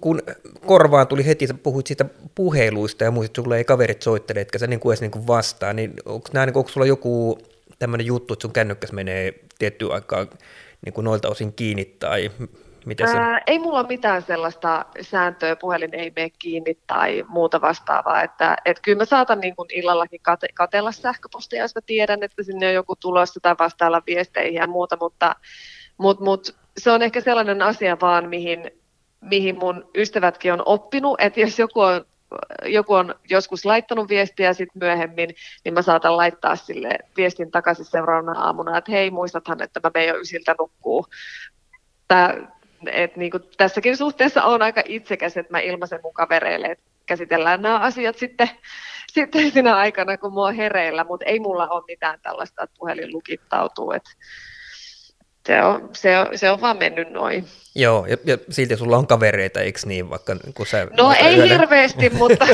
kun 0.00 0.22
korvaan 0.66 1.06
tuli 1.06 1.26
heti, 1.26 1.46
sä 1.46 1.54
puhuit 1.54 1.86
siitä 1.86 2.04
puheluista 2.34 3.04
ja 3.04 3.10
muistit, 3.10 3.30
että 3.30 3.42
sulla 3.42 3.56
ei 3.56 3.64
kaverit 3.64 4.02
soittele, 4.02 4.40
etkä 4.40 4.58
sä 4.58 4.66
niin 4.66 4.80
kuin 4.80 4.92
edes 4.92 5.00
niin 5.00 5.10
kuin 5.10 5.26
vastaa, 5.26 5.72
niin 5.72 5.92
onko, 6.04 6.28
nämä, 6.32 6.46
niin 6.46 6.52
kuin, 6.52 6.60
onko 6.60 6.70
sulla 6.70 6.86
joku 6.86 7.38
tämmöinen 7.78 8.06
juttu, 8.06 8.32
että 8.32 8.42
sun 8.42 8.52
kännykkäs 8.52 8.92
menee 8.92 9.34
tiettyä 9.58 9.94
aikaa 9.94 10.26
niin 10.84 10.92
kuin 10.92 11.04
noilta 11.04 11.28
osin 11.28 11.52
kiinni 11.52 11.84
tai 11.84 12.30
Miten 12.86 13.08
se? 13.08 13.16
Ää, 13.16 13.40
ei 13.46 13.58
mulla 13.58 13.78
ole 13.78 13.88
mitään 13.88 14.22
sellaista 14.22 14.84
sääntöä, 15.00 15.56
puhelin 15.56 15.94
ei 15.94 16.12
mene 16.16 16.30
kiinni 16.38 16.78
tai 16.86 17.24
muuta 17.28 17.60
vastaavaa. 17.60 18.22
Että, 18.22 18.56
et 18.64 18.80
kyllä 18.80 18.98
mä 18.98 19.04
saatan 19.04 19.40
niin 19.40 19.56
kuin 19.56 19.68
illallakin 19.72 20.20
kate, 20.22 20.46
katella 20.54 20.92
sähköpostia, 20.92 21.62
jos 21.62 21.74
mä 21.74 21.80
tiedän, 21.86 22.22
että 22.22 22.42
sinne 22.42 22.68
on 22.68 22.74
joku 22.74 22.96
tulossa 22.96 23.40
tai 23.40 23.54
vastailla 23.58 24.02
viesteihin 24.06 24.54
ja 24.54 24.66
muuta, 24.66 24.96
mutta 25.00 25.36
mut, 25.98 26.20
mut, 26.20 26.56
se 26.78 26.90
on 26.90 27.02
ehkä 27.02 27.20
sellainen 27.20 27.62
asia 27.62 27.96
vaan, 28.00 28.28
mihin, 28.28 28.70
mihin 29.20 29.58
mun 29.58 29.90
ystävätkin 29.96 30.52
on 30.52 30.62
oppinut, 30.66 31.20
että 31.20 31.40
jos 31.40 31.58
joku 31.58 31.80
on 31.80 32.04
joku 32.64 32.94
on 32.94 33.14
joskus 33.30 33.64
laittanut 33.64 34.08
viestiä 34.08 34.52
sitten 34.52 34.80
myöhemmin, 34.80 35.34
niin 35.64 35.74
mä 35.74 35.82
saatan 35.82 36.16
laittaa 36.16 36.56
sille 36.56 36.98
viestin 37.16 37.50
takaisin 37.50 37.84
seuraavana 37.84 38.40
aamuna, 38.40 38.78
että 38.78 38.92
hei, 38.92 39.10
muistathan, 39.10 39.62
että 39.62 39.80
mä 39.84 39.90
menen 39.94 40.08
jo 40.08 40.20
ysiltä 40.20 40.54
nukkuu. 40.58 41.06
Tää, 42.08 42.34
et 42.92 43.16
niinku, 43.16 43.38
tässäkin 43.38 43.96
suhteessa 43.96 44.42
on 44.42 44.62
aika 44.62 44.82
itsekäs, 44.86 45.36
että 45.36 45.52
mä 45.52 45.58
ilmaisen 45.58 46.00
mun 46.02 46.14
kavereille, 46.14 46.66
että 46.66 46.84
käsitellään 47.06 47.62
nämä 47.62 47.78
asiat 47.78 48.18
sitten, 48.18 48.50
sitten 49.12 49.50
siinä 49.50 49.76
aikana, 49.76 50.18
kun 50.18 50.32
mua 50.32 50.46
on 50.46 50.54
hereillä, 50.54 51.04
mutta 51.04 51.26
ei 51.26 51.40
mulla 51.40 51.68
ole 51.68 51.84
mitään 51.88 52.18
tällaista, 52.22 52.64
että 52.64 52.76
puhelin 52.78 53.12
lukittautuu. 53.12 53.92
Et 53.92 54.04
se 55.46 55.62
on, 55.62 55.90
se, 55.92 56.18
on, 56.18 56.38
se 56.38 56.50
on 56.50 56.60
vaan 56.60 56.76
mennyt 56.76 57.10
noin. 57.10 57.46
Joo, 57.74 58.06
ja, 58.06 58.16
ja 58.24 58.38
silti 58.50 58.76
sulla 58.76 58.96
on 58.96 59.06
kavereita, 59.06 59.60
eikö 59.60 59.78
niin? 59.84 60.10
Vaikka, 60.10 60.36
kun 60.54 60.66
sä, 60.66 60.88
no 60.96 61.14
ei 61.20 61.36
yöllä... 61.36 61.58
hirveästi, 61.58 62.10
mutta 62.10 62.46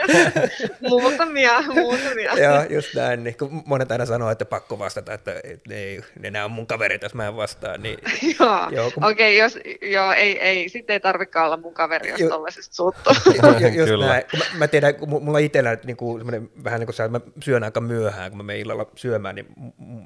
muutamia, 0.88 1.62
muutamia. 1.74 2.38
Joo, 2.38 2.62
just 2.70 2.94
näin. 2.94 3.24
Niin, 3.24 3.36
kun 3.36 3.62
monet 3.66 3.92
aina 3.92 4.06
sanoo, 4.06 4.30
että 4.30 4.44
pakko 4.44 4.78
vastata, 4.78 5.12
että 5.12 5.40
ei, 5.70 6.00
ne 6.18 6.30
nämä 6.30 6.44
on 6.44 6.50
mun 6.50 6.66
kavereita, 6.66 7.04
jos 7.04 7.14
mä 7.14 7.26
en 7.26 7.36
vastaa. 7.36 7.78
Niin, 7.78 7.98
joo, 8.40 8.70
joo 8.70 8.90
kun... 8.90 9.04
okei, 9.04 9.42
okay, 9.42 9.44
jos, 9.44 9.58
joo, 9.92 10.12
ei, 10.12 10.38
ei, 10.38 10.68
sitten 10.68 10.94
ei 10.94 11.00
tarvikaan 11.00 11.46
olla 11.46 11.56
mun 11.56 11.74
kaveri, 11.74 12.10
jos 12.10 12.20
tollaisesta 12.30 12.74
suuttuu. 12.74 13.12
just 13.76 13.88
Kyllä. 13.88 14.06
näin. 14.06 14.24
Mä, 14.38 14.44
mä 14.58 14.68
tiedän, 14.68 14.94
kun 14.94 15.08
mulla 15.08 15.38
itsellä 15.38 15.76
niin 15.84 15.96
kuin, 15.96 16.50
vähän 16.64 16.80
niin 16.80 16.86
kuin 16.86 16.94
se, 16.94 17.08
mä 17.08 17.20
syön 17.44 17.64
aika 17.64 17.80
myöhään, 17.80 18.30
kun 18.30 18.36
mä 18.36 18.42
menen 18.42 18.60
illalla 18.60 18.86
syömään, 18.94 19.34
niin 19.34 19.46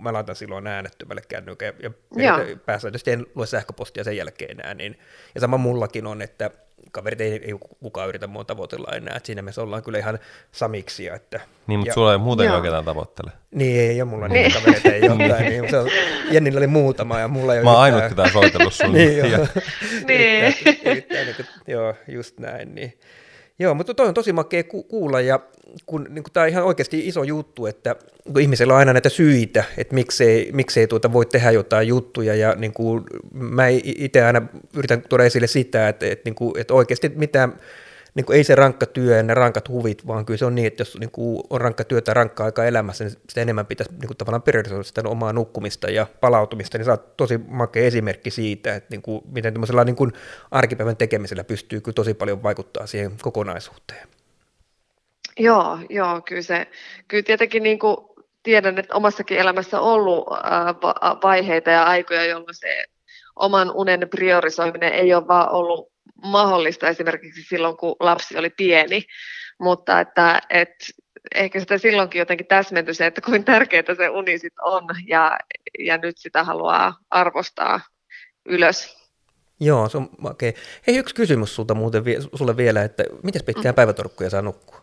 mä 0.00 0.12
laitan 0.12 0.36
silloin 0.36 0.66
äänettömälle 0.66 1.22
kännykän 1.28 1.74
ja, 1.82 1.90
ja 2.16 2.38
pääsääntöisesti 2.66 3.10
en 3.10 3.26
lue 3.34 3.46
sähköpostia 3.46 4.04
sen 4.04 4.16
jälkeen 4.16 4.60
enää. 4.60 4.74
Niin, 4.74 4.98
ja 5.34 5.40
sama 5.40 5.56
mullakin 5.56 6.06
on, 6.06 6.22
että 6.22 6.50
kaverit 6.92 7.20
ei, 7.20 7.32
ei 7.32 7.54
kukaan 7.80 8.08
yritä 8.08 8.26
mua 8.26 8.44
tavoitella 8.44 8.96
enää, 8.96 9.16
että 9.16 9.26
siinä 9.26 9.42
mielessä 9.42 9.62
ollaan 9.62 9.82
kyllä 9.82 9.98
ihan 9.98 10.18
samiksia. 10.52 11.14
Että, 11.14 11.40
niin, 11.66 11.78
mutta 11.78 11.90
ja, 11.90 11.94
sulla 11.94 12.12
ei 12.12 12.18
muuten 12.18 12.46
joo. 12.46 12.56
oikein 12.56 12.84
tavoittele. 12.84 13.30
Niin, 13.50 13.80
ei 13.80 14.02
ole 14.02 14.10
mulla 14.10 14.28
niin. 14.28 14.42
niitä 14.42 14.58
kavereita, 14.58 14.88
ei 14.88 15.08
ole. 15.08 15.50
niin, 15.50 15.70
se 15.70 15.78
on, 15.78 15.88
Jennillä 16.30 16.58
oli 16.58 16.66
muutama 16.66 17.18
ja 17.18 17.28
mulla 17.28 17.54
ei 17.54 17.58
ole 17.60 17.64
Mä 17.64 17.70
oon 17.70 17.80
ainut, 17.80 18.02
ketä 18.08 18.30
soitellut 18.32 18.74
sun. 18.74 18.92
niin, 18.92 19.30
joo. 19.30 19.46
niin. 20.08 20.44
Yrittää, 20.44 20.90
yrittää, 20.92 21.24
niin 21.24 21.36
kuin, 21.36 21.46
joo, 21.66 21.94
just 22.08 22.40
näin. 22.40 22.74
Niin. 22.74 22.98
Joo, 23.58 23.74
mutta 23.74 23.94
toi 23.94 24.08
on 24.08 24.14
tosi 24.14 24.32
makea 24.32 24.64
ku- 24.64 24.82
kuulla 24.82 25.20
ja 25.20 25.40
kun 25.86 26.06
niin 26.10 26.24
tämä 26.32 26.44
on 26.44 26.50
ihan 26.50 26.64
oikeasti 26.64 27.08
iso 27.08 27.22
juttu, 27.22 27.66
että 27.66 27.96
kun 28.32 28.40
ihmisellä 28.40 28.72
on 28.72 28.78
aina 28.78 28.92
näitä 28.92 29.08
syitä, 29.08 29.64
että 29.78 29.94
miksei, 29.94 30.50
miksei 30.52 30.86
tuota 30.86 31.12
voi 31.12 31.26
tehdä 31.26 31.50
jotain 31.50 31.88
juttuja 31.88 32.34
ja 32.34 32.54
niin 32.54 32.72
kuin, 32.72 33.04
mä 33.32 33.68
itse 33.84 34.22
aina 34.22 34.42
yritän 34.76 35.02
tuoda 35.08 35.24
esille 35.24 35.46
sitä, 35.46 35.88
että, 35.88 36.06
että, 36.06 36.22
niin 36.24 36.34
kuin, 36.34 36.58
että 36.60 36.74
oikeasti 36.74 37.12
mitään 37.16 37.52
niin 38.14 38.24
kuin 38.24 38.36
ei 38.36 38.44
se 38.44 38.54
rankka 38.54 38.86
työ 38.86 39.16
ja 39.16 39.22
ne 39.22 39.34
rankat 39.34 39.68
huvit, 39.68 40.06
vaan 40.06 40.26
kyllä 40.26 40.38
se 40.38 40.44
on 40.44 40.54
niin, 40.54 40.66
että 40.66 40.80
jos 40.80 40.98
niin 40.98 41.10
kuin 41.10 41.42
on 41.50 41.60
rankka 41.60 41.84
työtä 41.84 42.10
ja 42.10 42.14
rankka 42.14 42.44
aika 42.44 42.64
elämässä, 42.64 43.04
niin 43.04 43.16
sitä 43.28 43.40
enemmän 43.40 43.66
pitäisi 43.66 43.92
niin 43.92 44.06
kuin 44.06 44.16
tavallaan 44.16 44.42
priorisoida 44.42 44.82
sitä 44.82 45.02
omaa 45.04 45.32
nukkumista 45.32 45.90
ja 45.90 46.06
palautumista, 46.20 46.78
niin 46.78 46.84
sä 46.84 46.90
oot 46.90 47.16
tosi 47.16 47.38
makea 47.38 47.84
esimerkki 47.84 48.30
siitä, 48.30 48.74
että 48.74 48.88
niin 48.90 49.02
kuin, 49.02 49.22
miten 49.32 49.52
tämmöisellä 49.54 49.84
niin 49.84 49.96
kuin 49.96 50.12
arkipäivän 50.50 50.96
tekemisellä 50.96 51.44
pystyy 51.44 51.80
kyllä 51.80 51.94
tosi 51.94 52.14
paljon 52.14 52.42
vaikuttaa 52.42 52.86
siihen 52.86 53.12
kokonaisuuteen. 53.22 54.08
Joo, 55.38 55.78
joo, 55.90 56.20
kyllä 56.20 56.42
se, 56.42 56.66
kyllä 57.08 57.22
tietenkin 57.22 57.62
niin 57.62 57.78
kuin 57.78 57.96
tiedän, 58.42 58.78
että 58.78 58.94
omassakin 58.94 59.38
elämässä 59.38 59.80
on 59.80 59.92
ollut 59.92 60.26
vaiheita 61.22 61.70
ja 61.70 61.84
aikoja, 61.84 62.24
jolloin 62.24 62.54
se 62.54 62.84
oman 63.36 63.70
unen 63.74 64.08
priorisoiminen 64.10 64.92
ei 64.92 65.14
ole 65.14 65.28
vaan 65.28 65.50
ollut 65.50 65.91
mahdollista 66.22 66.88
esimerkiksi 66.88 67.42
silloin, 67.42 67.76
kun 67.76 67.96
lapsi 68.00 68.38
oli 68.38 68.50
pieni, 68.50 69.04
mutta 69.60 70.00
että, 70.00 70.40
että 70.50 70.84
ehkä 71.34 71.60
sitä 71.60 71.78
silloinkin 71.78 72.18
jotenkin 72.18 72.46
täsmentyi 72.46 72.94
se, 72.94 73.06
että 73.06 73.20
kuinka 73.20 73.52
tärkeää 73.52 73.94
se 73.96 74.08
uni 74.08 74.38
sit 74.38 74.54
on 74.64 74.84
ja, 75.06 75.38
ja 75.78 75.98
nyt 75.98 76.18
sitä 76.18 76.44
haluaa 76.44 76.96
arvostaa 77.10 77.80
ylös. 78.46 79.02
Joo, 79.60 79.88
se 79.88 79.96
on 79.96 80.08
okei. 80.24 80.48
Okay. 80.48 80.62
Hei, 80.86 80.96
yksi 80.96 81.14
kysymys 81.14 81.54
sulta 81.54 81.74
muuten 81.74 82.04
sulle 82.34 82.56
vielä, 82.56 82.82
että 82.82 83.04
miten 83.22 83.44
pitkään 83.44 83.72
mm. 83.72 83.76
päivätorkkuja 83.76 84.30
saa 84.30 84.42
nukkua? 84.42 84.82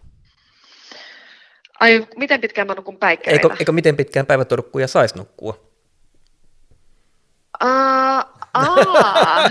Ai, 1.80 2.08
miten 2.16 2.42
pitkään 2.42 2.68
mä 2.68 2.74
nukun 2.74 2.98
päikkäreillä? 2.98 3.50
Eikö, 3.52 3.56
eikö 3.60 3.72
miten 3.72 3.98
pitkään 3.98 4.26
päivätorkkuja 4.26 4.88
saisi 4.88 5.18
nukkua? 5.18 5.70
Uh, 7.64 8.29
aa, 8.54 9.50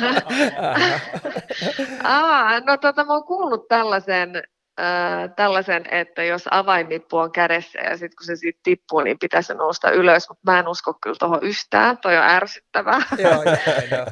aa, 2.04 2.60
no 2.60 2.76
tota, 2.76 3.04
mä 3.04 3.12
oon 3.12 3.24
kuullut 3.24 3.68
tällaisen, 3.68 4.36
äh, 4.80 5.30
tällaisen, 5.36 5.84
että 5.90 6.22
jos 6.24 6.44
avainlippu 6.50 7.16
on 7.16 7.32
kädessä 7.32 7.78
ja 7.78 7.90
sitten 7.90 8.16
kun 8.16 8.26
se 8.26 8.36
siitä 8.36 8.60
tippuu, 8.62 9.00
niin 9.00 9.18
pitäisi 9.18 9.54
nousta 9.54 9.90
ylös, 9.90 10.28
mutta 10.28 10.52
mä 10.52 10.58
en 10.58 10.68
usko 10.68 10.94
kyllä 10.94 11.16
tuohon 11.18 11.42
yhtään, 11.42 11.98
toi 11.98 12.16
on 12.16 12.22
ärsyttävää. 12.22 13.00
joo, 13.18 13.42
joo, 13.42 14.06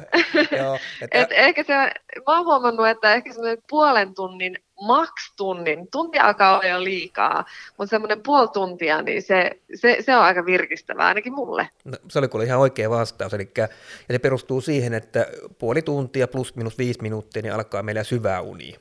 joo. 0.59 0.77
Et 1.11 1.29
ehkä 1.31 1.63
se, 1.63 1.73
mä 1.73 1.91
oon 2.27 2.45
huomannut, 2.45 2.87
että 2.87 3.13
ehkä 3.13 3.33
semmoinen 3.33 3.63
puolen 3.69 4.15
tunnin 4.15 4.57
maks 4.81 5.33
tunnin, 5.37 5.87
tunti 5.91 6.19
alkaa 6.19 6.53
olla 6.53 6.67
jo 6.67 6.83
liikaa, 6.83 7.45
mutta 7.77 7.89
semmoinen 7.89 8.23
puoli 8.23 8.47
tuntia, 8.47 9.01
niin 9.01 9.21
se, 9.21 9.59
se, 9.75 9.97
se 9.99 10.15
on 10.15 10.23
aika 10.23 10.45
virkistävää 10.45 11.07
ainakin 11.07 11.33
mulle. 11.33 11.69
No, 11.85 11.97
se 12.09 12.19
oli 12.19 12.27
kuule 12.27 12.45
ihan 12.45 12.59
oikea 12.59 12.89
vastaus, 12.89 13.33
eli 13.33 13.51
ja 13.57 13.67
se 14.11 14.19
perustuu 14.19 14.61
siihen, 14.61 14.93
että 14.93 15.27
puoli 15.59 15.81
tuntia 15.81 16.27
plus 16.27 16.55
minus 16.55 16.77
viisi 16.77 17.01
minuuttia, 17.01 17.41
niin 17.41 17.53
alkaa 17.53 17.83
meillä 17.83 18.03
syvä 18.03 18.41
uni. 18.41 18.75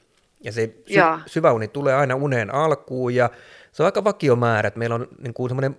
Ja 0.44 0.52
se 0.52 0.74
sy- 0.86 1.00
syvä 1.26 1.52
uni 1.52 1.68
tulee 1.68 1.94
aina 1.94 2.14
uneen 2.14 2.54
alkuun 2.54 3.14
ja 3.14 3.30
Se 3.72 3.82
on 3.82 3.86
aika 3.86 4.04
vakiomäärä, 4.04 4.66
että 4.66 4.78
meillä 4.78 4.94
on 4.94 5.08
niin 5.18 5.34
kuin 5.34 5.50
semmoinen 5.50 5.76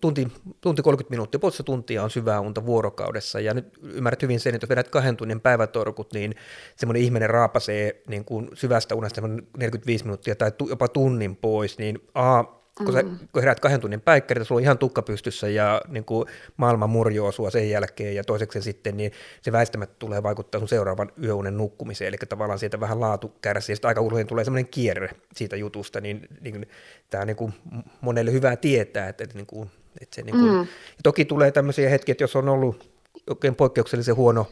tunti, 0.00 0.28
tunti 0.60 0.82
30 0.82 1.10
minuuttia, 1.10 1.38
puolesta 1.38 1.62
tuntia 1.62 2.02
on 2.02 2.10
syvää 2.10 2.40
unta 2.40 2.66
vuorokaudessa, 2.66 3.40
ja 3.40 3.54
nyt 3.54 3.78
ymmärrät 3.82 4.22
hyvin 4.22 4.40
sen, 4.40 4.54
että 4.54 4.64
jos 4.64 4.70
vedät 4.70 4.88
kahden 4.88 5.16
tunnin 5.16 5.40
päivätorkut, 5.40 6.12
niin 6.12 6.34
semmoinen 6.76 7.02
ihminen 7.02 7.30
raapasee 7.30 8.02
niin 8.08 8.24
kuin 8.24 8.48
syvästä 8.54 8.94
unesta 8.94 9.20
45 9.58 10.04
minuuttia 10.04 10.34
tai 10.34 10.52
jopa 10.68 10.88
tunnin 10.88 11.36
pois, 11.36 11.78
niin 11.78 11.98
A, 12.14 12.44
kun, 12.84 12.92
sä, 12.92 13.02
mm. 13.02 13.18
kun 13.32 13.42
heräät 13.42 13.60
kahden 13.60 13.80
tunnin 13.80 14.00
päikkärit, 14.00 14.46
sulla 14.46 14.58
on 14.58 14.62
ihan 14.62 14.78
tukka 14.78 15.02
pystyssä 15.02 15.48
ja 15.48 15.80
niin 15.88 16.04
kuin 16.04 16.28
maailma 16.56 16.86
murjoo 16.86 17.32
sua 17.32 17.50
sen 17.50 17.70
jälkeen 17.70 18.14
ja 18.14 18.24
toiseksi 18.24 18.62
sitten, 18.62 18.96
niin 18.96 19.12
se 19.42 19.52
väistämättä 19.52 19.96
tulee 19.98 20.22
vaikuttaa 20.22 20.58
sun 20.58 20.68
seuraavan 20.68 21.12
yöunen 21.22 21.56
nukkumiseen, 21.56 22.08
eli 22.08 22.16
tavallaan 22.28 22.58
sieltä 22.58 22.80
vähän 22.80 23.00
laatu 23.00 23.28
kärsii, 23.42 23.72
ja 23.72 23.76
sitten 23.76 23.88
aika 23.88 24.00
usein 24.00 24.26
tulee 24.26 24.44
semmoinen 24.44 24.70
kierre 24.70 25.10
siitä 25.36 25.56
jutusta, 25.56 26.00
niin, 26.00 26.28
niin 26.40 26.66
tämä 27.10 27.20
on 27.20 27.26
niin 27.26 27.36
kuin 27.36 27.52
monelle 28.00 28.32
hyvää 28.32 28.56
tietää, 28.56 29.08
että, 29.08 29.24
että, 29.24 29.36
niin 29.36 29.46
kuin, 29.46 29.70
että 30.00 30.16
se 30.16 30.22
niin 30.22 30.36
kuin, 30.38 30.52
mm. 30.52 30.66
toki 31.02 31.24
tulee 31.24 31.50
tämmöisiä 31.50 31.88
hetkiä, 31.90 32.12
että 32.12 32.24
jos 32.24 32.36
on 32.36 32.48
ollut 32.48 32.90
oikein 33.30 33.54
poikkeuksellisen 33.54 34.16
huono, 34.16 34.46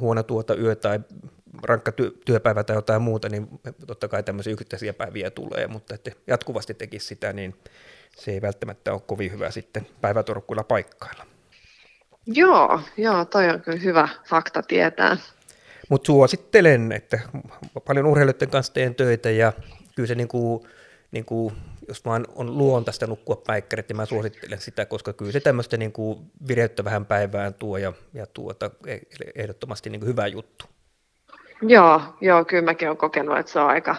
huono 0.00 0.22
tuota 0.22 0.56
yö 0.56 0.74
tai 0.74 1.00
rankka 1.62 1.90
ty- 1.90 2.18
työpäivä 2.24 2.64
tai 2.64 2.76
jotain 2.76 3.02
muuta, 3.02 3.28
niin 3.28 3.48
totta 3.86 4.08
kai 4.08 4.22
tämmöisiä 4.22 4.52
yksittäisiä 4.52 4.92
päiviä 4.92 5.30
tulee, 5.30 5.66
mutta 5.66 5.94
että 5.94 6.10
jatkuvasti 6.26 6.74
tekisi 6.74 7.06
sitä, 7.06 7.32
niin 7.32 7.54
se 8.16 8.30
ei 8.30 8.42
välttämättä 8.42 8.92
ole 8.92 9.00
kovin 9.06 9.32
hyvä 9.32 9.50
sitten 9.50 9.86
päivätorkkuilla 10.00 10.64
paikkailla. 10.64 11.26
Joo, 12.26 12.80
joo, 12.96 13.24
toi 13.24 13.48
on 13.50 13.60
kyllä 13.60 13.78
hyvä 13.78 14.08
fakta 14.28 14.62
tietää. 14.62 15.16
Mutta 15.88 16.06
suosittelen, 16.06 16.92
että 16.92 17.20
paljon 17.86 18.06
urheilijoiden 18.06 18.50
kanssa 18.50 18.72
teen 18.72 18.94
töitä 18.94 19.30
ja 19.30 19.52
kyllä 19.96 20.06
se 20.06 20.14
niin 20.14 20.28
kuin, 20.28 20.68
niin 21.10 21.24
kuin, 21.24 21.54
jos 21.88 22.04
vaan 22.04 22.26
on 22.34 22.58
luontaista 22.58 23.06
nukkua 23.06 23.42
päikkärit, 23.46 23.88
niin 23.88 23.96
mä 23.96 24.06
suosittelen 24.06 24.60
sitä, 24.60 24.86
koska 24.86 25.12
kyllä 25.12 25.32
se 25.32 25.40
tämmöistä 25.40 25.76
niin 25.76 25.92
kuin 25.92 26.30
vireyttä 26.48 26.84
vähän 26.84 27.06
päivään 27.06 27.54
tuo 27.54 27.78
ja, 27.78 27.92
ja 28.14 28.26
tuota, 28.26 28.70
e-, 28.86 28.98
ehdottomasti 29.34 29.90
niin 29.90 30.00
kuin 30.00 30.08
hyvä 30.08 30.26
juttu. 30.26 30.64
Joo, 31.68 32.02
joo, 32.20 32.44
kyllä 32.44 32.62
mäkin 32.62 32.88
olen 32.88 32.96
kokenut, 32.96 33.38
että 33.38 33.52
se 33.52 33.60
on 33.60 33.66
aika, 33.66 33.96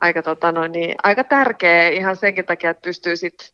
aika, 0.00 0.22
tota 0.22 0.52
noin, 0.52 0.72
niin, 0.72 0.94
aika 1.02 1.24
tärkeä 1.24 1.88
ihan 1.88 2.16
senkin 2.16 2.44
takia, 2.44 2.70
että 2.70 2.82
pystyy 2.84 3.16
sitten 3.16 3.48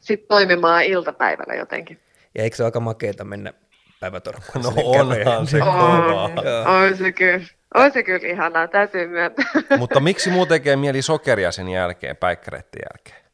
sit 0.00 0.28
toimimaan 0.28 0.84
iltapäivällä 0.84 1.54
jotenkin. 1.54 2.00
Ja 2.34 2.42
eikö 2.42 2.56
se 2.56 2.62
ole 2.62 2.68
aika 2.68 2.80
makeeta 2.80 3.24
mennä 3.24 3.52
päivätorkkuun? 4.00 4.64
No 4.64 4.72
onhan 4.76 5.46
se 5.46 5.58
kovaa. 5.58 6.24
On, 6.24 6.32
on 6.66 6.96
se 6.96 7.12
kyllä. 7.12 7.44
On 7.74 7.92
se 7.92 8.02
kyllä 8.02 8.28
ihanaa, 8.28 8.68
täytyy 8.68 9.06
myöntää. 9.06 9.44
Mutta 9.78 10.00
miksi 10.00 10.30
muu 10.30 10.46
tekee 10.46 10.76
mieli 10.76 11.02
sokeria 11.02 11.52
sen 11.52 11.68
jälkeen, 11.68 12.16
päikkäreiden 12.16 12.80
jälkeen? 12.92 13.30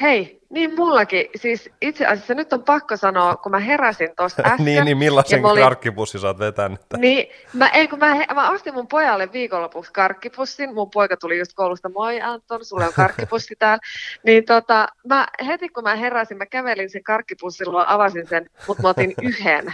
Hei, 0.00 0.37
niin 0.50 0.74
mullakin. 0.76 1.26
Siis 1.36 1.70
itse 1.80 2.06
asiassa 2.06 2.34
nyt 2.34 2.52
on 2.52 2.62
pakko 2.62 2.96
sanoa, 2.96 3.36
kun 3.36 3.52
mä 3.52 3.58
heräsin 3.58 4.10
tuossa 4.16 4.42
äsken. 4.46 4.64
niin, 4.64 4.84
niin 4.84 4.98
millaisen 4.98 5.44
olin... 5.44 5.62
karkkipussin 5.62 6.20
sä 6.20 6.26
oot 6.26 6.38
vetänyt? 6.38 6.80
Niin, 6.96 7.28
mä, 7.52 7.68
ei, 7.68 7.88
kun 7.88 7.98
mä, 7.98 8.16
mä 8.34 8.50
ostin 8.50 8.74
mun 8.74 8.88
pojalle 8.88 9.32
viikonlopuksi 9.32 9.92
karkkipussin. 9.92 10.74
Mun 10.74 10.90
poika 10.90 11.16
tuli 11.16 11.38
just 11.38 11.52
koulusta, 11.54 11.88
moi 11.88 12.20
Anton, 12.20 12.64
sulla 12.64 12.86
on 12.86 12.92
karkkipussi 12.92 13.56
täällä. 13.58 13.78
Niin 14.22 14.44
tota, 14.44 14.88
mä, 15.08 15.26
heti 15.46 15.68
kun 15.68 15.84
mä 15.84 15.96
heräsin, 15.96 16.38
mä 16.38 16.46
kävelin 16.46 16.90
sen 16.90 17.04
karkkipussin 17.04 17.72
luo, 17.72 17.84
avasin 17.86 18.26
sen, 18.26 18.50
mutta 18.66 18.82
mä 18.82 18.88
otin 18.88 19.14
yhden. 19.22 19.72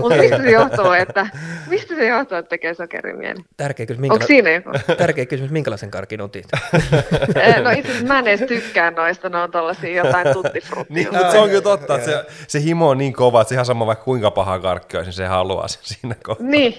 mutta 0.00 0.16
mistä 0.18 0.42
se 0.42 0.50
johtuu, 0.50 0.92
että, 0.92 1.26
mistä 1.68 1.94
se 1.94 2.06
johtuu, 2.06 2.38
että 2.38 2.48
tekee 2.48 2.74
sokerimieli? 2.74 3.44
Tärkeä 3.56 3.86
kysymys, 3.86 4.00
minkäla... 4.00 4.16
Onko 4.16 4.26
siinä 4.26 4.50
joku? 4.50 4.70
Tärkeä 4.98 5.26
kysymys, 5.26 5.50
minkälaisen 5.50 5.90
karkin 5.90 6.20
otit? 6.20 6.46
no 7.64 7.70
itse 7.70 7.90
asiassa 7.90 8.06
mä 8.06 8.18
en 8.18 8.28
edes 8.28 8.48
tykkää 8.48 8.90
noista, 8.90 9.28
ne 9.28 9.38
on 9.38 9.50
tollasia 9.50 10.11
jotain 10.18 10.34
tuttifruttia. 10.34 10.94
niin, 10.94 11.08
mutta 11.12 11.32
se 11.32 11.38
on 11.38 11.48
kyllä 11.48 11.62
totta, 11.62 11.94
että 11.94 12.10
se, 12.10 12.24
se 12.48 12.60
himo 12.62 12.88
on 12.88 12.98
niin 12.98 13.12
kova, 13.12 13.40
että 13.40 13.48
se 13.48 13.54
ihan 13.54 13.66
sama 13.66 13.86
vaikka 13.86 14.04
kuinka 14.04 14.30
paha 14.30 14.58
karkki 14.58 14.96
olisi, 14.96 15.08
niin 15.08 15.16
se 15.16 15.26
haluaa 15.26 15.68
sen 15.68 15.80
siinä 15.82 16.14
kohtaa. 16.22 16.46
Niin, 16.46 16.78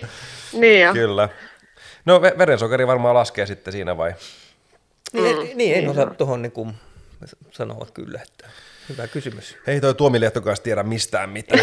niin 0.54 0.82
jo. 0.82 0.94
Kyllä. 0.94 1.30
No 2.06 2.22
verensokeri 2.22 2.88
varmaan 2.88 3.16
laskee 3.16 3.46
sitten 3.46 3.72
siinä 3.72 3.98
vai? 3.98 4.14
Niin, 5.14 5.38
mm. 5.38 5.58
niin 5.58 5.76
en 5.76 5.90
osaa 5.90 6.06
tuohon 6.06 6.42
niin 6.42 6.74
sanoa 7.52 7.88
kyllä, 7.94 8.22
että 8.22 8.50
Hyvä 8.90 9.08
kysymys. 9.08 9.58
Ei 9.68 9.82
toi 9.82 9.94
Tuomi 9.94 10.22
Lehtokas 10.22 10.60
tiedä 10.60 10.84
mistään 10.84 11.30
mitään. 11.30 11.60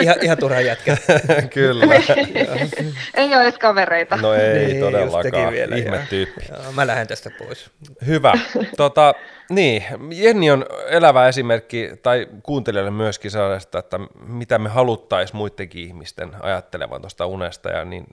ihan, 0.00 0.16
ihan 0.22 0.38
turha 0.38 0.60
jätkä. 0.60 0.96
Kyllä. 1.54 1.84
ei 3.14 3.34
ole 3.34 3.42
edes 3.42 3.58
kavereita. 3.58 4.16
No 4.16 4.34
ei 4.34 4.66
niin, 4.66 4.80
todellakaan. 4.80 5.52
Vielä, 5.52 5.76
Ihme 5.76 5.96
ja, 5.96 6.02
tyyppi. 6.10 6.40
Ja, 6.48 6.72
mä 6.72 6.86
lähden 6.86 7.06
tästä 7.06 7.30
pois. 7.38 7.70
Hyvä. 8.06 8.32
Tota, 8.76 9.14
niin, 9.50 9.84
Jenni 10.10 10.50
on 10.50 10.66
elävä 10.88 11.28
esimerkki, 11.28 11.90
tai 12.02 12.26
kuuntelijalle 12.42 12.90
myöskin 12.90 13.30
sellaista, 13.30 13.78
että 13.78 13.98
mitä 14.26 14.58
me 14.58 14.68
haluttaisiin 14.68 15.36
muidenkin 15.36 15.82
ihmisten 15.82 16.30
ajattelevan 16.40 17.00
tuosta 17.00 17.26
unesta, 17.26 17.68
ja 17.68 17.84
niin 17.84 18.04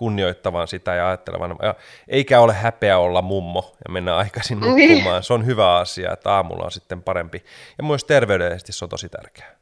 kunnioittavan 0.00 0.68
sitä 0.68 0.94
ja 0.94 1.08
ajattelevan, 1.08 1.56
ja 1.62 1.74
eikä 2.08 2.40
ole 2.40 2.52
häpeä 2.52 2.98
olla 2.98 3.22
mummo 3.22 3.76
ja 3.84 3.92
mennä 3.92 4.16
aikaisin 4.16 4.60
niin. 4.60 4.88
nukkumaan. 4.88 5.22
Se 5.22 5.32
on 5.32 5.46
hyvä 5.46 5.76
asia, 5.76 6.12
että 6.12 6.32
aamulla 6.34 6.64
on 6.64 6.72
sitten 6.72 7.02
parempi. 7.02 7.44
Ja 7.78 7.84
myös 7.84 8.04
terveydellisesti 8.04 8.72
se 8.72 8.84
on 8.84 8.88
tosi 8.88 9.08
tärkeää. 9.08 9.56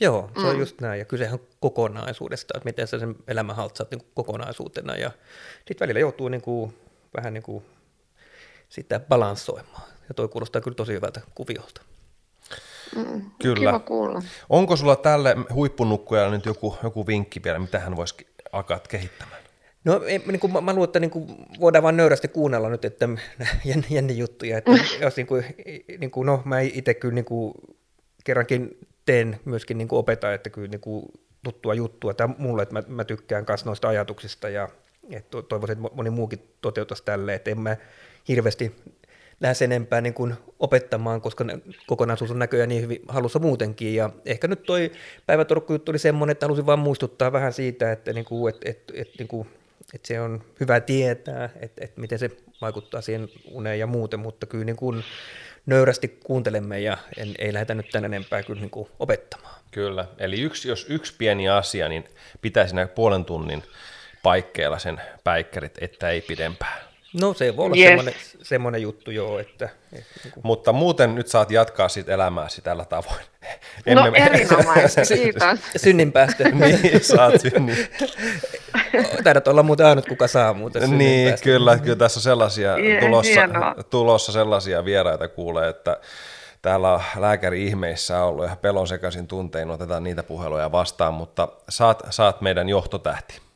Joo, 0.00 0.30
se 0.40 0.46
on 0.46 0.54
mm. 0.54 0.60
just 0.60 0.80
näin. 0.80 0.98
Ja 0.98 1.04
kysehän 1.04 1.38
kokonaisuudesta, 1.60 2.54
että 2.56 2.68
miten 2.68 2.86
sä 2.86 2.98
sen 2.98 3.14
elämän 3.28 3.56
haltsaat 3.56 3.90
niin 3.90 4.06
kokonaisuutena. 4.14 4.96
Ja 4.96 5.10
sitten 5.56 5.80
välillä 5.80 6.00
joutuu 6.00 6.28
niin 6.28 6.42
kuin, 6.42 6.78
vähän 7.16 7.34
niin 7.34 7.42
kuin 7.42 7.64
sitä 8.68 9.00
balanssoimaan. 9.00 9.82
Ja 10.08 10.14
toi 10.14 10.28
kuulostaa 10.28 10.60
kyllä 10.60 10.74
tosi 10.74 10.92
hyvältä 10.92 11.20
kuviolta. 11.34 11.82
Mm, 12.96 13.30
kyllä. 13.42 13.70
Kiva 13.70 13.78
kuulla. 13.78 14.22
Onko 14.48 14.76
sulla 14.76 14.96
tälle 14.96 15.36
huippunukkujalle 15.54 16.36
nyt 16.36 16.46
joku, 16.46 16.76
joku 16.82 17.06
vinkki 17.06 17.42
vielä, 17.44 17.58
mitä 17.58 17.78
hän 17.78 17.96
voisi 17.96 18.26
alkaa 18.52 18.78
kehittämään? 18.88 19.37
No 19.84 19.98
niin 20.26 20.40
kuin, 20.40 20.64
mä 20.64 20.72
luulen, 20.72 20.88
että 20.88 21.00
niin 21.00 21.10
kuin, 21.10 21.26
voidaan 21.60 21.82
vain 21.82 21.96
nöyrästi 21.96 22.28
kuunnella 22.28 22.68
nyt, 22.68 22.84
että 22.84 23.08
jänne, 23.64 23.86
jänne 23.90 24.12
juttuja, 24.12 24.58
että 24.58 24.70
jos 25.00 25.16
niin 25.16 25.26
kuin, 25.26 25.44
niin 25.98 26.10
kuin, 26.10 26.26
no 26.26 26.42
mä 26.44 26.60
itse 26.60 26.94
kyllä 26.94 27.14
niin 27.14 27.24
kuin, 27.24 27.54
kerrankin 28.24 28.78
teen 29.06 29.40
myöskin 29.44 29.78
niin 29.78 29.88
kuin 29.88 29.98
opetan, 29.98 30.34
että 30.34 30.50
kyllä 30.50 30.68
niin 30.68 30.80
kuin, 30.80 31.06
tuttua 31.44 31.74
juttua, 31.74 32.14
tämä 32.14 32.34
mulle, 32.38 32.62
että 32.62 32.72
mä, 32.72 32.82
mä 32.88 33.04
tykkään 33.04 33.44
myös 33.48 33.64
noista 33.64 33.88
ajatuksista 33.88 34.48
ja 34.48 34.68
että 35.10 35.42
toivoisin, 35.42 35.78
että 35.78 35.94
moni 35.96 36.10
muukin 36.10 36.38
toteuttaisi 36.60 37.04
tälle, 37.04 37.34
että 37.34 37.50
en 37.50 37.60
mä 37.60 37.76
hirveästi 38.28 38.74
lähes 39.40 39.62
enempää 39.62 40.00
niin 40.00 40.14
kuin 40.14 40.34
opettamaan, 40.58 41.20
koska 41.20 41.44
kokonaisuus 41.86 42.30
on 42.30 42.38
näköjään 42.38 42.68
niin 42.68 42.82
hyvin 42.82 43.02
halussa 43.08 43.38
muutenkin. 43.38 43.94
Ja 43.94 44.10
ehkä 44.24 44.48
nyt 44.48 44.62
toi 44.62 44.92
päivätorkku 45.26 45.72
juttu 45.72 45.92
oli 45.92 45.98
semmoinen, 45.98 46.32
että 46.32 46.46
halusin 46.46 46.66
vain 46.66 46.78
muistuttaa 46.78 47.32
vähän 47.32 47.52
siitä, 47.52 47.92
että, 47.92 48.12
niin 48.12 48.24
kuin, 48.24 48.54
että, 48.54 48.70
että, 48.70 48.92
että 48.96 49.14
niin 49.18 49.28
kuin 49.28 49.48
että 49.94 50.08
se 50.08 50.20
on 50.20 50.44
hyvä 50.60 50.80
tietää, 50.80 51.50
että, 51.60 51.84
että 51.84 52.00
miten 52.00 52.18
se 52.18 52.30
vaikuttaa 52.60 53.00
siihen 53.00 53.28
uneen 53.50 53.78
ja 53.78 53.86
muuten, 53.86 54.20
mutta 54.20 54.46
kyllä 54.46 54.64
niin 54.64 54.76
kuin 54.76 55.04
nöyrästi 55.66 56.08
kuuntelemme 56.24 56.80
ja 56.80 56.98
en, 57.16 57.34
ei 57.38 57.52
lähdetä 57.52 57.74
nyt 57.74 57.90
tänne 57.90 58.06
enempää 58.06 58.42
kyllä 58.42 58.60
niin 58.60 58.70
kuin 58.70 58.88
opettamaan. 58.98 59.54
Kyllä, 59.70 60.04
eli 60.18 60.40
yksi, 60.40 60.68
jos 60.68 60.86
yksi 60.88 61.14
pieni 61.18 61.48
asia, 61.48 61.88
niin 61.88 62.04
pitäisi 62.40 62.74
näin 62.74 62.88
puolen 62.88 63.24
tunnin 63.24 63.62
paikkeilla 64.22 64.78
sen 64.78 65.00
päikkärit, 65.24 65.78
että 65.80 66.10
ei 66.10 66.20
pidempään. 66.20 66.87
No 67.12 67.34
se 67.34 67.56
voi 67.56 67.66
olla 67.66 67.76
yes. 67.76 67.86
semmoinen, 67.86 68.14
semmoinen 68.42 68.82
juttu 68.82 69.10
joo, 69.10 69.38
että... 69.38 69.68
että 69.92 70.20
niin 70.24 70.32
kuin... 70.32 70.42
Mutta 70.46 70.72
muuten 70.72 71.14
nyt 71.14 71.28
saat 71.28 71.50
jatkaa 71.50 71.88
sit 71.88 72.08
elämääsi 72.08 72.62
tällä 72.62 72.84
tavoin. 72.84 73.24
Emme 73.86 74.04
no 74.04 74.10
me... 74.10 74.18
erinomaisesti, 74.18 75.14
kiitos. 75.14 75.42
Synnin 75.76 76.12
päästä. 76.12 76.44
niin, 76.48 77.04
saat 77.04 77.40
synnin. 77.40 77.88
Taidat 79.24 79.48
olla 79.48 79.62
muuten 79.62 79.86
ainut, 79.86 80.06
kuka 80.06 80.28
saa 80.28 80.54
muuten 80.54 80.98
Niin, 80.98 81.34
kyllä, 81.42 81.78
kyllä 81.78 81.96
tässä 81.96 82.18
on 82.18 82.22
sellaisia 82.22 82.76
tulossa, 83.00 83.40
tulossa 83.90 84.32
sellaisia 84.32 84.84
vieraita 84.84 85.28
kuulee, 85.28 85.68
että 85.68 86.00
täällä 86.62 86.92
on 86.92 87.00
lääkäri 87.16 87.66
ihmeissä 87.66 88.24
ollut 88.24 88.48
ja 88.48 88.56
pelon 88.56 88.88
sekaisin 88.88 89.26
tuntein 89.26 89.70
otetaan 89.70 90.04
niitä 90.04 90.22
puheluja 90.22 90.72
vastaan, 90.72 91.14
mutta 91.14 91.48
saat, 91.68 92.02
saat 92.10 92.40
meidän 92.40 92.68
johtotähti. 92.68 93.47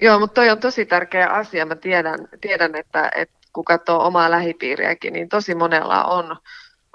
Joo, 0.00 0.18
mutta 0.18 0.34
toi 0.34 0.50
on 0.50 0.60
tosi 0.60 0.86
tärkeä 0.86 1.28
asia. 1.28 1.66
Mä 1.66 1.76
tiedän, 1.76 2.28
tiedän 2.40 2.74
että, 2.74 3.10
että 3.14 3.36
kun 3.52 3.64
katsoo 3.64 4.06
omaa 4.06 4.30
lähipiiriäkin, 4.30 5.12
niin 5.12 5.28
tosi 5.28 5.54
monella 5.54 6.04
on, 6.04 6.36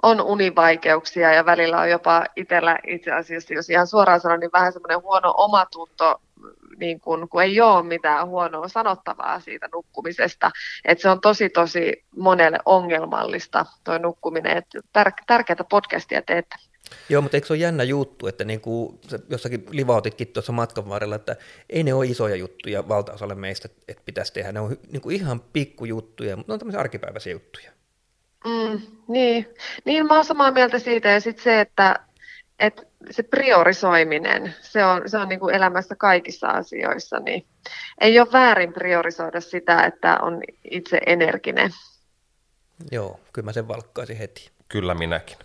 on 0.04 0.22
univaikeuksia 0.22 1.34
ja 1.34 1.46
välillä 1.46 1.80
on 1.80 1.90
jopa 1.90 2.26
itsellä 2.36 2.80
itse 2.88 3.12
asiassa, 3.12 3.54
jos 3.54 3.70
ihan 3.70 3.88
suoraan 3.88 4.20
sanon, 4.20 4.40
niin 4.40 4.52
vähän 4.54 4.74
semmoinen 4.74 5.02
huono 5.02 5.34
omatunto, 5.38 6.22
niin 6.78 7.00
kun, 7.00 7.30
kun 7.30 7.44
ei 7.44 7.62
ole 7.62 7.84
mitään 7.84 8.28
huonoa 8.28 8.68
sanottavaa 8.68 9.40
siitä 9.40 9.70
nukkumisesta. 9.74 10.52
Et 10.86 11.00
se 11.00 11.10
on 11.10 11.22
tosi, 11.22 11.50
tosi 11.50 12.06
monelle 12.16 12.60
ongelmallista 12.66 13.66
tuo 13.84 13.98
nukkuminen. 13.98 14.58
Et 14.58 14.66
tär, 14.94 15.12
tärkeää 15.28 15.64
podcastia 15.70 16.22
teette. 16.22 16.56
Joo, 17.10 17.22
mutta 17.22 17.38
eikö 17.38 17.48
se 17.48 17.54
ole 17.54 17.60
jännä 17.60 17.84
juttu, 17.84 18.28
että 18.28 18.44
niin 18.44 18.62
kuin 18.62 19.00
jossakin 19.30 19.66
livautitkin 19.70 20.28
tuossa 20.28 20.52
matkan 20.52 20.90
varrella, 20.90 21.16
että 21.16 21.36
ei 21.70 21.84
ne 21.84 21.94
ole 21.94 22.06
isoja 22.06 22.36
juttuja 22.36 22.88
valtaosalle 22.88 23.36
meistä, 23.36 23.70
että 23.88 24.04
pitäisi 24.06 24.34
tehdä. 24.34 24.52
Ne 24.52 24.60
on 24.60 24.78
niin 24.92 25.02
kuin 25.02 25.16
ihan 25.16 25.42
pikkujuttuja, 25.54 26.38
mutta 26.38 26.52
ne 26.52 26.54
on 26.54 26.60
tämmöisiä 26.60 26.80
arkipäiväisiä 26.80 27.34
juttuja. 27.34 27.72
Mm, 28.46 28.82
niin. 29.08 29.56
niin, 29.86 30.06
mä 30.06 30.16
oon 30.16 30.26
samaa 30.26 30.52
mieltä 30.52 30.80
siitä. 30.80 31.10
Ja 31.10 31.20
sitten 31.20 31.44
se, 31.44 31.62
että, 31.62 32.00
että 32.60 32.84
se 33.12 33.24
priorisoiminen, 33.24 34.56
se 34.62 34.86
on, 34.86 35.10
se 35.10 35.18
on 35.18 35.30
niin 35.30 35.40
kuin 35.40 35.56
elämässä 35.56 35.96
kaikissa 35.96 36.48
asioissa, 36.48 37.20
niin 37.20 37.46
ei 38.02 38.20
ole 38.20 38.32
väärin 38.34 38.74
priorisoida 38.74 39.42
sitä, 39.42 39.86
että 39.86 40.18
on 40.22 40.42
itse 40.72 41.00
energinen. 41.06 41.72
Joo, 42.92 43.20
kyllä 43.34 43.46
mä 43.46 43.54
sen 43.54 43.68
valkkaisin 43.68 44.18
heti. 44.18 44.52
Kyllä 44.68 44.94
minäkin. 44.94 45.38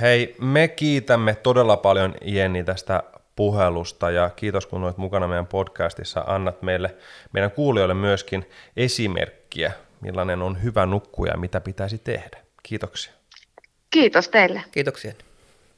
Hei, 0.00 0.34
me 0.40 0.68
kiitämme 0.68 1.34
todella 1.34 1.76
paljon 1.76 2.14
Jenni 2.22 2.64
tästä 2.64 3.02
puhelusta 3.36 4.10
ja 4.10 4.30
kiitos 4.30 4.66
kun 4.66 4.84
olet 4.84 4.96
mukana 4.96 5.28
meidän 5.28 5.46
podcastissa. 5.46 6.24
Annat 6.26 6.62
meille, 6.62 6.94
meidän 7.32 7.50
kuulijoille 7.50 7.94
myöskin 7.94 8.48
esimerkkiä, 8.76 9.72
millainen 10.00 10.42
on 10.42 10.62
hyvä 10.62 10.86
nukkuja 10.86 11.32
ja 11.32 11.38
mitä 11.38 11.60
pitäisi 11.60 11.98
tehdä. 11.98 12.38
Kiitoksia. 12.62 13.12
Kiitos 13.90 14.28
teille. 14.28 14.64
Kiitoksia. 14.72 15.12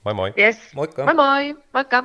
Moi 0.05 0.15
moi. 0.15 0.33
Yes. 0.39 0.59
Moikka. 0.75 1.05
Moi 1.05 1.15
moi. 1.15 1.57
Moikka. 1.73 2.05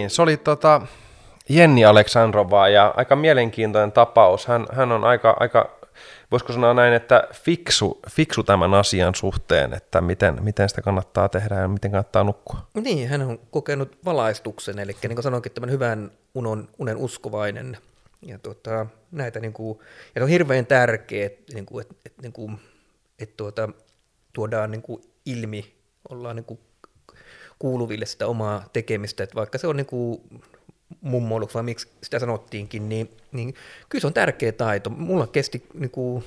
Niin, 0.00 0.10
se 0.10 0.22
oli 0.22 0.36
tota 0.36 0.82
Jenni 1.48 1.84
Aleksandrova 1.84 2.68
ja 2.68 2.94
aika 2.96 3.16
mielenkiintoinen 3.16 3.92
tapaus. 3.92 4.46
Hän, 4.46 4.66
hän 4.72 4.92
on 4.92 5.04
aika, 5.04 5.36
aika, 5.40 5.78
voisiko 6.30 6.52
sanoa 6.52 6.74
näin, 6.74 6.94
että 6.94 7.28
fiksu, 7.32 8.00
fiksu 8.10 8.42
tämän 8.42 8.74
asian 8.74 9.14
suhteen, 9.14 9.74
että 9.74 10.00
miten, 10.00 10.44
miten 10.44 10.68
sitä 10.68 10.82
kannattaa 10.82 11.28
tehdä 11.28 11.54
ja 11.54 11.68
miten 11.68 11.90
kannattaa 11.90 12.24
nukkua. 12.24 12.66
Niin, 12.74 13.08
hän 13.08 13.22
on 13.22 13.38
kokenut 13.50 13.98
valaistuksen, 14.04 14.78
eli 14.78 14.96
niin 15.02 15.14
kuin 15.14 15.22
sanoinkin, 15.22 15.52
tämän 15.52 15.70
hyvän 15.70 16.10
unon, 16.34 16.68
unen 16.78 16.96
uskovainen. 16.96 17.76
Ja 18.22 18.38
tuota, 18.38 18.86
näitä 19.12 19.40
niin 19.40 19.52
kuin, 19.52 19.78
ja 20.14 20.22
on 20.22 20.28
hirveän 20.28 20.66
tärkeää, 20.66 21.26
että, 21.26 21.54
niin 21.54 21.66
kuin, 21.66 21.82
että, 21.82 21.94
että, 22.06 22.22
niin 22.22 22.32
kuin, 22.32 22.60
että 23.18 23.34
tuota, 23.36 23.68
tuodaan 24.32 24.70
niin 24.70 24.82
kuin 24.82 25.02
ilmi, 25.26 25.74
ollaan 26.08 26.36
niin 26.36 26.44
kuin 26.44 26.60
kuuluville 27.60 28.06
sitä 28.06 28.26
omaa 28.26 28.64
tekemistä, 28.72 29.22
että 29.22 29.34
vaikka 29.34 29.58
se 29.58 29.66
on 29.66 29.76
niin 29.76 29.86
kuin 29.86 30.20
mummoiluksi 31.00 31.54
vai 31.54 31.62
miksi 31.62 31.88
sitä 32.02 32.18
sanottiinkin, 32.18 32.88
niin, 32.88 33.16
niin 33.32 33.54
kyllä 33.88 34.00
se 34.00 34.06
on 34.06 34.14
tärkeä 34.14 34.52
taito. 34.52 34.90
Mulla 34.90 35.26
kesti 35.26 35.66
niin 35.74 35.90
kuin, 35.90 36.24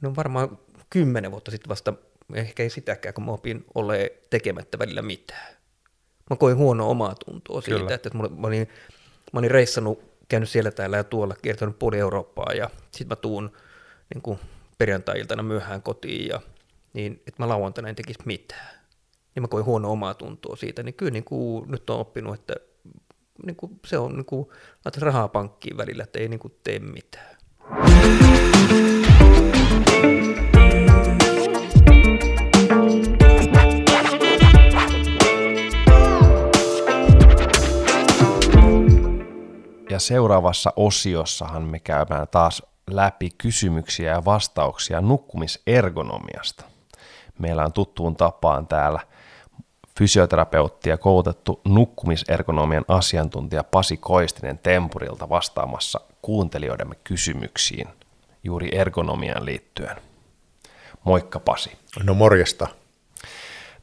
no 0.00 0.16
varmaan 0.16 0.58
kymmenen 0.90 1.30
vuotta 1.30 1.50
sitten 1.50 1.68
vasta, 1.68 1.94
ehkä 2.34 2.62
ei 2.62 2.70
sitäkään, 2.70 3.14
kun 3.14 3.24
mä 3.24 3.32
opin 3.32 3.64
ole 3.74 4.12
tekemättä 4.30 4.78
välillä 4.78 5.02
mitään. 5.02 5.56
Mä 6.30 6.36
koin 6.36 6.56
huono 6.56 6.90
omaa 6.90 7.14
tuntoa 7.14 7.60
siitä, 7.60 7.78
Kyllä. 7.78 7.94
että 7.94 8.10
mulla, 8.14 8.28
mä, 8.28 8.46
olin, 8.46 8.68
mä 9.32 9.38
olin 9.38 9.50
reissannut, 9.50 10.02
käynyt 10.28 10.48
siellä 10.48 10.70
täällä 10.70 10.96
ja 10.96 11.04
tuolla, 11.04 11.36
kiertänyt 11.42 11.78
puoli 11.78 11.98
Eurooppaa 11.98 12.52
ja 12.52 12.70
sitten 12.90 13.08
mä 13.08 13.16
tuun 13.16 13.52
niin 14.14 14.22
kuin 14.22 14.38
perjantai-iltana 14.78 15.42
myöhään 15.42 15.82
kotiin 15.82 16.28
ja 16.28 16.40
niin, 16.92 17.12
että 17.12 17.42
mä 17.42 17.48
lauantaina 17.48 17.88
en 17.88 17.94
tekisi 17.94 18.20
mitään 18.24 18.77
niin 19.38 19.42
mä 19.42 19.48
koin 19.48 19.64
huono 19.64 19.92
omaa 19.92 20.14
tuntoa 20.14 20.56
siitä, 20.56 20.82
niin 20.82 20.94
kyllä 20.94 21.10
niin 21.10 21.24
kuin, 21.24 21.70
nyt 21.70 21.90
on 21.90 22.00
oppinut, 22.00 22.34
että 22.34 22.54
niin 23.46 23.56
kuin, 23.56 23.80
se 23.86 23.98
on 23.98 24.14
niin 24.14 24.24
kuin, 24.24 24.48
laitat 24.84 25.02
rahaa 25.02 25.28
pankkiin 25.28 25.76
välillä, 25.76 26.02
että 26.02 26.18
ei 26.18 26.28
niin 26.28 26.40
kuin, 26.40 26.54
tee 26.64 26.78
mitään. 26.78 27.36
Ja 39.90 39.98
seuraavassa 39.98 40.72
osiossahan 40.76 41.62
me 41.62 41.78
käymään 41.78 42.28
taas 42.30 42.62
läpi 42.90 43.30
kysymyksiä 43.38 44.10
ja 44.10 44.24
vastauksia 44.24 45.00
nukkumisergonomiasta. 45.00 46.64
Meillä 47.38 47.64
on 47.64 47.72
tuttuun 47.72 48.16
tapaan 48.16 48.66
täällä 48.66 49.00
fysioterapeutti 49.98 50.88
ja 50.88 50.98
koulutettu 50.98 51.60
nukkumisergonomian 51.64 52.84
asiantuntija 52.88 53.64
Pasi 53.64 53.96
Koistinen 53.96 54.58
Tempurilta 54.58 55.28
vastaamassa 55.28 56.00
kuuntelijoidemme 56.22 56.94
kysymyksiin 57.04 57.88
juuri 58.44 58.68
ergonomiaan 58.72 59.44
liittyen. 59.44 59.96
Moikka 61.04 61.40
Pasi. 61.40 61.70
No 62.02 62.14
morjesta. 62.14 62.66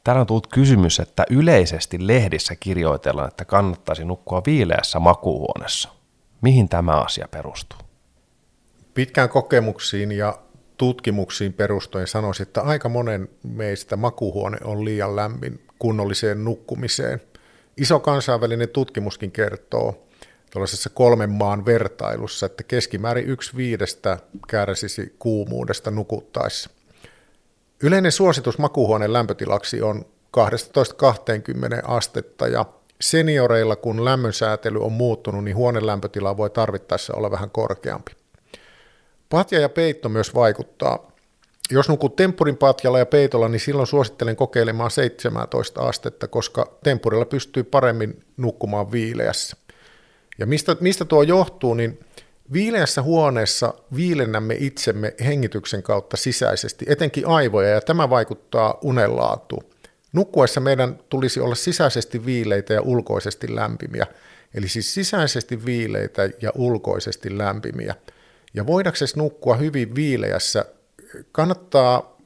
Täällä 0.04 0.20
on 0.20 0.26
tullut 0.26 0.46
kysymys, 0.46 1.00
että 1.00 1.26
yleisesti 1.30 2.06
lehdissä 2.06 2.56
kirjoitellaan, 2.60 3.28
että 3.28 3.44
kannattaisi 3.44 4.04
nukkua 4.04 4.42
viileässä 4.46 4.98
makuuhuoneessa. 4.98 5.88
Mihin 6.40 6.68
tämä 6.68 6.92
asia 6.92 7.28
perustuu? 7.30 7.78
Pitkään 8.94 9.28
kokemuksiin 9.28 10.12
ja 10.12 10.38
tutkimuksiin 10.76 11.52
perustuen 11.52 12.06
sanoisin, 12.06 12.46
että 12.46 12.62
aika 12.62 12.88
monen 12.88 13.28
meistä 13.42 13.96
makuuhuone 13.96 14.58
on 14.64 14.84
liian 14.84 15.16
lämmin 15.16 15.65
kunnolliseen 15.78 16.44
nukkumiseen. 16.44 17.22
Iso 17.76 18.00
kansainvälinen 18.00 18.68
tutkimuskin 18.68 19.32
kertoo 19.32 20.06
tuollaisessa 20.52 20.90
kolmen 20.90 21.30
maan 21.30 21.66
vertailussa, 21.66 22.46
että 22.46 22.62
keskimäärin 22.62 23.26
yksi 23.26 23.56
viidestä 23.56 24.18
kärsisi 24.48 25.14
kuumuudesta 25.18 25.90
nukuttaessa. 25.90 26.70
Yleinen 27.82 28.12
suositus 28.12 28.58
makuuhuoneen 28.58 29.12
lämpötilaksi 29.12 29.82
on 29.82 30.04
12-20 30.36 30.40
astetta 31.84 32.48
ja 32.48 32.64
senioreilla, 33.00 33.76
kun 33.76 34.04
lämmönsäätely 34.04 34.84
on 34.84 34.92
muuttunut, 34.92 35.44
niin 35.44 35.56
huoneen 35.56 35.86
lämpötila 35.86 36.36
voi 36.36 36.50
tarvittaessa 36.50 37.14
olla 37.14 37.30
vähän 37.30 37.50
korkeampi. 37.50 38.12
Patja 39.28 39.60
ja 39.60 39.68
peitto 39.68 40.08
myös 40.08 40.34
vaikuttaa. 40.34 41.12
Jos 41.70 41.86
temppurin 42.16 42.56
patjalla 42.56 42.98
ja 42.98 43.06
peitolla, 43.06 43.48
niin 43.48 43.60
silloin 43.60 43.86
suosittelen 43.86 44.36
kokeilemaan 44.36 44.90
17 44.90 45.80
astetta, 45.80 46.28
koska 46.28 46.78
temppurilla 46.82 47.24
pystyy 47.24 47.64
paremmin 47.64 48.24
nukkumaan 48.36 48.92
viileässä. 48.92 49.56
Ja 50.38 50.46
mistä, 50.46 50.76
mistä 50.80 51.04
tuo 51.04 51.22
johtuu, 51.22 51.74
niin 51.74 52.00
viileässä 52.52 53.02
huoneessa 53.02 53.74
viilennämme 53.96 54.56
itsemme 54.58 55.14
hengityksen 55.24 55.82
kautta 55.82 56.16
sisäisesti, 56.16 56.84
etenkin 56.88 57.26
aivoja, 57.26 57.68
ja 57.68 57.80
tämä 57.80 58.10
vaikuttaa 58.10 58.78
unenlaatuun. 58.82 59.64
Nukkuessa 60.12 60.60
meidän 60.60 60.98
tulisi 61.08 61.40
olla 61.40 61.54
sisäisesti 61.54 62.26
viileitä 62.26 62.74
ja 62.74 62.82
ulkoisesti 62.82 63.54
lämpimiä, 63.54 64.06
eli 64.54 64.68
siis 64.68 64.94
sisäisesti 64.94 65.64
viileitä 65.64 66.30
ja 66.42 66.52
ulkoisesti 66.54 67.38
lämpimiä. 67.38 67.94
Ja 68.54 68.66
voidaksesi 68.66 69.18
nukkua 69.18 69.56
hyvin 69.56 69.94
viileässä, 69.94 70.64
kannattaa 71.32 72.16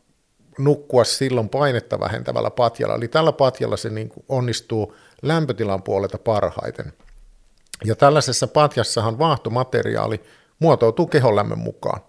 nukkua 0.58 1.04
silloin 1.04 1.48
painetta 1.48 2.00
vähentävällä 2.00 2.50
patjalla. 2.50 2.94
Eli 2.94 3.08
tällä 3.08 3.32
patjalla 3.32 3.76
se 3.76 3.90
niin 3.90 4.12
onnistuu 4.28 4.96
lämpötilan 5.22 5.82
puolelta 5.82 6.18
parhaiten. 6.18 6.92
Ja 7.84 7.96
tällaisessa 7.96 8.46
patjassahan 8.46 9.18
vaahtomateriaali 9.18 10.20
muotoutuu 10.58 11.06
kehonlämmön 11.06 11.58
mukaan. 11.58 12.00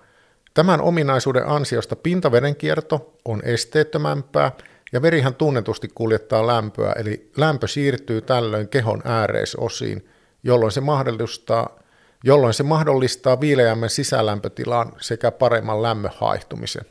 Tämän 0.53 0.81
ominaisuuden 0.81 1.47
ansiosta 1.47 1.95
pintaverenkierto 1.95 3.13
on 3.25 3.41
esteettömämpää 3.43 4.51
ja 4.91 5.01
verihän 5.01 5.35
tunnetusti 5.35 5.87
kuljettaa 5.95 6.47
lämpöä, 6.47 6.93
eli 6.93 7.31
lämpö 7.37 7.67
siirtyy 7.67 8.21
tällöin 8.21 8.67
kehon 8.67 9.01
ääreisosiin, 9.05 10.09
jolloin 10.43 10.71
se 10.71 10.81
mahdollistaa 10.81 11.80
jolloin 12.23 12.53
se 12.53 12.63
mahdollistaa 12.63 13.41
viileämmän 13.41 13.89
sisälämpötilan 13.89 14.93
sekä 15.01 15.31
paremman 15.31 15.81
lämmön 15.81 16.11
haihtumisen. 16.15 16.85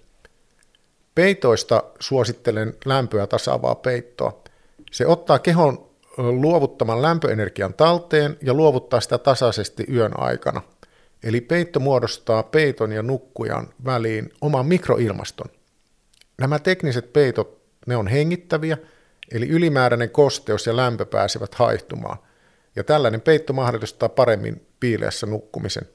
Peitoista 1.14 1.82
suosittelen 2.00 2.74
lämpöä 2.84 3.26
tasaavaa 3.26 3.74
peittoa. 3.74 4.42
Se 4.90 5.06
ottaa 5.06 5.38
kehon 5.38 5.90
luovuttaman 6.16 7.02
lämpöenergian 7.02 7.74
talteen 7.74 8.36
ja 8.42 8.54
luovuttaa 8.54 9.00
sitä 9.00 9.18
tasaisesti 9.18 9.86
yön 9.92 10.20
aikana. 10.20 10.62
Eli 11.22 11.40
peitto 11.40 11.80
muodostaa 11.80 12.42
peiton 12.42 12.92
ja 12.92 13.02
nukkujan 13.02 13.68
väliin 13.84 14.32
oman 14.40 14.66
mikroilmaston. 14.66 15.46
Nämä 16.38 16.58
tekniset 16.58 17.12
peitot, 17.12 17.60
ne 17.86 17.96
on 17.96 18.06
hengittäviä, 18.06 18.78
eli 19.30 19.48
ylimääräinen 19.48 20.10
kosteus 20.10 20.66
ja 20.66 20.76
lämpö 20.76 21.06
pääsevät 21.06 21.54
haihtumaan. 21.54 22.18
Ja 22.76 22.84
tällainen 22.84 23.20
peitto 23.20 23.52
mahdollistaa 23.52 24.08
paremmin 24.08 24.66
piileässä 24.80 25.26
nukkumisen. 25.26 25.88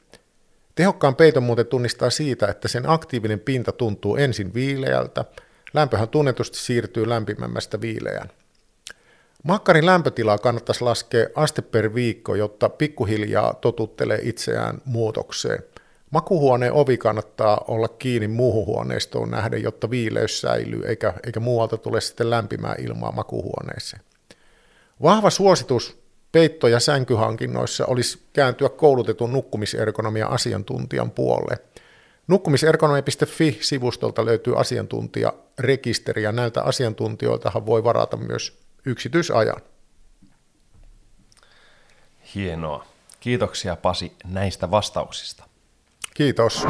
Tehokkaan 0.76 1.16
peiton 1.16 1.44
muuten 1.44 1.68
tunnistaa 1.68 2.10
siitä, 2.10 2.48
että 2.48 2.68
sen 2.68 2.90
aktiivinen 2.90 3.40
pinta 3.40 3.72
tuntuu 3.72 4.16
ensin 4.16 4.54
viileältä. 4.54 5.26
Lämpöhän 5.74 6.10
tunnetusti 6.10 6.58
siirtyy 6.58 7.10
lämpimämmästä 7.10 7.82
viileään. 7.82 8.30
Makkarin 9.44 9.86
lämpötilaa 9.86 10.38
kannattaisi 10.38 10.84
laskea 10.84 11.28
aste 11.36 11.62
per 11.62 11.94
viikko, 11.96 12.36
jotta 12.36 12.70
pikkuhiljaa 12.70 13.54
totuttelee 13.54 14.20
itseään 14.22 14.82
muutokseen. 14.86 15.64
Makuhuoneen 16.12 16.74
ovi 16.74 16.98
kannattaa 16.98 17.66
olla 17.68 17.88
kiinni 17.88 18.28
muuhun 18.28 18.66
huoneistoon 18.66 19.32
nähden, 19.32 19.64
jotta 19.64 19.90
viileys 19.90 20.42
säilyy, 20.42 20.88
eikä, 20.88 21.14
eikä 21.24 21.40
muualta 21.40 21.78
tule 21.78 22.02
sitten 22.02 22.30
lämpimää 22.30 22.76
ilmaa 22.80 23.12
makuhuoneeseen. 23.12 24.04
Vahva 25.02 25.30
suositus 25.30 26.05
peitto- 26.36 26.68
ja 26.68 26.80
sänkyhankinnoissa 26.80 27.86
olisi 27.86 28.22
kääntyä 28.34 28.70
koulutetun 28.70 29.34
nukkumisergonomian 29.34 30.32
asiantuntijan 30.32 31.12
puoleen. 31.12 31.60
Nukkumisergonomia.fi-sivustolta 32.28 34.26
löytyy 34.26 34.60
asiantuntijarekisteri 34.60 36.24
ja 36.24 36.32
näiltä 36.32 36.62
asiantuntijoiltahan 36.62 37.66
voi 37.66 37.84
varata 37.84 38.18
myös 38.18 38.60
yksityisajan. 38.86 39.62
Hienoa. 42.36 42.86
Kiitoksia 43.20 43.76
Pasi 43.76 44.12
näistä 44.26 44.72
vastauksista. 44.72 45.44
Kiitos. 46.14 46.66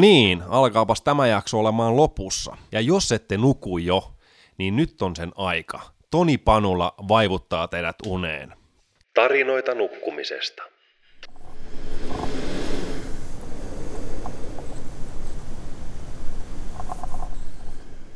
Niin, 0.00 0.42
alkaapas 0.48 1.02
tämä 1.02 1.26
jakso 1.26 1.58
olemaan 1.58 1.96
lopussa. 1.96 2.56
Ja 2.72 2.80
jos 2.80 3.12
ette 3.12 3.36
nuku 3.36 3.78
jo, 3.78 4.12
niin 4.58 4.76
nyt 4.76 5.02
on 5.02 5.16
sen 5.16 5.32
aika. 5.36 5.80
Toni 6.10 6.38
Panula 6.38 6.94
vaivuttaa 7.08 7.68
teidät 7.68 7.96
uneen. 8.06 8.54
Tarinoita 9.14 9.74
nukkumisesta. 9.74 10.62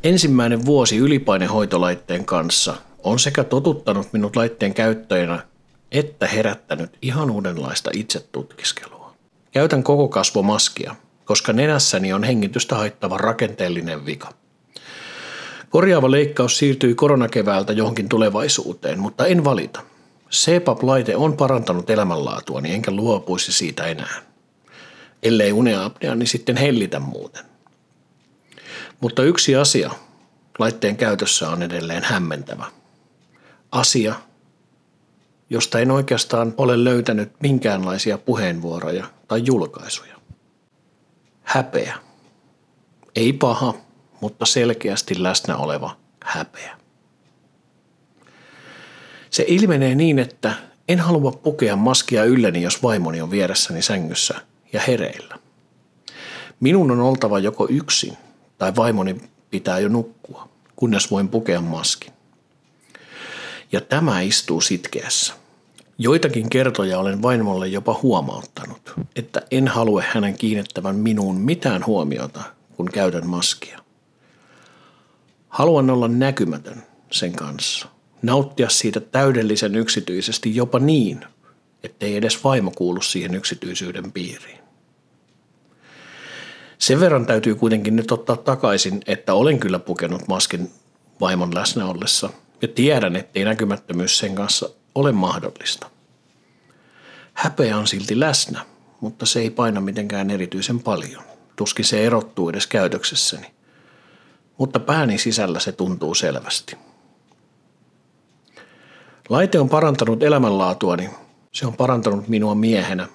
Ensimmäinen 0.03 0.65
vuosi 0.65 0.97
ylipainehoitolaitteen 0.97 2.25
kanssa 2.25 2.75
on 3.03 3.19
sekä 3.19 3.43
totuttanut 3.43 4.13
minut 4.13 4.35
laitteen 4.35 4.73
käyttäjänä 4.73 5.39
että 5.93 6.27
herättänyt 6.27 6.97
ihan 7.01 7.31
uudenlaista 7.31 7.91
itsetutkiskelua. 7.93 9.13
Käytän 9.51 9.83
koko 9.83 10.07
kasvomaskia, 10.07 10.95
koska 11.25 11.53
nenässäni 11.53 12.13
on 12.13 12.23
hengitystä 12.23 12.75
haittava 12.75 13.17
rakenteellinen 13.17 14.05
vika. 14.05 14.33
Korjaava 15.69 16.11
leikkaus 16.11 16.57
siirtyi 16.57 16.95
koronakeväältä 16.95 17.73
johonkin 17.73 18.09
tulevaisuuteen, 18.09 18.99
mutta 18.99 19.25
en 19.25 19.43
valita. 19.43 19.81
CPAP-laite 20.31 21.15
on 21.15 21.37
parantanut 21.37 21.89
elämänlaatuani 21.89 22.73
enkä 22.73 22.91
luopuisi 22.91 23.53
siitä 23.53 23.83
enää. 23.83 24.21
Ellei 25.23 25.51
uneapnea, 25.51 26.15
niin 26.15 26.27
sitten 26.27 26.57
hellitä 26.57 26.99
muuten. 26.99 27.45
Mutta 28.99 29.23
yksi 29.23 29.55
asia 29.55 29.91
laitteen 30.59 30.97
käytössä 30.97 31.49
on 31.49 31.63
edelleen 31.63 32.03
hämmentävä. 32.03 32.65
Asia, 33.71 34.15
josta 35.49 35.79
en 35.79 35.91
oikeastaan 35.91 36.53
ole 36.57 36.83
löytänyt 36.83 37.31
minkäänlaisia 37.41 38.17
puheenvuoroja 38.17 39.05
tai 39.27 39.41
julkaisuja. 39.45 40.12
Häpeä. 41.43 41.95
Ei 43.15 43.33
paha, 43.33 43.73
mutta 44.21 44.45
selkeästi 44.45 45.23
läsnä 45.23 45.57
oleva 45.57 45.97
häpeä. 46.23 46.77
Se 49.29 49.45
ilmenee 49.47 49.95
niin, 49.95 50.19
että 50.19 50.53
en 50.87 50.99
halua 50.99 51.31
pukea 51.31 51.75
maskia 51.75 52.23
ylleni, 52.23 52.61
jos 52.61 52.83
vaimoni 52.83 53.21
on 53.21 53.31
vieressäni 53.31 53.81
sängyssä 53.81 54.35
ja 54.73 54.81
hereillä. 54.87 55.37
Minun 56.59 56.91
on 56.91 56.99
oltava 56.99 57.39
joko 57.39 57.67
yksin 57.69 58.17
tai 58.57 58.75
vaimoni 58.75 59.21
pitää 59.51 59.79
jo 59.79 59.89
nukkua, 59.89 60.49
kunnes 60.75 61.11
voin 61.11 61.29
pukea 61.29 61.61
maskin. 61.61 62.13
Ja 63.71 63.81
tämä 63.81 64.21
istuu 64.21 64.61
sitkeässä. 64.61 65.33
Joitakin 65.97 66.49
kertoja 66.49 66.99
olen 66.99 67.21
vaimolle 67.21 67.67
jopa 67.67 67.99
huomauttanut, 68.03 68.93
että 69.15 69.41
en 69.51 69.67
halua 69.67 70.03
hänen 70.07 70.37
kiinnittävän 70.37 70.95
minuun 70.95 71.35
mitään 71.35 71.85
huomiota, 71.85 72.43
kun 72.77 72.89
käytän 72.93 73.27
maskia. 73.27 73.79
Haluan 75.49 75.89
olla 75.89 76.07
näkymätön 76.07 76.83
sen 77.11 77.33
kanssa, 77.33 77.87
nauttia 78.21 78.69
siitä 78.69 78.99
täydellisen 78.99 79.75
yksityisesti 79.75 80.55
jopa 80.55 80.79
niin, 80.79 81.25
ettei 81.83 82.15
edes 82.15 82.43
vaimo 82.43 82.71
kuulu 82.71 83.01
siihen 83.01 83.35
yksityisyyden 83.35 84.11
piiriin. 84.11 84.59
Sen 86.77 86.99
verran 86.99 87.25
täytyy 87.25 87.55
kuitenkin 87.55 87.95
nyt 87.95 88.11
ottaa 88.11 88.37
takaisin, 88.37 89.01
että 89.07 89.33
olen 89.33 89.59
kyllä 89.59 89.79
pukenut 89.79 90.27
maskin 90.27 90.71
vaimon 91.21 91.55
läsnä 91.55 91.85
ollessa 91.85 92.29
ja 92.61 92.67
tiedän, 92.67 93.15
ettei 93.15 93.45
näkymättömyys 93.45 94.17
sen 94.17 94.35
kanssa 94.35 94.69
ole 94.95 95.11
mahdollista. 95.11 95.89
Häpeä 97.33 97.77
on 97.77 97.87
silti 97.87 98.19
läsnä, 98.19 98.65
mutta 99.01 99.25
se 99.25 99.39
ei 99.39 99.49
paina 99.49 99.81
mitenkään 99.81 100.31
erityisen 100.31 100.79
paljon. 100.79 101.23
Tuskin 101.55 101.85
se 101.85 102.05
erottuu 102.05 102.49
edes 102.49 102.67
käytöksessäni. 102.67 103.53
Mutta 104.57 104.79
pääni 104.79 105.17
sisällä 105.17 105.59
se 105.59 105.71
tuntuu 105.71 106.15
selvästi. 106.15 106.77
Laite 109.29 109.59
on 109.59 109.69
parantanut 109.69 110.23
elämänlaatuani. 110.23 111.09
Se 111.51 111.67
on 111.67 111.73
parantanut 111.73 112.27
minua 112.27 112.55
miehenä, 112.55 113.07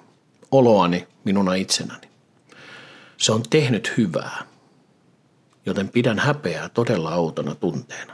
oloani 0.51 1.07
minuna 1.23 1.53
itsenäni. 1.53 2.09
Se 3.17 3.31
on 3.31 3.43
tehnyt 3.49 3.93
hyvää, 3.97 4.43
joten 5.65 5.89
pidän 5.89 6.19
häpeää 6.19 6.69
todella 6.69 7.15
outona 7.15 7.55
tunteena. 7.55 8.13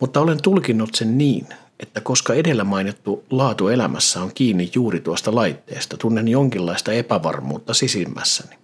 Mutta 0.00 0.20
olen 0.20 0.42
tulkinnut 0.42 0.94
sen 0.94 1.18
niin, 1.18 1.46
että 1.80 2.00
koska 2.00 2.34
edellä 2.34 2.64
mainittu 2.64 3.24
laatu 3.30 3.68
elämässä 3.68 4.22
on 4.22 4.30
kiinni 4.34 4.70
juuri 4.74 5.00
tuosta 5.00 5.34
laitteesta, 5.34 5.96
tunnen 5.96 6.28
jonkinlaista 6.28 6.92
epävarmuutta 6.92 7.74
sisimmässäni. 7.74 8.56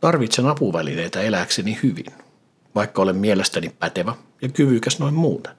Tarvitsen 0.00 0.46
apuvälineitä 0.46 1.20
elääkseni 1.20 1.78
hyvin, 1.82 2.12
vaikka 2.74 3.02
olen 3.02 3.16
mielestäni 3.16 3.68
pätevä 3.78 4.14
ja 4.42 4.48
kyvykäs 4.48 4.98
noin 4.98 5.14
muuten. 5.14 5.52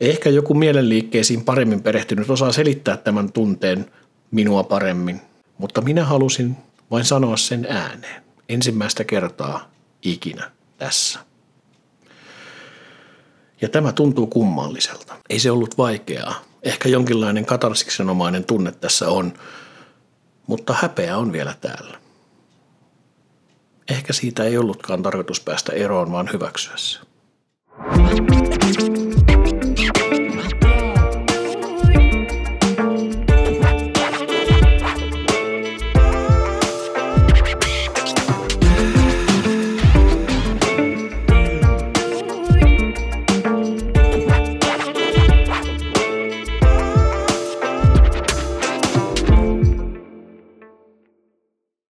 Ehkä 0.00 0.30
joku 0.30 0.54
mielenliikkeisiin 0.54 1.44
paremmin 1.44 1.82
perehtynyt 1.82 2.30
osaa 2.30 2.52
selittää 2.52 2.96
tämän 2.96 3.32
tunteen 3.32 3.90
minua 4.30 4.62
paremmin, 4.62 5.20
mutta 5.58 5.80
minä 5.80 6.04
halusin 6.04 6.56
vain 6.90 7.04
sanoa 7.04 7.36
sen 7.36 7.66
ääneen 7.70 8.22
ensimmäistä 8.48 9.04
kertaa 9.04 9.70
ikinä 10.02 10.50
tässä. 10.78 11.18
Ja 13.60 13.68
tämä 13.68 13.92
tuntuu 13.92 14.26
kummalliselta. 14.26 15.16
Ei 15.30 15.38
se 15.38 15.50
ollut 15.50 15.78
vaikeaa. 15.78 16.34
Ehkä 16.62 16.88
jonkinlainen 16.88 17.46
katarsiksenomainen 17.46 18.44
tunne 18.44 18.72
tässä 18.72 19.08
on, 19.08 19.32
mutta 20.46 20.74
häpeä 20.82 21.16
on 21.16 21.32
vielä 21.32 21.54
täällä. 21.60 21.98
Ehkä 23.88 24.12
siitä 24.12 24.44
ei 24.44 24.58
ollutkaan 24.58 25.02
tarkoitus 25.02 25.40
päästä 25.40 25.72
eroon, 25.72 26.12
vaan 26.12 26.30
hyväksyä 26.32 26.76
se. 26.76 26.98